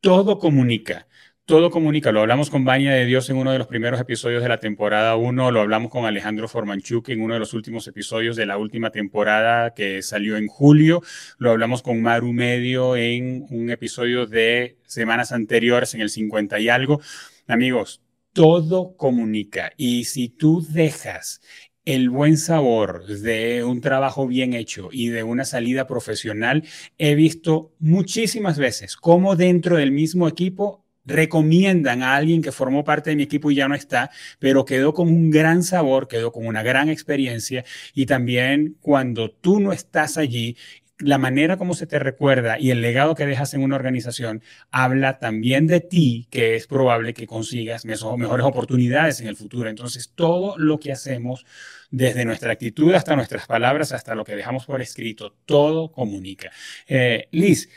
Todo 0.00 0.38
comunica 0.38 1.08
todo 1.48 1.70
comunica. 1.70 2.12
Lo 2.12 2.20
hablamos 2.20 2.50
con 2.50 2.66
Baña 2.66 2.92
de 2.92 3.06
Dios 3.06 3.30
en 3.30 3.38
uno 3.38 3.52
de 3.52 3.58
los 3.58 3.66
primeros 3.66 3.98
episodios 3.98 4.42
de 4.42 4.50
la 4.50 4.60
temporada 4.60 5.16
1, 5.16 5.50
lo 5.50 5.62
hablamos 5.62 5.90
con 5.90 6.04
Alejandro 6.04 6.46
Formanchuk 6.46 7.08
en 7.08 7.22
uno 7.22 7.32
de 7.32 7.40
los 7.40 7.54
últimos 7.54 7.88
episodios 7.88 8.36
de 8.36 8.44
la 8.44 8.58
última 8.58 8.90
temporada 8.90 9.72
que 9.72 10.02
salió 10.02 10.36
en 10.36 10.46
julio, 10.46 11.02
lo 11.38 11.50
hablamos 11.50 11.80
con 11.80 12.02
Maru 12.02 12.34
Medio 12.34 12.96
en 12.96 13.46
un 13.48 13.70
episodio 13.70 14.26
de 14.26 14.76
semanas 14.84 15.32
anteriores, 15.32 15.94
en 15.94 16.02
el 16.02 16.10
50 16.10 16.60
y 16.60 16.68
algo. 16.68 17.00
Amigos, 17.46 18.02
todo 18.34 18.94
comunica 18.98 19.72
y 19.78 20.04
si 20.04 20.28
tú 20.28 20.62
dejas 20.68 21.40
el 21.86 22.10
buen 22.10 22.36
sabor 22.36 23.06
de 23.06 23.64
un 23.64 23.80
trabajo 23.80 24.26
bien 24.26 24.52
hecho 24.52 24.90
y 24.92 25.08
de 25.08 25.22
una 25.22 25.46
salida 25.46 25.86
profesional, 25.86 26.62
he 26.98 27.14
visto 27.14 27.72
muchísimas 27.78 28.58
veces 28.58 28.96
cómo 28.96 29.34
dentro 29.34 29.78
del 29.78 29.92
mismo 29.92 30.28
equipo 30.28 30.84
recomiendan 31.08 32.02
a 32.02 32.14
alguien 32.14 32.42
que 32.42 32.52
formó 32.52 32.84
parte 32.84 33.10
de 33.10 33.16
mi 33.16 33.24
equipo 33.24 33.50
y 33.50 33.56
ya 33.56 33.66
no 33.66 33.74
está, 33.74 34.10
pero 34.38 34.64
quedó 34.64 34.94
con 34.94 35.08
un 35.08 35.30
gran 35.30 35.62
sabor, 35.62 36.06
quedó 36.06 36.32
con 36.32 36.46
una 36.46 36.62
gran 36.62 36.88
experiencia 36.88 37.64
y 37.94 38.06
también 38.06 38.76
cuando 38.80 39.30
tú 39.30 39.60
no 39.60 39.72
estás 39.72 40.18
allí, 40.18 40.56
la 41.00 41.18
manera 41.18 41.56
como 41.56 41.74
se 41.74 41.86
te 41.86 41.98
recuerda 41.98 42.58
y 42.58 42.70
el 42.70 42.82
legado 42.82 43.14
que 43.14 43.26
dejas 43.26 43.54
en 43.54 43.62
una 43.62 43.76
organización 43.76 44.42
habla 44.70 45.18
también 45.18 45.66
de 45.66 45.80
ti, 45.80 46.26
que 46.30 46.56
es 46.56 46.66
probable 46.66 47.14
que 47.14 47.26
consigas 47.26 47.84
mejores 47.84 48.44
oportunidades 48.44 49.20
en 49.20 49.28
el 49.28 49.36
futuro. 49.36 49.70
Entonces, 49.70 50.12
todo 50.14 50.58
lo 50.58 50.80
que 50.80 50.90
hacemos, 50.92 51.46
desde 51.90 52.24
nuestra 52.24 52.52
actitud 52.52 52.92
hasta 52.94 53.14
nuestras 53.14 53.46
palabras, 53.46 53.92
hasta 53.92 54.14
lo 54.14 54.24
que 54.24 54.34
dejamos 54.34 54.66
por 54.66 54.82
escrito, 54.82 55.36
todo 55.46 55.92
comunica. 55.92 56.50
Eh, 56.88 57.28
Liz, 57.30 57.68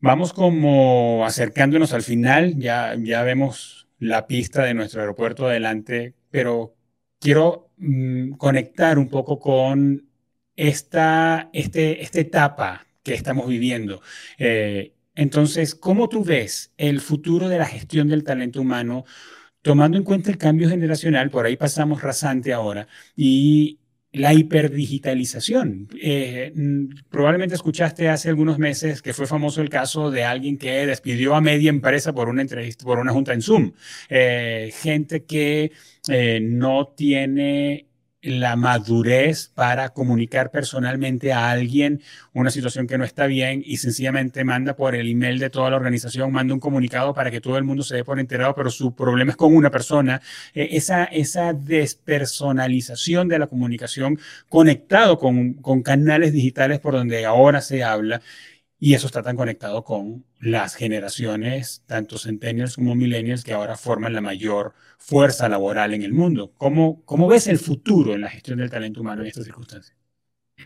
Vamos 0.00 0.32
como 0.32 1.24
acercándonos 1.24 1.92
al 1.92 2.02
final, 2.02 2.56
ya, 2.58 2.94
ya 2.98 3.22
vemos 3.22 3.88
la 3.98 4.26
pista 4.26 4.62
de 4.64 4.74
nuestro 4.74 5.00
aeropuerto 5.00 5.46
adelante, 5.46 6.14
pero 6.30 6.76
quiero 7.18 7.70
mm, 7.78 8.32
conectar 8.32 8.98
un 8.98 9.08
poco 9.08 9.38
con 9.38 10.08
esta, 10.54 11.48
este, 11.52 12.02
esta 12.02 12.20
etapa 12.20 12.86
que 13.02 13.14
estamos 13.14 13.48
viviendo. 13.48 14.02
Eh, 14.38 14.94
entonces, 15.14 15.74
¿cómo 15.74 16.08
tú 16.08 16.24
ves 16.24 16.72
el 16.76 17.00
futuro 17.00 17.48
de 17.48 17.58
la 17.58 17.66
gestión 17.66 18.08
del 18.08 18.22
talento 18.24 18.60
humano, 18.60 19.04
tomando 19.62 19.96
en 19.98 20.04
cuenta 20.04 20.30
el 20.30 20.38
cambio 20.38 20.68
generacional? 20.68 21.30
Por 21.30 21.46
ahí 21.46 21.56
pasamos 21.56 22.02
rasante 22.02 22.52
ahora 22.52 22.86
y 23.16 23.80
la 24.16 24.32
hiperdigitalización. 24.32 25.88
Eh, 26.00 26.50
probablemente 27.10 27.54
escuchaste 27.54 28.08
hace 28.08 28.30
algunos 28.30 28.58
meses 28.58 29.02
que 29.02 29.12
fue 29.12 29.26
famoso 29.26 29.60
el 29.60 29.68
caso 29.68 30.10
de 30.10 30.24
alguien 30.24 30.56
que 30.56 30.86
despidió 30.86 31.34
a 31.34 31.42
media 31.42 31.68
empresa 31.68 32.14
por 32.14 32.30
una 32.30 32.40
entrevista, 32.40 32.84
por 32.84 32.98
una 32.98 33.12
junta 33.12 33.34
en 33.34 33.42
Zoom. 33.42 33.72
Eh, 34.08 34.72
gente 34.80 35.24
que 35.24 35.72
eh, 36.08 36.40
no 36.40 36.94
tiene 36.96 37.88
la 38.22 38.56
madurez 38.56 39.48
para 39.54 39.90
comunicar 39.90 40.50
personalmente 40.50 41.32
a 41.32 41.50
alguien 41.50 42.02
una 42.32 42.50
situación 42.50 42.86
que 42.86 42.98
no 42.98 43.04
está 43.04 43.26
bien 43.26 43.62
y 43.64 43.76
sencillamente 43.76 44.42
manda 44.44 44.74
por 44.74 44.94
el 44.94 45.08
email 45.08 45.38
de 45.38 45.50
toda 45.50 45.70
la 45.70 45.76
organización, 45.76 46.32
manda 46.32 46.54
un 46.54 46.60
comunicado 46.60 47.14
para 47.14 47.30
que 47.30 47.40
todo 47.40 47.56
el 47.58 47.64
mundo 47.64 47.82
se 47.82 47.96
dé 47.96 48.04
por 48.04 48.18
enterado, 48.18 48.54
pero 48.54 48.70
su 48.70 48.94
problema 48.94 49.30
es 49.30 49.36
con 49.36 49.54
una 49.54 49.70
persona. 49.70 50.20
Eh, 50.54 50.68
esa, 50.72 51.04
esa 51.04 51.52
despersonalización 51.52 53.28
de 53.28 53.38
la 53.38 53.46
comunicación 53.46 54.18
conectado 54.48 55.18
con, 55.18 55.54
con 55.54 55.82
canales 55.82 56.32
digitales 56.32 56.80
por 56.80 56.94
donde 56.94 57.24
ahora 57.26 57.60
se 57.60 57.84
habla 57.84 58.20
y 58.78 58.94
eso 58.94 59.06
está 59.06 59.22
tan 59.22 59.36
conectado 59.36 59.84
con 59.84 60.24
las 60.38 60.74
generaciones, 60.74 61.82
tanto 61.86 62.18
centennials 62.18 62.76
como 62.76 62.94
millennials, 62.94 63.42
que 63.42 63.54
ahora 63.54 63.76
forman 63.76 64.12
la 64.12 64.20
mayor 64.20 64.74
fuerza 64.98 65.48
laboral 65.48 65.94
en 65.94 66.02
el 66.02 66.12
mundo. 66.12 66.52
¿Cómo, 66.58 67.02
cómo 67.04 67.26
ves 67.26 67.46
el 67.46 67.58
futuro 67.58 68.14
en 68.14 68.20
la 68.20 68.28
gestión 68.28 68.58
del 68.58 68.70
talento 68.70 69.00
humano 69.00 69.22
en 69.22 69.28
estas 69.28 69.44
circunstancias? 69.44 69.96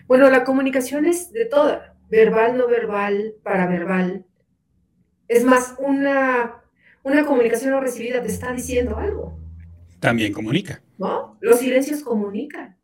Bueno, 0.06 0.28
la 0.28 0.44
comunicación 0.44 1.06
es 1.06 1.32
de 1.32 1.44
toda, 1.44 1.96
verbal, 2.10 2.56
no 2.56 2.66
verbal, 2.66 3.34
paraverbal. 3.44 4.26
Es 5.28 5.44
más, 5.44 5.74
una, 5.78 6.62
una 7.04 7.24
comunicación 7.24 7.70
no 7.70 7.80
recibida 7.80 8.20
te 8.22 8.28
está 8.28 8.52
diciendo 8.52 8.96
algo. 8.96 9.38
También 10.00 10.32
comunica. 10.32 10.82
¿No? 10.98 11.36
Los 11.40 11.60
silencios 11.60 12.02
comunican. 12.02 12.76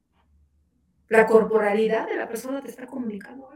La 1.09 1.27
corporalidad 1.27 2.07
de 2.07 2.17
la 2.17 2.29
persona 2.29 2.61
te 2.61 2.69
está 2.69 2.87
comunicando 2.87 3.51
algo. 3.51 3.56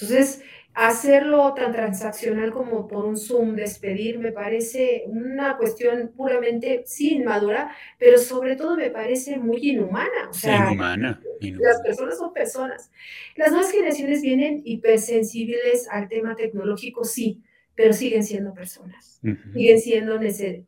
Entonces, 0.00 0.42
hacerlo 0.74 1.52
tan 1.54 1.72
transaccional 1.72 2.52
como 2.52 2.86
por 2.86 3.04
un 3.04 3.16
Zoom, 3.16 3.54
despedir, 3.56 4.18
me 4.18 4.32
parece 4.32 5.04
una 5.06 5.56
cuestión 5.56 6.12
puramente, 6.16 6.84
sí, 6.86 7.14
inmadura, 7.14 7.74
pero 7.98 8.18
sobre 8.18 8.56
todo 8.56 8.76
me 8.76 8.90
parece 8.90 9.36
muy 9.36 9.70
inhumana. 9.70 10.28
O 10.30 10.32
sea, 10.32 10.66
inhumana, 10.66 11.20
Las 11.40 11.82
personas 11.82 12.18
son 12.18 12.32
personas. 12.32 12.90
Las 13.36 13.50
nuevas 13.50 13.70
generaciones 13.72 14.22
vienen 14.22 14.62
hipersensibles 14.64 15.88
al 15.90 16.08
tema 16.08 16.36
tecnológico, 16.36 17.04
sí, 17.04 17.42
pero 17.80 17.92
siguen 17.92 18.24
siendo 18.24 18.52
personas. 18.52 19.20
Siguen 19.54 19.80
siendo, 19.80 20.18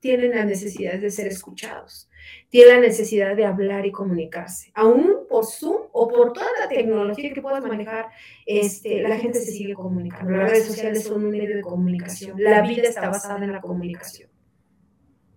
tienen 0.00 0.30
las 0.30 0.46
necesidades 0.46 1.02
de 1.02 1.10
ser 1.10 1.26
escuchados 1.26 2.08
tiene 2.48 2.72
la 2.72 2.80
necesidad 2.80 3.34
de 3.34 3.46
hablar 3.46 3.86
y 3.86 3.90
comunicarse. 3.90 4.70
Aún 4.74 5.26
por 5.28 5.46
Zoom 5.46 5.88
o 5.92 6.08
por 6.08 6.32
toda 6.32 6.46
la 6.60 6.68
tecnología 6.68 7.32
que 7.32 7.40
puedas 7.40 7.64
manejar, 7.64 8.08
este, 8.44 9.00
la 9.00 9.16
gente 9.18 9.40
se 9.40 9.52
sigue 9.52 9.74
comunicando. 9.74 10.32
Las 10.32 10.50
redes 10.50 10.66
sociales 10.66 11.04
son 11.04 11.24
un 11.24 11.30
medio 11.30 11.56
de 11.56 11.62
comunicación. 11.62 12.34
La 12.42 12.62
vida 12.62 12.82
está 12.82 13.08
basada 13.08 13.42
en 13.42 13.52
la 13.52 13.60
comunicación. 13.60 14.28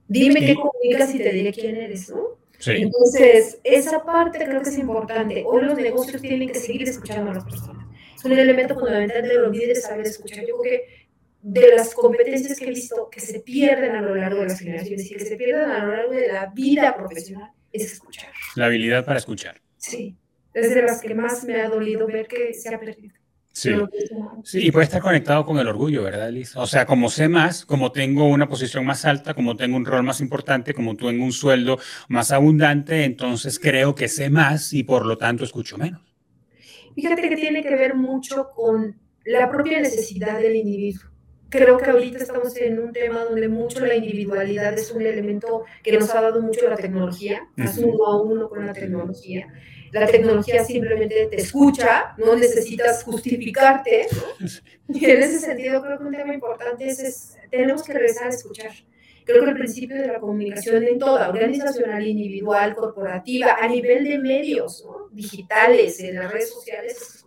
Dime 0.07 0.41
qué 0.41 0.55
comunicas 0.55 1.15
y 1.15 1.19
te 1.19 1.32
diré 1.32 1.53
quién 1.53 1.78
eres, 1.78 2.09
¿no? 2.09 2.38
Entonces, 2.67 3.59
esa 3.63 4.03
parte 4.03 4.39
creo 4.45 4.61
que 4.61 4.69
es 4.69 4.78
importante. 4.78 5.43
Hoy 5.45 5.63
los 5.63 5.78
negocios 5.78 6.21
tienen 6.21 6.49
que 6.49 6.59
seguir 6.59 6.84
escuchando 6.88 7.32
a 7.32 7.36
las 7.36 7.43
personas. 7.43 7.86
Es 8.15 8.26
un 8.26 8.34
elemento 8.34 8.76
fundamental 8.76 9.23
de 9.23 9.36
los 9.36 9.51
líderes 9.51 9.84
saber 9.84 10.05
escuchar. 10.05 10.45
Yo 10.45 10.57
creo 10.57 10.61
que 10.61 11.05
de 11.48 11.76
las 11.76 11.93
competencias 11.93 12.58
que 12.58 12.66
he 12.66 12.70
visto 12.70 13.08
que 13.08 13.20
se 13.20 13.39
pierden 13.39 13.96
a 13.96 14.02
lo 14.02 14.16
largo 14.16 14.39
de 14.39 14.48
las 14.48 14.60
generaciones 14.60 15.12
y 15.12 15.14
que 15.14 15.26
se 15.26 15.36
pierden 15.36 15.70
a 15.70 15.86
lo 15.86 15.96
largo 15.96 16.12
de 16.12 16.28
la 16.28 16.48
vida 16.48 16.98
profesional 16.98 17.52
es 17.72 17.93
escuchar. 17.93 18.32
La 18.56 18.66
habilidad 18.66 19.06
para 19.06 19.20
escuchar. 19.20 19.62
Sí, 19.78 20.18
es 20.56 20.74
de 20.74 20.82
las 20.82 21.02
que 21.02 21.14
más 21.14 21.43
me 21.43 21.62
ha 21.62 21.70
dolido 21.70 22.08
ver 22.08 22.28
que 22.28 22.52
se 22.56 22.74
ha 22.74 22.80
perdido. 22.80 23.14
Sí. 23.52 23.72
sí, 24.43 24.66
y 24.66 24.72
puede 24.72 24.86
estar 24.86 25.04
conectado 25.04 25.46
con 25.46 25.60
el 25.60 25.68
orgullo, 25.68 26.02
¿verdad, 26.04 26.32
Liz? 26.32 26.56
O 26.58 26.66
sea, 26.66 26.88
como 26.88 27.10
sé 27.10 27.30
más, 27.30 27.64
como 27.64 27.91
tengo 27.91 28.28
una 28.28 28.50
posición 28.50 28.84
más 28.84 29.06
alta, 29.06 29.36
como 29.36 29.56
tengo 29.56 29.78
un 29.78 29.86
rol 29.86 30.02
más 30.02 30.22
importante, 30.22 30.74
como 30.74 30.98
tengo 30.98 31.24
un 31.24 31.32
sueldo 31.32 31.78
más 32.10 32.32
abundante, 32.32 33.04
entonces 33.04 33.60
creo 33.60 33.93
que 33.93 34.08
sé 34.08 34.32
más 34.32 34.74
y 34.74 34.84
por 34.84 35.06
lo 35.06 35.18
tanto 35.20 35.43
escucho 35.43 35.78
menos. 35.78 36.02
Fíjate 36.96 37.30
que 37.30 37.36
tiene 37.36 37.62
que 37.62 37.76
ver 37.76 37.93
mucho 37.93 38.50
con 38.50 39.00
la 39.26 39.50
propia 39.50 39.80
necesidad 39.80 40.39
del 40.39 40.56
individuo 40.56 41.14
creo 41.50 41.78
que 41.78 41.89
ahorita 41.89 42.20
estamos 42.20 42.56
en 42.58 42.80
un 42.80 42.91
tema 42.91 43.24
donde 43.24 43.48
mucho 43.48 43.86
la 43.86 43.96
individualidad 43.96 44.74
es 44.74 44.91
un 44.91 45.02
elemento 45.02 45.64
que 45.84 45.98
nos 45.98 46.10
ha 46.14 46.22
dado 46.22 46.41
mucho 46.41 46.68
la 46.70 46.76
tecnología, 46.76 47.48
uh 47.58 47.86
uno 47.86 48.06
a 48.06 48.22
uno 48.22 48.50
con 48.50 48.66
la 48.66 48.74
tecnología. 48.74 49.48
La 49.91 50.08
tecnología 50.08 50.64
simplemente 50.66 51.28
te 51.28 51.38
escucha, 51.38 52.16
no 52.18 52.36
necesitas 52.36 53.04
justificarte. 53.04 54.08
Y 54.89 55.06
en 55.06 55.24
ese 55.24 55.39
sentido 55.39 55.82
creo 55.82 55.98
que 55.98 56.04
un 56.04 56.16
tema 56.16 56.34
importante 56.34 56.88
es, 56.88 57.38
tenemos 57.50 57.84
que 57.84 57.93
regresar 57.93 58.28
a 58.28 58.30
escuchar. 58.30 58.72
Creo 59.26 59.43
que 59.43 59.52
el 59.52 59.58
principio 59.58 59.96
de 59.96 60.08
la 60.08 60.20
comunicación 60.20 60.84
en 60.84 61.00
toda, 61.00 61.30
organizacional, 61.30 62.06
individual, 62.06 62.76
corporativa, 62.76 63.58
a 63.60 63.68
nivel 63.68 64.04
de 64.04 64.20
medios 64.20 64.86
digitales, 65.12 66.00
en 66.00 66.16
las 66.16 66.32
redes 66.32 66.54
sociales, 66.54 67.24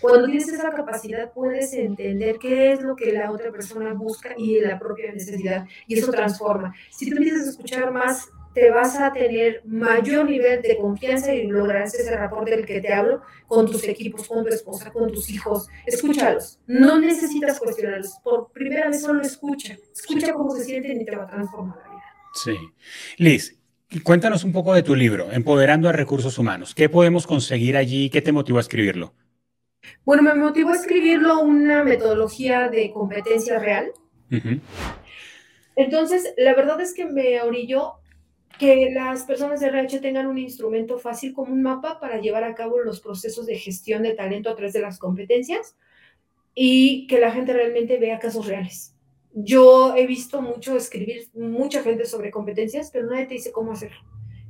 cuando 0.00 0.26
tienes 0.26 0.48
esa 0.48 0.70
capacidad 0.70 1.32
puedes 1.32 1.72
entender 1.74 2.38
qué 2.38 2.72
es 2.72 2.80
lo 2.82 2.96
que 2.96 3.12
la 3.12 3.30
otra 3.30 3.50
persona 3.50 3.92
busca 3.92 4.34
y 4.36 4.60
la 4.60 4.78
propia 4.78 5.12
necesidad 5.12 5.66
y 5.86 5.98
eso 5.98 6.10
transforma. 6.10 6.74
Si 6.90 7.08
tú 7.08 7.16
empiezas 7.16 7.46
a 7.46 7.50
escuchar 7.50 7.92
más, 7.92 8.28
te 8.56 8.70
vas 8.70 8.98
a 8.98 9.12
tener 9.12 9.60
mayor 9.66 10.30
nivel 10.30 10.62
de 10.62 10.78
confianza 10.78 11.34
y 11.34 11.46
lograrás 11.46 11.92
ese 11.94 12.16
rapport 12.16 12.48
del 12.48 12.64
que 12.64 12.80
te 12.80 12.90
hablo 12.90 13.20
con 13.46 13.66
tus 13.66 13.84
equipos, 13.84 14.26
con 14.26 14.44
tu 14.44 14.48
esposa, 14.48 14.90
con 14.90 15.12
tus 15.12 15.28
hijos. 15.28 15.68
Escúchalos. 15.84 16.58
No 16.66 16.98
necesitas 16.98 17.60
cuestionarlos. 17.60 18.14
Por 18.24 18.50
primera 18.52 18.88
vez 18.88 19.02
solo 19.02 19.20
escucha. 19.20 19.76
Escucha 19.92 20.32
cómo 20.32 20.56
se 20.56 20.64
sienten 20.64 21.02
y 21.02 21.04
te 21.04 21.14
va 21.14 21.24
a 21.24 21.26
transformar 21.26 21.76
la 21.84 21.90
vida. 21.90 22.02
Sí. 22.32 22.56
Liz, 23.18 23.58
cuéntanos 24.02 24.42
un 24.42 24.52
poco 24.52 24.72
de 24.72 24.82
tu 24.82 24.94
libro, 24.94 25.30
Empoderando 25.30 25.90
a 25.90 25.92
Recursos 25.92 26.38
Humanos. 26.38 26.74
¿Qué 26.74 26.88
podemos 26.88 27.26
conseguir 27.26 27.76
allí? 27.76 28.08
¿Qué 28.08 28.22
te 28.22 28.32
motivó 28.32 28.56
a 28.56 28.62
escribirlo? 28.62 29.12
Bueno, 30.04 30.22
me 30.22 30.34
motivó 30.34 30.70
a 30.70 30.76
escribirlo 30.76 31.40
una 31.40 31.84
metodología 31.84 32.68
de 32.68 32.90
competencia 32.92 33.58
real. 33.58 33.92
Entonces, 35.76 36.34
la 36.36 36.54
verdad 36.54 36.80
es 36.80 36.94
que 36.94 37.04
me 37.04 37.40
orilló 37.42 37.94
que 38.58 38.90
las 38.90 39.24
personas 39.24 39.60
de 39.60 39.66
RH 39.66 40.00
tengan 40.00 40.26
un 40.26 40.38
instrumento 40.38 40.98
fácil 40.98 41.34
como 41.34 41.52
un 41.52 41.62
mapa 41.62 42.00
para 42.00 42.20
llevar 42.20 42.44
a 42.44 42.54
cabo 42.54 42.78
los 42.80 43.00
procesos 43.00 43.46
de 43.46 43.58
gestión 43.58 44.02
de 44.02 44.14
talento 44.14 44.48
a 44.48 44.56
través 44.56 44.72
de 44.72 44.80
las 44.80 44.98
competencias 44.98 45.76
y 46.54 47.06
que 47.06 47.20
la 47.20 47.30
gente 47.30 47.52
realmente 47.52 47.98
vea 47.98 48.18
casos 48.18 48.46
reales. 48.46 48.94
Yo 49.34 49.94
he 49.94 50.06
visto 50.06 50.40
mucho 50.40 50.76
escribir 50.76 51.28
mucha 51.34 51.82
gente 51.82 52.06
sobre 52.06 52.30
competencias, 52.30 52.90
pero 52.90 53.06
nadie 53.06 53.26
te 53.26 53.34
dice 53.34 53.52
cómo 53.52 53.72
hacerlo. 53.72 53.98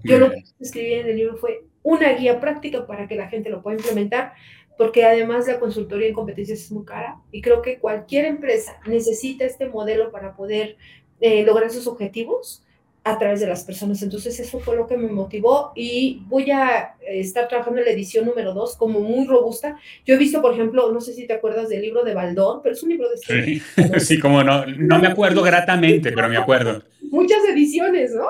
Yo 0.05 0.18
lo 0.18 0.30
que 0.30 0.45
escribí 0.61 0.95
en 0.95 1.09
el 1.09 1.16
libro 1.16 1.37
fue 1.37 1.64
una 1.82 2.12
guía 2.12 2.39
práctica 2.39 2.87
para 2.87 3.09
que 3.09 3.16
la 3.16 3.28
gente 3.28 3.51
lo 3.51 3.61
pueda 3.61 3.76
implementar, 3.76 4.34
porque 4.76 5.04
además 5.04 5.46
la 5.46 5.58
consultoría 5.58 6.08
en 6.08 6.14
competencias 6.14 6.60
es 6.60 6.72
muy 6.72 6.84
cara 6.84 7.18
y 7.32 7.40
creo 7.40 7.62
que 7.62 7.78
cualquier 7.78 8.26
empresa 8.26 8.78
necesita 8.86 9.44
este 9.44 9.68
modelo 9.68 10.10
para 10.10 10.36
poder 10.36 10.76
eh, 11.20 11.44
lograr 11.44 11.70
sus 11.70 11.86
objetivos 11.86 12.62
a 13.06 13.18
través 13.18 13.38
de 13.38 13.46
las 13.46 13.62
personas. 13.62 14.02
Entonces 14.02 14.38
eso 14.40 14.58
fue 14.58 14.74
lo 14.74 14.88
que 14.88 14.96
me 14.96 15.06
motivó 15.06 15.70
y 15.76 16.22
voy 16.26 16.50
a 16.50 16.96
eh, 17.00 17.20
estar 17.20 17.46
trabajando 17.46 17.78
en 17.78 17.86
la 17.86 17.92
edición 17.92 18.26
número 18.26 18.52
dos 18.52 18.76
como 18.76 18.98
muy 18.98 19.26
robusta. 19.26 19.78
Yo 20.04 20.16
he 20.16 20.18
visto, 20.18 20.42
por 20.42 20.54
ejemplo, 20.54 20.90
no 20.90 21.00
sé 21.00 21.12
si 21.12 21.24
te 21.24 21.34
acuerdas 21.34 21.68
del 21.68 21.82
libro 21.82 22.02
de 22.02 22.14
Baldón, 22.14 22.60
pero 22.62 22.74
es 22.74 22.82
un 22.82 22.88
libro 22.88 23.08
de... 23.08 23.16
Sí, 23.16 23.62
sí 24.00 24.18
como 24.18 24.42
no, 24.42 24.66
no 24.66 24.98
me 24.98 25.06
acuerdo 25.06 25.42
gratamente, 25.42 26.10
pero 26.10 26.28
me 26.28 26.36
acuerdo. 26.36 26.82
Muchas 27.10 27.44
ediciones, 27.48 28.12
¿no? 28.12 28.26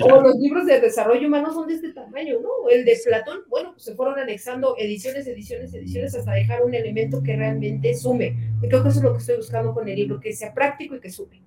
O 0.00 0.20
los 0.20 0.36
libros 0.36 0.66
de 0.66 0.80
desarrollo 0.80 1.26
humano 1.26 1.52
son 1.52 1.66
de 1.66 1.74
este 1.74 1.92
tamaño, 1.92 2.40
¿no? 2.40 2.70
El 2.70 2.84
de 2.84 2.96
Platón, 3.04 3.40
bueno, 3.48 3.72
pues 3.72 3.84
se 3.84 3.94
fueron 3.94 4.18
anexando 4.18 4.76
ediciones, 4.78 5.26
ediciones, 5.26 5.74
ediciones 5.74 6.14
hasta 6.14 6.32
dejar 6.32 6.62
un 6.64 6.74
elemento 6.74 7.22
que 7.22 7.36
realmente 7.36 7.94
sume. 7.94 8.36
Y 8.62 8.68
creo 8.68 8.82
que 8.82 8.90
eso 8.90 8.98
es 8.98 9.04
lo 9.04 9.12
que 9.12 9.18
estoy 9.18 9.36
buscando 9.36 9.74
con 9.74 9.88
el 9.88 9.96
libro, 9.96 10.20
que 10.20 10.32
sea 10.32 10.54
práctico 10.54 10.94
y 10.94 11.00
que 11.00 11.10
sume. 11.10 11.42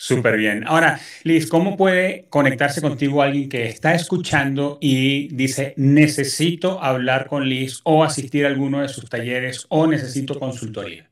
Súper 0.00 0.36
bien. 0.36 0.62
Ahora, 0.64 1.00
Liz, 1.24 1.48
¿cómo 1.48 1.76
puede 1.76 2.26
conectarse 2.30 2.80
contigo 2.80 3.20
alguien 3.20 3.48
que 3.48 3.66
está 3.66 3.96
escuchando 3.96 4.78
y 4.80 5.34
dice, 5.34 5.74
necesito 5.76 6.80
hablar 6.80 7.26
con 7.26 7.48
Liz 7.48 7.80
o 7.82 8.04
asistir 8.04 8.44
a 8.44 8.48
alguno 8.48 8.80
de 8.80 8.88
sus 8.88 9.10
talleres 9.10 9.66
o 9.68 9.88
necesito 9.88 10.38
consultoría? 10.38 11.10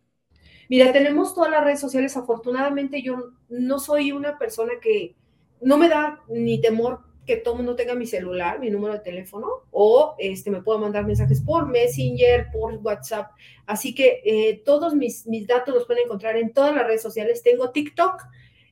Mira, 0.68 0.92
tenemos 0.92 1.34
todas 1.34 1.50
las 1.50 1.64
redes 1.64 1.80
sociales. 1.80 2.16
Afortunadamente 2.16 3.02
yo 3.02 3.32
no 3.48 3.80
soy 3.80 4.12
una 4.12 4.38
persona 4.38 4.74
que 4.80 5.16
no 5.60 5.78
me 5.78 5.88
da 5.88 6.20
ni 6.28 6.60
temor 6.60 7.00
que 7.26 7.36
todo 7.36 7.54
el 7.54 7.58
mundo 7.58 7.76
tenga 7.76 7.94
mi 7.94 8.06
celular, 8.06 8.60
mi 8.60 8.70
número 8.70 8.94
de 8.94 9.00
teléfono, 9.00 9.48
o 9.72 10.14
este, 10.18 10.50
me 10.50 10.62
puedo 10.62 10.78
mandar 10.78 11.04
mensajes 11.04 11.40
por 11.40 11.66
Messenger, 11.66 12.46
por 12.52 12.74
WhatsApp. 12.76 13.32
Así 13.66 13.94
que 13.94 14.22
eh, 14.24 14.62
todos 14.64 14.94
mis, 14.94 15.26
mis 15.26 15.46
datos 15.46 15.74
los 15.74 15.86
pueden 15.86 16.04
encontrar 16.04 16.36
en 16.36 16.52
todas 16.52 16.74
las 16.74 16.86
redes 16.86 17.02
sociales. 17.02 17.42
Tengo 17.42 17.70
TikTok, 17.70 18.22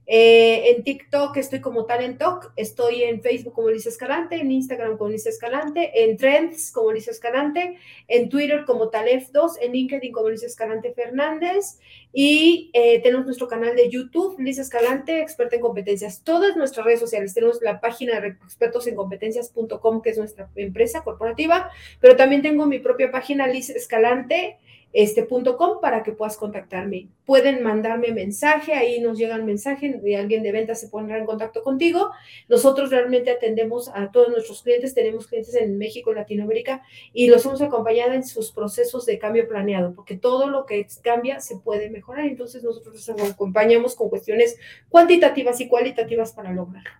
eh, 0.06 0.70
en 0.70 0.84
TikTok 0.84 1.36
estoy 1.38 1.60
como 1.60 1.86
Talentok, 1.86 2.52
estoy 2.56 3.04
en 3.04 3.22
Facebook 3.22 3.54
como 3.54 3.70
Lisa 3.70 3.88
Escalante, 3.88 4.36
en 4.36 4.50
Instagram 4.50 4.98
como 4.98 5.10
Lisa 5.10 5.30
Escalante, 5.30 6.04
en 6.04 6.16
Trends 6.16 6.70
como 6.72 6.92
Lisa 6.92 7.10
Escalante, 7.10 7.78
en 8.08 8.28
Twitter 8.28 8.64
como 8.66 8.90
Talef2, 8.90 9.58
en 9.62 9.72
LinkedIn 9.72 10.12
como 10.12 10.28
Lisa 10.28 10.46
Escalante 10.46 10.92
Fernández 10.92 11.78
y 12.12 12.70
eh, 12.74 13.00
tenemos 13.02 13.24
nuestro 13.24 13.48
canal 13.48 13.74
de 13.74 13.88
YouTube, 13.88 14.38
Lisa 14.38 14.62
Escalante, 14.62 15.20
experta 15.20 15.56
en 15.56 15.62
competencias. 15.62 16.22
Todas 16.22 16.56
nuestras 16.56 16.84
redes 16.84 17.00
sociales, 17.00 17.32
tenemos 17.32 17.62
la 17.62 17.80
página 17.80 18.20
de 18.20 18.28
expertosencompetencias.com, 18.28 20.02
que 20.02 20.10
es 20.10 20.18
nuestra 20.18 20.50
empresa 20.54 21.02
corporativa, 21.02 21.70
pero 22.00 22.14
también 22.14 22.42
tengo 22.42 22.66
mi 22.66 22.78
propia 22.78 23.10
página 23.10 23.46
Lisa 23.46 23.72
Escalante 23.72 24.58
este 24.94 25.24
punto 25.24 25.56
com 25.56 25.80
para 25.80 26.04
que 26.04 26.12
puedas 26.12 26.36
contactarme. 26.36 27.08
Pueden 27.26 27.64
mandarme 27.64 28.12
mensaje, 28.12 28.74
ahí 28.74 29.00
nos 29.00 29.18
llega 29.18 29.34
el 29.34 29.42
mensaje 29.42 30.00
de 30.00 30.16
alguien 30.16 30.44
de 30.44 30.52
ventas 30.52 30.80
se 30.80 30.88
pondrá 30.88 31.18
en 31.18 31.26
contacto 31.26 31.64
contigo. 31.64 32.10
Nosotros 32.48 32.90
realmente 32.90 33.32
atendemos 33.32 33.88
a 33.88 34.12
todos 34.12 34.28
nuestros 34.28 34.62
clientes, 34.62 34.94
tenemos 34.94 35.26
clientes 35.26 35.54
en 35.56 35.78
México, 35.78 36.14
Latinoamérica 36.14 36.82
y 37.12 37.26
los 37.26 37.44
hemos 37.44 37.60
acompañado 37.60 38.12
en 38.12 38.24
sus 38.24 38.52
procesos 38.52 39.04
de 39.04 39.18
cambio 39.18 39.48
planeado, 39.48 39.94
porque 39.94 40.16
todo 40.16 40.48
lo 40.48 40.64
que 40.64 40.86
cambia 41.02 41.40
se 41.40 41.56
puede 41.58 41.90
mejorar. 41.90 42.26
Entonces 42.26 42.62
nosotros 42.62 42.94
los 43.08 43.32
acompañamos 43.32 43.96
con 43.96 44.08
cuestiones 44.08 44.56
cuantitativas 44.88 45.60
y 45.60 45.66
cualitativas 45.66 46.32
para 46.32 46.52
lograrlo. 46.52 46.90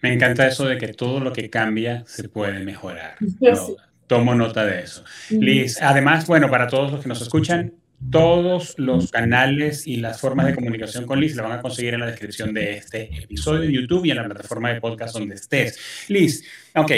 Me 0.00 0.12
encanta 0.12 0.46
eso 0.46 0.66
de 0.66 0.78
que 0.78 0.88
todo 0.88 1.18
lo 1.18 1.32
que 1.32 1.50
cambia 1.50 2.04
se 2.06 2.28
puede 2.28 2.60
mejorar. 2.60 3.16
Tomo 4.12 4.34
nota 4.34 4.66
de 4.66 4.82
eso. 4.82 5.02
Liz, 5.30 5.80
además, 5.80 6.26
bueno, 6.26 6.50
para 6.50 6.66
todos 6.66 6.92
los 6.92 7.00
que 7.00 7.08
nos 7.08 7.22
escuchan, 7.22 7.72
todos 8.10 8.74
los 8.76 9.10
canales 9.10 9.86
y 9.86 9.96
las 9.96 10.20
formas 10.20 10.44
de 10.44 10.54
comunicación 10.54 11.06
con 11.06 11.18
Liz 11.18 11.34
la 11.34 11.44
van 11.44 11.52
a 11.52 11.62
conseguir 11.62 11.94
en 11.94 12.00
la 12.00 12.08
descripción 12.08 12.52
de 12.52 12.76
este 12.76 13.04
episodio 13.22 13.62
de 13.62 13.72
YouTube 13.72 14.04
y 14.04 14.10
en 14.10 14.18
la 14.18 14.26
plataforma 14.26 14.70
de 14.70 14.82
podcast 14.82 15.14
donde 15.14 15.36
estés. 15.36 15.78
Liz, 16.08 16.44
ok, 16.74 16.92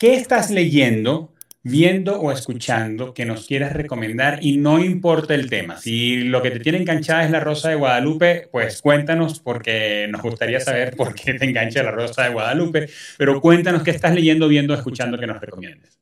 ¿qué 0.00 0.14
estás 0.14 0.50
leyendo, 0.50 1.34
viendo 1.62 2.18
o 2.22 2.32
escuchando 2.32 3.12
que 3.12 3.26
nos 3.26 3.46
quieras 3.46 3.74
recomendar 3.74 4.38
y 4.40 4.56
no 4.56 4.82
importa 4.82 5.34
el 5.34 5.50
tema? 5.50 5.76
Si 5.76 6.24
lo 6.24 6.40
que 6.40 6.52
te 6.52 6.60
tiene 6.60 6.78
enganchada 6.78 7.26
es 7.26 7.30
la 7.30 7.40
Rosa 7.40 7.68
de 7.68 7.74
Guadalupe, 7.74 8.48
pues 8.50 8.80
cuéntanos 8.80 9.40
porque 9.40 10.08
nos 10.10 10.22
gustaría 10.22 10.60
saber 10.60 10.96
por 10.96 11.14
qué 11.14 11.34
te 11.34 11.44
engancha 11.44 11.82
la 11.82 11.90
Rosa 11.90 12.22
de 12.22 12.30
Guadalupe, 12.30 12.88
pero 13.18 13.42
cuéntanos 13.42 13.82
qué 13.82 13.90
estás 13.90 14.14
leyendo, 14.14 14.48
viendo, 14.48 14.72
escuchando 14.72 15.18
que 15.18 15.26
nos 15.26 15.38
recomiendes. 15.38 15.96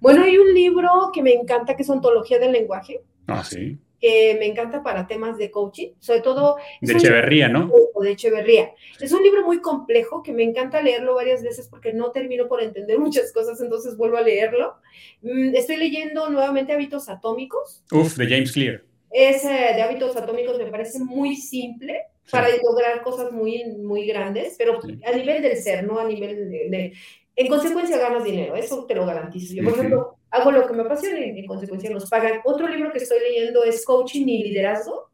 Bueno, 0.00 0.22
hay 0.22 0.38
un 0.38 0.54
libro 0.54 1.10
que 1.12 1.22
me 1.22 1.32
encanta 1.32 1.76
que 1.76 1.82
es 1.82 1.90
Ontología 1.90 2.38
del 2.38 2.52
Lenguaje. 2.52 3.02
Ah, 3.26 3.44
sí. 3.44 3.78
Que 4.00 4.36
me 4.38 4.46
encanta 4.46 4.82
para 4.82 5.06
temas 5.08 5.38
de 5.38 5.50
coaching, 5.50 5.90
sobre 5.98 6.20
todo... 6.20 6.56
De 6.80 6.92
Echeverría, 6.92 7.48
¿no? 7.48 7.70
De 8.00 8.12
Echeverría. 8.12 8.72
Es 9.00 9.12
un 9.12 9.22
libro 9.22 9.44
muy 9.44 9.60
complejo 9.60 10.22
que 10.22 10.32
me 10.32 10.44
encanta 10.44 10.80
leerlo 10.80 11.16
varias 11.16 11.42
veces 11.42 11.68
porque 11.68 11.92
no 11.92 12.12
termino 12.12 12.46
por 12.46 12.62
entender 12.62 12.98
muchas 13.00 13.32
cosas, 13.32 13.60
entonces 13.60 13.96
vuelvo 13.96 14.18
a 14.18 14.22
leerlo. 14.22 14.74
Mm, 15.22 15.54
estoy 15.54 15.76
leyendo 15.76 16.30
nuevamente 16.30 16.72
Hábitos 16.72 17.08
Atómicos. 17.08 17.82
Uf, 17.90 18.16
de 18.16 18.28
James 18.28 18.52
Clear. 18.52 18.84
Ese 19.10 19.48
de 19.48 19.82
Hábitos 19.82 20.16
Atómicos 20.16 20.58
me 20.58 20.66
parece 20.66 21.00
muy 21.00 21.34
simple 21.34 22.04
para 22.30 22.48
lograr 22.62 23.02
cosas 23.02 23.32
muy, 23.32 23.64
muy 23.64 24.06
grandes, 24.06 24.54
pero 24.58 24.80
a 25.04 25.12
nivel 25.12 25.42
del 25.42 25.56
ser, 25.56 25.84
no 25.84 25.98
a 25.98 26.04
nivel 26.04 26.50
de, 26.50 26.92
en 27.38 27.46
consecuencia 27.46 27.96
ganas 27.98 28.24
dinero, 28.24 28.56
eso 28.56 28.84
te 28.84 28.96
lo 28.96 29.06
garantizo. 29.06 29.54
Yo, 29.54 29.62
por 29.62 29.74
ejemplo, 29.74 30.16
hago 30.28 30.50
lo 30.50 30.66
que 30.66 30.74
me 30.74 30.82
apasiona 30.82 31.20
y 31.20 31.38
en 31.38 31.46
consecuencia 31.46 31.88
nos 31.88 32.10
pagan. 32.10 32.40
Otro 32.44 32.66
libro 32.66 32.90
que 32.90 32.98
estoy 32.98 33.20
leyendo 33.20 33.62
es 33.62 33.84
Coaching 33.84 34.26
y 34.26 34.42
Liderazgo. 34.42 35.08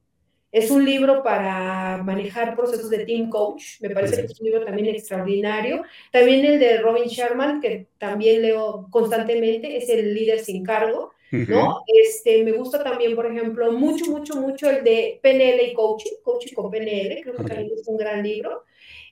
Es 0.50 0.70
un 0.70 0.86
libro 0.86 1.22
para 1.22 2.02
manejar 2.02 2.56
procesos 2.56 2.88
de 2.88 3.04
team 3.04 3.28
coach. 3.28 3.78
Me 3.80 3.90
parece 3.90 4.22
que 4.22 4.32
es 4.32 4.40
un 4.40 4.46
libro 4.46 4.64
también 4.64 4.88
extraordinario. 4.88 5.82
También 6.10 6.46
el 6.46 6.58
de 6.58 6.78
Robin 6.78 7.08
Sharman, 7.08 7.60
que 7.60 7.88
también 7.98 8.40
leo 8.40 8.86
constantemente, 8.90 9.76
es 9.76 9.90
el 9.90 10.14
líder 10.14 10.38
sin 10.40 10.64
cargo. 10.64 11.12
¿no? 11.30 11.82
Este, 11.86 12.42
me 12.42 12.52
gusta 12.52 12.82
también, 12.82 13.14
por 13.14 13.26
ejemplo, 13.26 13.70
mucho, 13.72 14.10
mucho, 14.10 14.36
mucho 14.36 14.70
el 14.70 14.82
de 14.82 15.20
PNL 15.22 15.60
y 15.70 15.74
coaching, 15.74 16.12
coaching 16.22 16.54
con 16.54 16.70
PNL, 16.70 17.20
creo 17.20 17.34
que 17.34 17.44
también 17.44 17.70
es 17.76 17.86
un 17.86 17.96
gran 17.98 18.22
libro. 18.22 18.64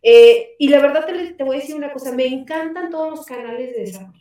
Eh, 0.03 0.57
y 0.59 0.68
la 0.68 0.80
verdad 0.80 1.07
te, 1.07 1.44
voy 1.44 1.57
a 1.57 1.61
decir 1.61 1.76
una 1.76 1.92
cosa, 1.92 2.12
me 2.12 2.26
encantan 2.26 2.90
todos 2.90 3.11
los 3.11 3.24
canales 3.24 3.74
de 3.74 3.82
desarrollo. 3.82 4.18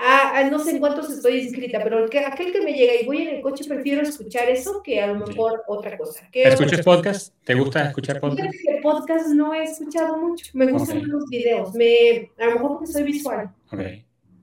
Ah, 0.00 0.34
ah, 0.36 0.44
no 0.44 0.60
sé 0.60 0.70
en 0.70 0.78
cuántos 0.78 1.10
estoy 1.10 1.40
inscrita, 1.40 1.82
pero 1.82 2.04
aquel 2.04 2.52
que 2.52 2.60
me 2.60 2.72
llega 2.72 2.94
y 2.94 3.04
voy 3.04 3.22
en 3.22 3.34
el 3.34 3.42
coche, 3.42 3.64
prefiero 3.66 4.02
escuchar 4.02 4.48
eso 4.48 4.80
que 4.80 5.00
a 5.00 5.08
lo 5.08 5.26
mejor 5.26 5.64
otra 5.66 5.98
cosa. 5.98 6.28
¿Escuchas 6.32 6.82
podcast? 6.82 7.34
¿Te 7.42 7.54
gusta 7.54 7.88
escuchar 7.88 8.20
podcast? 8.20 8.54
podcast 8.80 9.26
no 9.30 9.52
he 9.52 9.64
escuchado 9.64 10.16
mucho. 10.16 10.46
Me 10.52 10.70
gustan 10.70 11.02
los 11.08 11.28
videos. 11.28 11.74
Me, 11.74 12.30
a 12.38 12.46
lo 12.46 12.52
mejor 12.52 12.70
porque 12.74 12.86
soy 12.86 13.02
visual. 13.02 13.50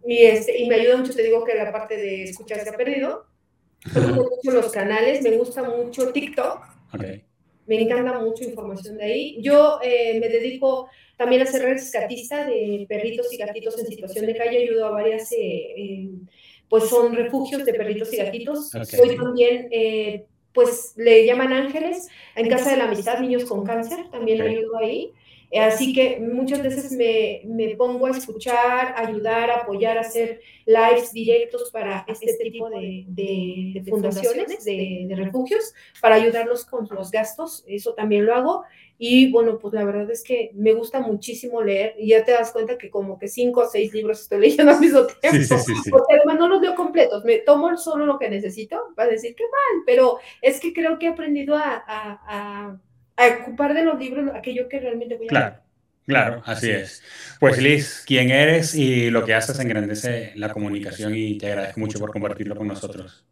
Y, 0.05 0.23
este, 0.26 0.61
y 0.61 0.67
me 0.67 0.76
ayuda 0.76 0.97
mucho, 0.97 1.13
te 1.13 1.23
digo 1.23 1.45
que 1.45 1.55
la 1.55 1.71
parte 1.71 1.95
de 1.95 2.23
escuchar 2.23 2.59
se 2.59 2.69
ha 2.69 2.73
perdido. 2.73 3.26
Me 3.93 4.01
gustan 4.01 4.15
mucho 4.15 4.51
los 4.51 4.71
canales, 4.73 5.21
me 5.23 5.38
gusta 5.38 5.63
mucho 5.63 6.11
TikTok. 6.11 6.65
Okay 6.93 7.24
me 7.68 7.82
encanta 7.82 8.20
mucho 8.20 8.43
información 8.43 8.97
de 8.97 9.03
ahí. 9.03 9.38
Yo 9.41 9.80
eh, 9.84 10.20
me 10.20 10.30
dedico 10.30 10.89
también 11.18 11.41
a 11.41 11.45
ser 11.45 11.63
rescatista 11.63 12.45
de 12.45 12.86
perritos 12.88 13.32
y 13.32 13.38
gatitos 13.38 13.80
en 13.80 13.88
situación 13.88 14.26
de 14.26 14.36
calle, 14.36 14.63
ayudo 14.63 14.86
a 14.86 14.91
varias, 14.91 15.32
eh, 15.32 16.09
pues 16.70 16.86
son 16.89 17.16
refugios 17.16 17.66
de 17.66 17.74
perritos 17.74 18.13
y 18.13 18.18
gatitos. 18.18 18.70
Soy 18.70 19.16
también, 19.16 19.68
eh, 19.72 20.26
pues 20.53 20.93
le 20.95 21.26
llaman 21.26 21.53
ángeles, 21.53 22.07
en 22.36 22.49
Casa 22.49 22.72
de 22.72 22.78
la 22.78 22.86
Amistad, 22.86 23.20
niños 23.20 23.45
con 23.45 23.66
cáncer, 23.66 24.09
también 24.11 24.41
ayudo 24.41 24.78
ahí. 24.78 25.11
Así 25.60 25.93
que 25.93 26.20
muchas 26.20 26.62
veces 26.62 26.91
me, 26.91 27.41
me, 27.45 27.76
pongo 27.76 28.08
a 28.08 28.12
escuchar, 28.12 28.93
ayudar, 28.97 29.49
apoyar, 29.51 29.97
hacer 29.97 30.41
lives 30.66 31.14
directos 31.14 31.72
para 31.72 32.06
este, 32.08 32.32
este 32.32 32.49
tipo 32.49 32.70
de, 32.70 33.06
de, 33.08 33.84
fundaciones, 33.88 34.66
de, 34.66 35.06
de, 35.08 35.16
refugios, 35.16 35.74
para 36.01 36.16
ayudarlos 36.16 36.66
con 36.66 36.88
los 36.91 37.12
gastos. 37.12 37.64
Eso 37.68 37.93
también 37.93 38.26
lo 38.26 38.36
hago. 38.36 38.64
Y 38.97 39.30
bueno, 39.32 39.60
pues 39.60 39.74
la 39.74 39.84
verdad 39.84 40.10
es 40.10 40.24
que 40.24 40.51
me 40.53 40.74
gusta 40.74 41.01
muchísimo 41.01 41.62
leer 41.62 41.95
y 41.97 42.10
ya 42.10 42.24
te 42.24 42.32
das 42.32 42.51
cuenta 42.51 42.78
que 42.78 42.89
como 42.89 43.20
que 43.20 43.28
cinco 43.28 43.62
o 43.62 43.70
seis 43.70 43.93
libros 43.93 44.22
estoy 44.22 44.39
leyendo 44.41 44.72
al 44.72 44.80
mismo 44.80 45.06
tiempo. 45.06 45.38
Sí, 45.38 45.43
sí, 45.43 45.74
sí, 45.84 45.89
porque 45.91 46.16
además 46.16 46.39
no 46.39 46.47
los 46.47 46.62
leo 46.62 46.76
completos, 46.76 47.26
me 47.26 47.39
tomo 47.39 47.76
solo 47.78 48.06
lo 48.06 48.18
que 48.18 48.30
necesito, 48.30 48.93
va 48.97 49.03
a 49.03 49.08
decir 49.08 49.36
que 49.36 49.43
mal, 49.43 49.84
pero 49.86 50.18
es 50.41 50.62
que 50.62 50.74
creo 50.74 50.97
que 50.97 51.08
he 51.08 51.10
aprendido 51.10 51.56
a, 51.56 51.84
a 51.86 52.16
a 52.28 52.78
ocupar 53.41 53.74
de 53.74 53.84
los 53.84 53.99
libros 53.99 54.30
aquello 54.34 54.68
que 54.70 54.80
realmente 54.80 55.16
voy 55.16 55.28
a 55.28 55.30
Claro. 55.30 55.66
Claro, 56.05 56.43
así 56.45 56.70
es. 56.70 57.01
Pues 57.39 57.57
Liz, 57.57 58.03
quién 58.05 58.30
eres 58.30 58.76
y 58.76 59.09
lo 59.09 59.26
que 59.26 59.34
haces 59.34 59.59
engrandece 59.59 60.34
la 60.36 60.53
comunicación 60.53 61.16
y 61.16 61.38
te 61.38 61.47
agradezco 61.47 61.80
mucho 61.80 61.99
por 61.99 62.11
compartirlo 62.11 62.55
con 62.55 62.68
nosotros. 62.68 63.26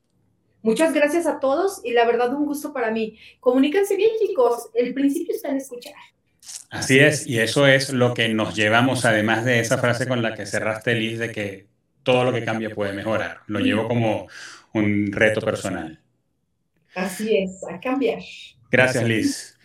Muchas 0.63 0.93
gracias 0.93 1.27
a 1.27 1.39
todos 1.39 1.81
y 1.83 1.91
la 1.91 2.05
verdad 2.05 2.33
un 2.33 2.45
gusto 2.45 2.73
para 2.73 2.89
mí. 2.89 3.19
Comuníquense 3.39 3.95
bien 3.95 4.11
chicos, 4.19 4.69
el 4.73 4.93
principio 4.93 5.35
está 5.35 5.49
en 5.49 5.57
escuchar. 5.57 5.93
Así 6.71 6.97
es, 6.97 7.27
y 7.27 7.39
eso 7.39 7.67
es 7.67 7.91
lo 7.91 8.15
que 8.15 8.29
nos 8.29 8.55
llevamos, 8.55 9.05
además 9.05 9.45
de 9.45 9.59
esa 9.59 9.77
frase 9.77 10.07
con 10.07 10.23
la 10.23 10.33
que 10.33 10.47
cerraste, 10.47 10.95
Liz, 10.95 11.19
de 11.19 11.31
que 11.31 11.67
todo 12.01 12.23
lo 12.23 12.33
que 12.33 12.43
cambia 12.43 12.73
puede 12.73 12.93
mejorar. 12.93 13.41
Lo 13.47 13.59
llevo 13.59 13.87
como 13.87 14.27
un 14.73 15.11
reto 15.11 15.41
personal. 15.41 15.99
Así 16.95 17.37
es, 17.37 17.63
a 17.69 17.79
cambiar. 17.79 18.19
Gracias, 18.73 19.03
Liz. 19.03 19.55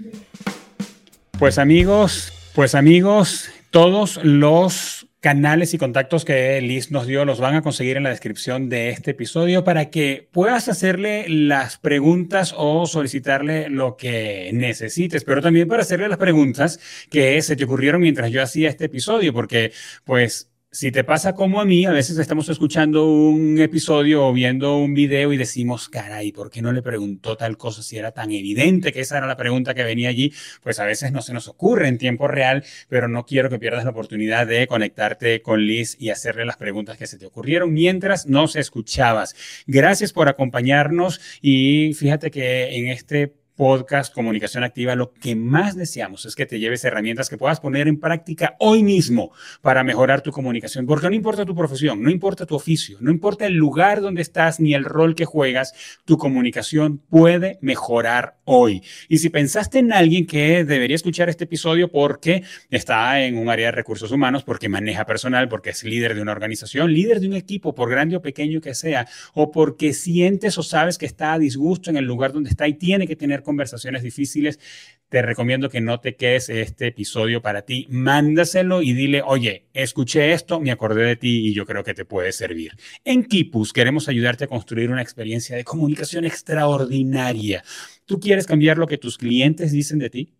Pues 1.39 1.57
amigos, 1.57 2.31
pues 2.55 2.75
amigos, 2.75 3.49
todos 3.71 4.23
los 4.23 5.07
canales 5.21 5.73
y 5.73 5.79
contactos 5.79 6.27
que 6.27 6.61
Liz 6.61 6.91
nos 6.91 7.07
dio 7.07 7.25
los 7.25 7.41
van 7.41 7.55
a 7.55 7.63
conseguir 7.63 7.97
en 7.97 8.03
la 8.03 8.11
descripción 8.11 8.69
de 8.69 8.91
este 8.91 9.13
episodio 9.13 9.65
para 9.65 9.89
que 9.89 10.29
puedas 10.31 10.69
hacerle 10.69 11.27
las 11.27 11.79
preguntas 11.79 12.55
o 12.55 12.87
solicitarle 12.87 13.71
lo 13.71 13.97
que 13.97 14.51
necesites, 14.53 15.25
pero 15.25 15.41
también 15.41 15.69
para 15.69 15.83
hacerle 15.83 16.09
las 16.09 16.19
preguntas 16.19 16.79
que 17.11 17.41
se 17.41 17.57
te 17.57 17.65
ocurrieron 17.65 18.03
mientras 18.03 18.31
yo 18.31 18.43
hacía 18.43 18.69
este 18.69 18.85
episodio, 18.85 19.33
porque 19.33 19.73
pues 20.05 20.48
si 20.71 20.93
te 20.93 21.03
pasa 21.03 21.35
como 21.35 21.63
a 21.63 21.65
mí, 21.65 21.87
a 21.87 21.93
veces 21.93 22.19
estamos 22.19 22.49
escuchando 22.51 23.07
un 23.07 23.59
episodio 23.59 24.27
o 24.27 24.33
viendo 24.35 24.77
un 24.77 24.93
video 24.93 25.33
y 25.33 25.39
decimos, 25.39 25.89
caray, 25.89 26.31
¿por 26.31 26.51
qué 26.51 26.61
no 26.61 26.73
le 26.73 26.83
preguntó 26.83 27.37
tal 27.39 27.57
cosa 27.57 27.83
si 27.83 27.97
era 27.97 28.13
tan 28.13 28.31
evidente 28.33 28.93
que 28.93 29.01
esa 29.01 29.17
era 29.17 29.27
la 29.27 29.37
pregunta 29.39 29.73
que 29.75 29.83
venía 29.83 30.11
allí? 30.11 30.33
Pues 30.63 30.79
a 30.79 30.85
veces 30.85 31.11
no 31.11 31.23
se 31.23 31.33
nos 31.33 31.49
ocurre 31.49 31.89
en 31.89 31.97
tiempo 31.97 32.29
real, 32.29 32.65
pero 32.89 33.09
no 33.09 33.25
quiero 33.25 33.49
que 33.49 33.59
pierdas 33.59 33.85
la 33.85 33.91
oportunidad 33.93 34.47
de 34.47 34.67
conectarte 34.67 35.41
con 35.41 35.67
Liz 35.67 35.97
y 35.99 36.11
hacerle 36.11 36.45
las 36.45 36.59
preguntas 36.59 36.99
que 36.99 37.07
se 37.07 37.19
te 37.19 37.25
ocurrieron 37.25 37.73
mientras 37.73 38.27
nos 38.27 38.55
escuchabas. 38.55 39.35
Gracias 39.67 40.13
por 40.13 40.29
acompañarnos 40.29 41.19
y 41.41 41.95
fíjate 41.95 42.31
que 42.31 42.77
en 42.77 42.89
este 42.89 43.33
podcast 43.59 44.15
Comunicación 44.15 44.63
Activa, 44.63 44.95
lo 44.95 45.13
que 45.13 45.35
más 45.35 45.77
deseamos 45.77 46.25
es 46.27 46.37
que 46.37 46.47
te 46.47 46.61
lleves 46.61 46.85
herramientas 46.85 47.29
que 47.29 47.37
puedas 47.37 47.59
poner 47.59 47.89
en 47.89 47.99
práctica 47.99 48.55
hoy 48.61 48.85
mismo 48.85 49.33
para 49.63 49.83
mejorar 49.83 50.21
tu 50.21 50.31
comunicación. 50.31 50.87
Porque 50.87 51.09
no 51.09 51.17
importa 51.17 51.45
tu 51.45 51.57
profesión, 51.57 52.01
no 52.01 52.09
importa 52.09 52.47
tu 52.47 52.55
oficio, 52.55 52.99
no 53.01 53.11
importa 53.11 53.47
el 53.47 53.55
lugar 53.55 54.01
donde 54.01 54.23
estás 54.23 54.61
ni 54.61 54.75
el 54.75 54.85
rol 54.85 55.17
que 55.17 55.25
juegas, 55.25 55.75
tu 56.05 56.17
comunicación 56.19 56.99
puede 56.99 57.59
mejorar 57.61 58.39
hoy. 58.45 58.81
Y 59.09 59.19
si 59.19 59.29
pensaste 59.29 59.81
en 59.81 59.93
alguien 59.93 60.25
que 60.25 60.65
debería 60.65 60.95
escuchar 60.95 61.29
este 61.29 61.43
episodio 61.43 61.91
porque 61.91 62.45
está 62.71 63.21
en 63.23 63.37
un 63.37 63.49
área 63.49 63.67
de 63.67 63.73
recursos 63.73 64.13
humanos, 64.13 64.45
porque 64.45 64.69
maneja 64.69 65.05
personal, 65.05 65.49
porque 65.49 65.71
es 65.71 65.83
líder 65.83 66.15
de 66.15 66.23
una 66.23 66.31
organización, 66.31 66.93
líder 66.93 67.19
de 67.19 67.27
un 67.27 67.35
equipo, 67.35 67.75
por 67.75 67.91
grande 67.91 68.15
o 68.15 68.23
pequeño 68.23 68.61
que 68.61 68.77
sea, 68.77 69.09
o 69.35 69.51
porque 69.51 69.93
sientes 69.93 70.57
o 70.59 70.63
sabes 70.63 70.97
que 70.97 71.07
está 71.07 71.33
a 71.33 71.39
disgusto 71.41 71.91
en 71.91 71.97
el 71.97 72.05
lugar 72.05 72.33
donde 72.33 72.51
está 72.51 72.69
y 72.69 72.75
tiene 72.75 73.09
que 73.09 73.17
tener 73.17 73.43
conversaciones 73.49 74.03
difíciles, 74.03 74.61
te 75.09 75.23
recomiendo 75.23 75.71
que 75.71 75.81
no 75.81 76.01
te 76.01 76.17
quedes 76.17 76.51
este 76.51 76.89
episodio 76.89 77.41
para 77.41 77.63
ti. 77.63 77.87
Mándaselo 77.89 78.83
y 78.83 78.93
dile, 78.93 79.23
oye, 79.25 79.69
escuché 79.73 80.33
esto, 80.33 80.61
me 80.61 80.71
acordé 80.71 81.05
de 81.05 81.17
ti 81.17 81.49
y 81.49 81.55
yo 81.55 81.65
creo 81.65 81.83
que 81.83 81.95
te 81.95 82.05
puede 82.05 82.31
servir. 82.33 82.73
En 83.07 83.25
Kipus 83.25 83.73
queremos 83.73 84.07
ayudarte 84.09 84.45
a 84.45 84.49
construir 84.49 84.91
una 84.91 85.01
experiencia 85.01 85.57
de 85.57 85.65
comunicación 85.65 86.27
extraordinaria. 86.27 87.65
¿Tú 88.05 88.21
quieres 88.21 88.47
cambiar 88.47 88.77
lo 88.77 88.87
que 88.87 88.99
tus 88.99 89.17
clientes 89.17 89.73
dicen 89.73 89.99
de 89.99 90.11
ti? 90.11 90.35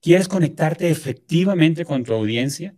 ¿Quieres 0.00 0.28
conectarte 0.28 0.88
efectivamente 0.88 1.84
con 1.84 2.04
tu 2.04 2.12
audiencia? 2.12 2.76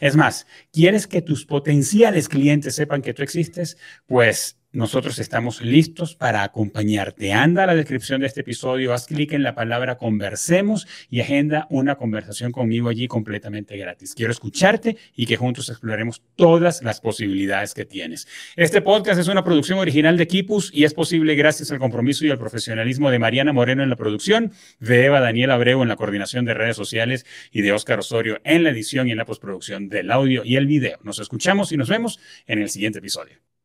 Es 0.00 0.16
más, 0.16 0.46
¿quieres 0.72 1.06
que 1.06 1.22
tus 1.22 1.46
potenciales 1.46 2.28
clientes 2.28 2.74
sepan 2.74 3.00
que 3.00 3.14
tú 3.14 3.22
existes? 3.22 3.78
Pues 4.06 4.58
nosotros 4.72 5.18
estamos 5.18 5.62
listos 5.62 6.14
para 6.14 6.42
acompañarte. 6.42 7.32
Anda 7.32 7.64
a 7.64 7.66
la 7.66 7.74
descripción 7.74 8.20
de 8.20 8.26
este 8.26 8.42
episodio, 8.42 8.92
haz 8.92 9.06
clic 9.06 9.32
en 9.32 9.42
la 9.42 9.54
palabra 9.54 9.96
conversemos 9.96 10.86
y 11.08 11.20
agenda 11.20 11.66
una 11.70 11.96
conversación 11.96 12.52
conmigo 12.52 12.88
allí 12.88 13.08
completamente 13.08 13.76
gratis. 13.76 14.14
Quiero 14.14 14.32
escucharte 14.32 14.96
y 15.14 15.26
que 15.26 15.36
juntos 15.36 15.70
exploremos 15.70 16.22
todas 16.36 16.82
las 16.82 17.00
posibilidades 17.00 17.74
que 17.74 17.84
tienes. 17.84 18.28
Este 18.56 18.82
podcast 18.82 19.20
es 19.20 19.28
una 19.28 19.44
producción 19.44 19.78
original 19.78 20.16
de 20.16 20.26
Kipus 20.26 20.70
y 20.74 20.84
es 20.84 20.94
posible 20.94 21.34
gracias 21.34 21.70
al 21.70 21.78
compromiso 21.78 22.26
y 22.26 22.30
al 22.30 22.38
profesionalismo 22.38 23.10
de 23.10 23.18
Mariana 23.18 23.52
Moreno 23.52 23.82
en 23.82 23.90
la 23.90 23.96
producción, 23.96 24.52
de 24.80 25.06
Eva 25.06 25.20
Daniel 25.20 25.52
Abreu 25.52 25.82
en 25.82 25.88
la 25.88 25.96
coordinación 25.96 26.44
de 26.44 26.54
redes 26.54 26.76
sociales 26.76 27.24
y 27.50 27.62
de 27.62 27.72
Óscar 27.72 27.98
Osorio 27.98 28.40
en 28.44 28.62
la 28.62 28.70
edición 28.70 29.08
y 29.08 29.12
en 29.12 29.18
la 29.18 29.24
postproducción 29.24 29.88
del 29.88 30.10
audio 30.10 30.44
y 30.44 30.56
el 30.56 30.66
video. 30.66 30.98
Nos 31.02 31.18
escuchamos 31.18 31.72
y 31.72 31.76
nos 31.76 31.88
vemos 31.88 32.20
en 32.46 32.60
el 32.60 32.68
siguiente 32.68 32.98
episodio. 32.98 33.55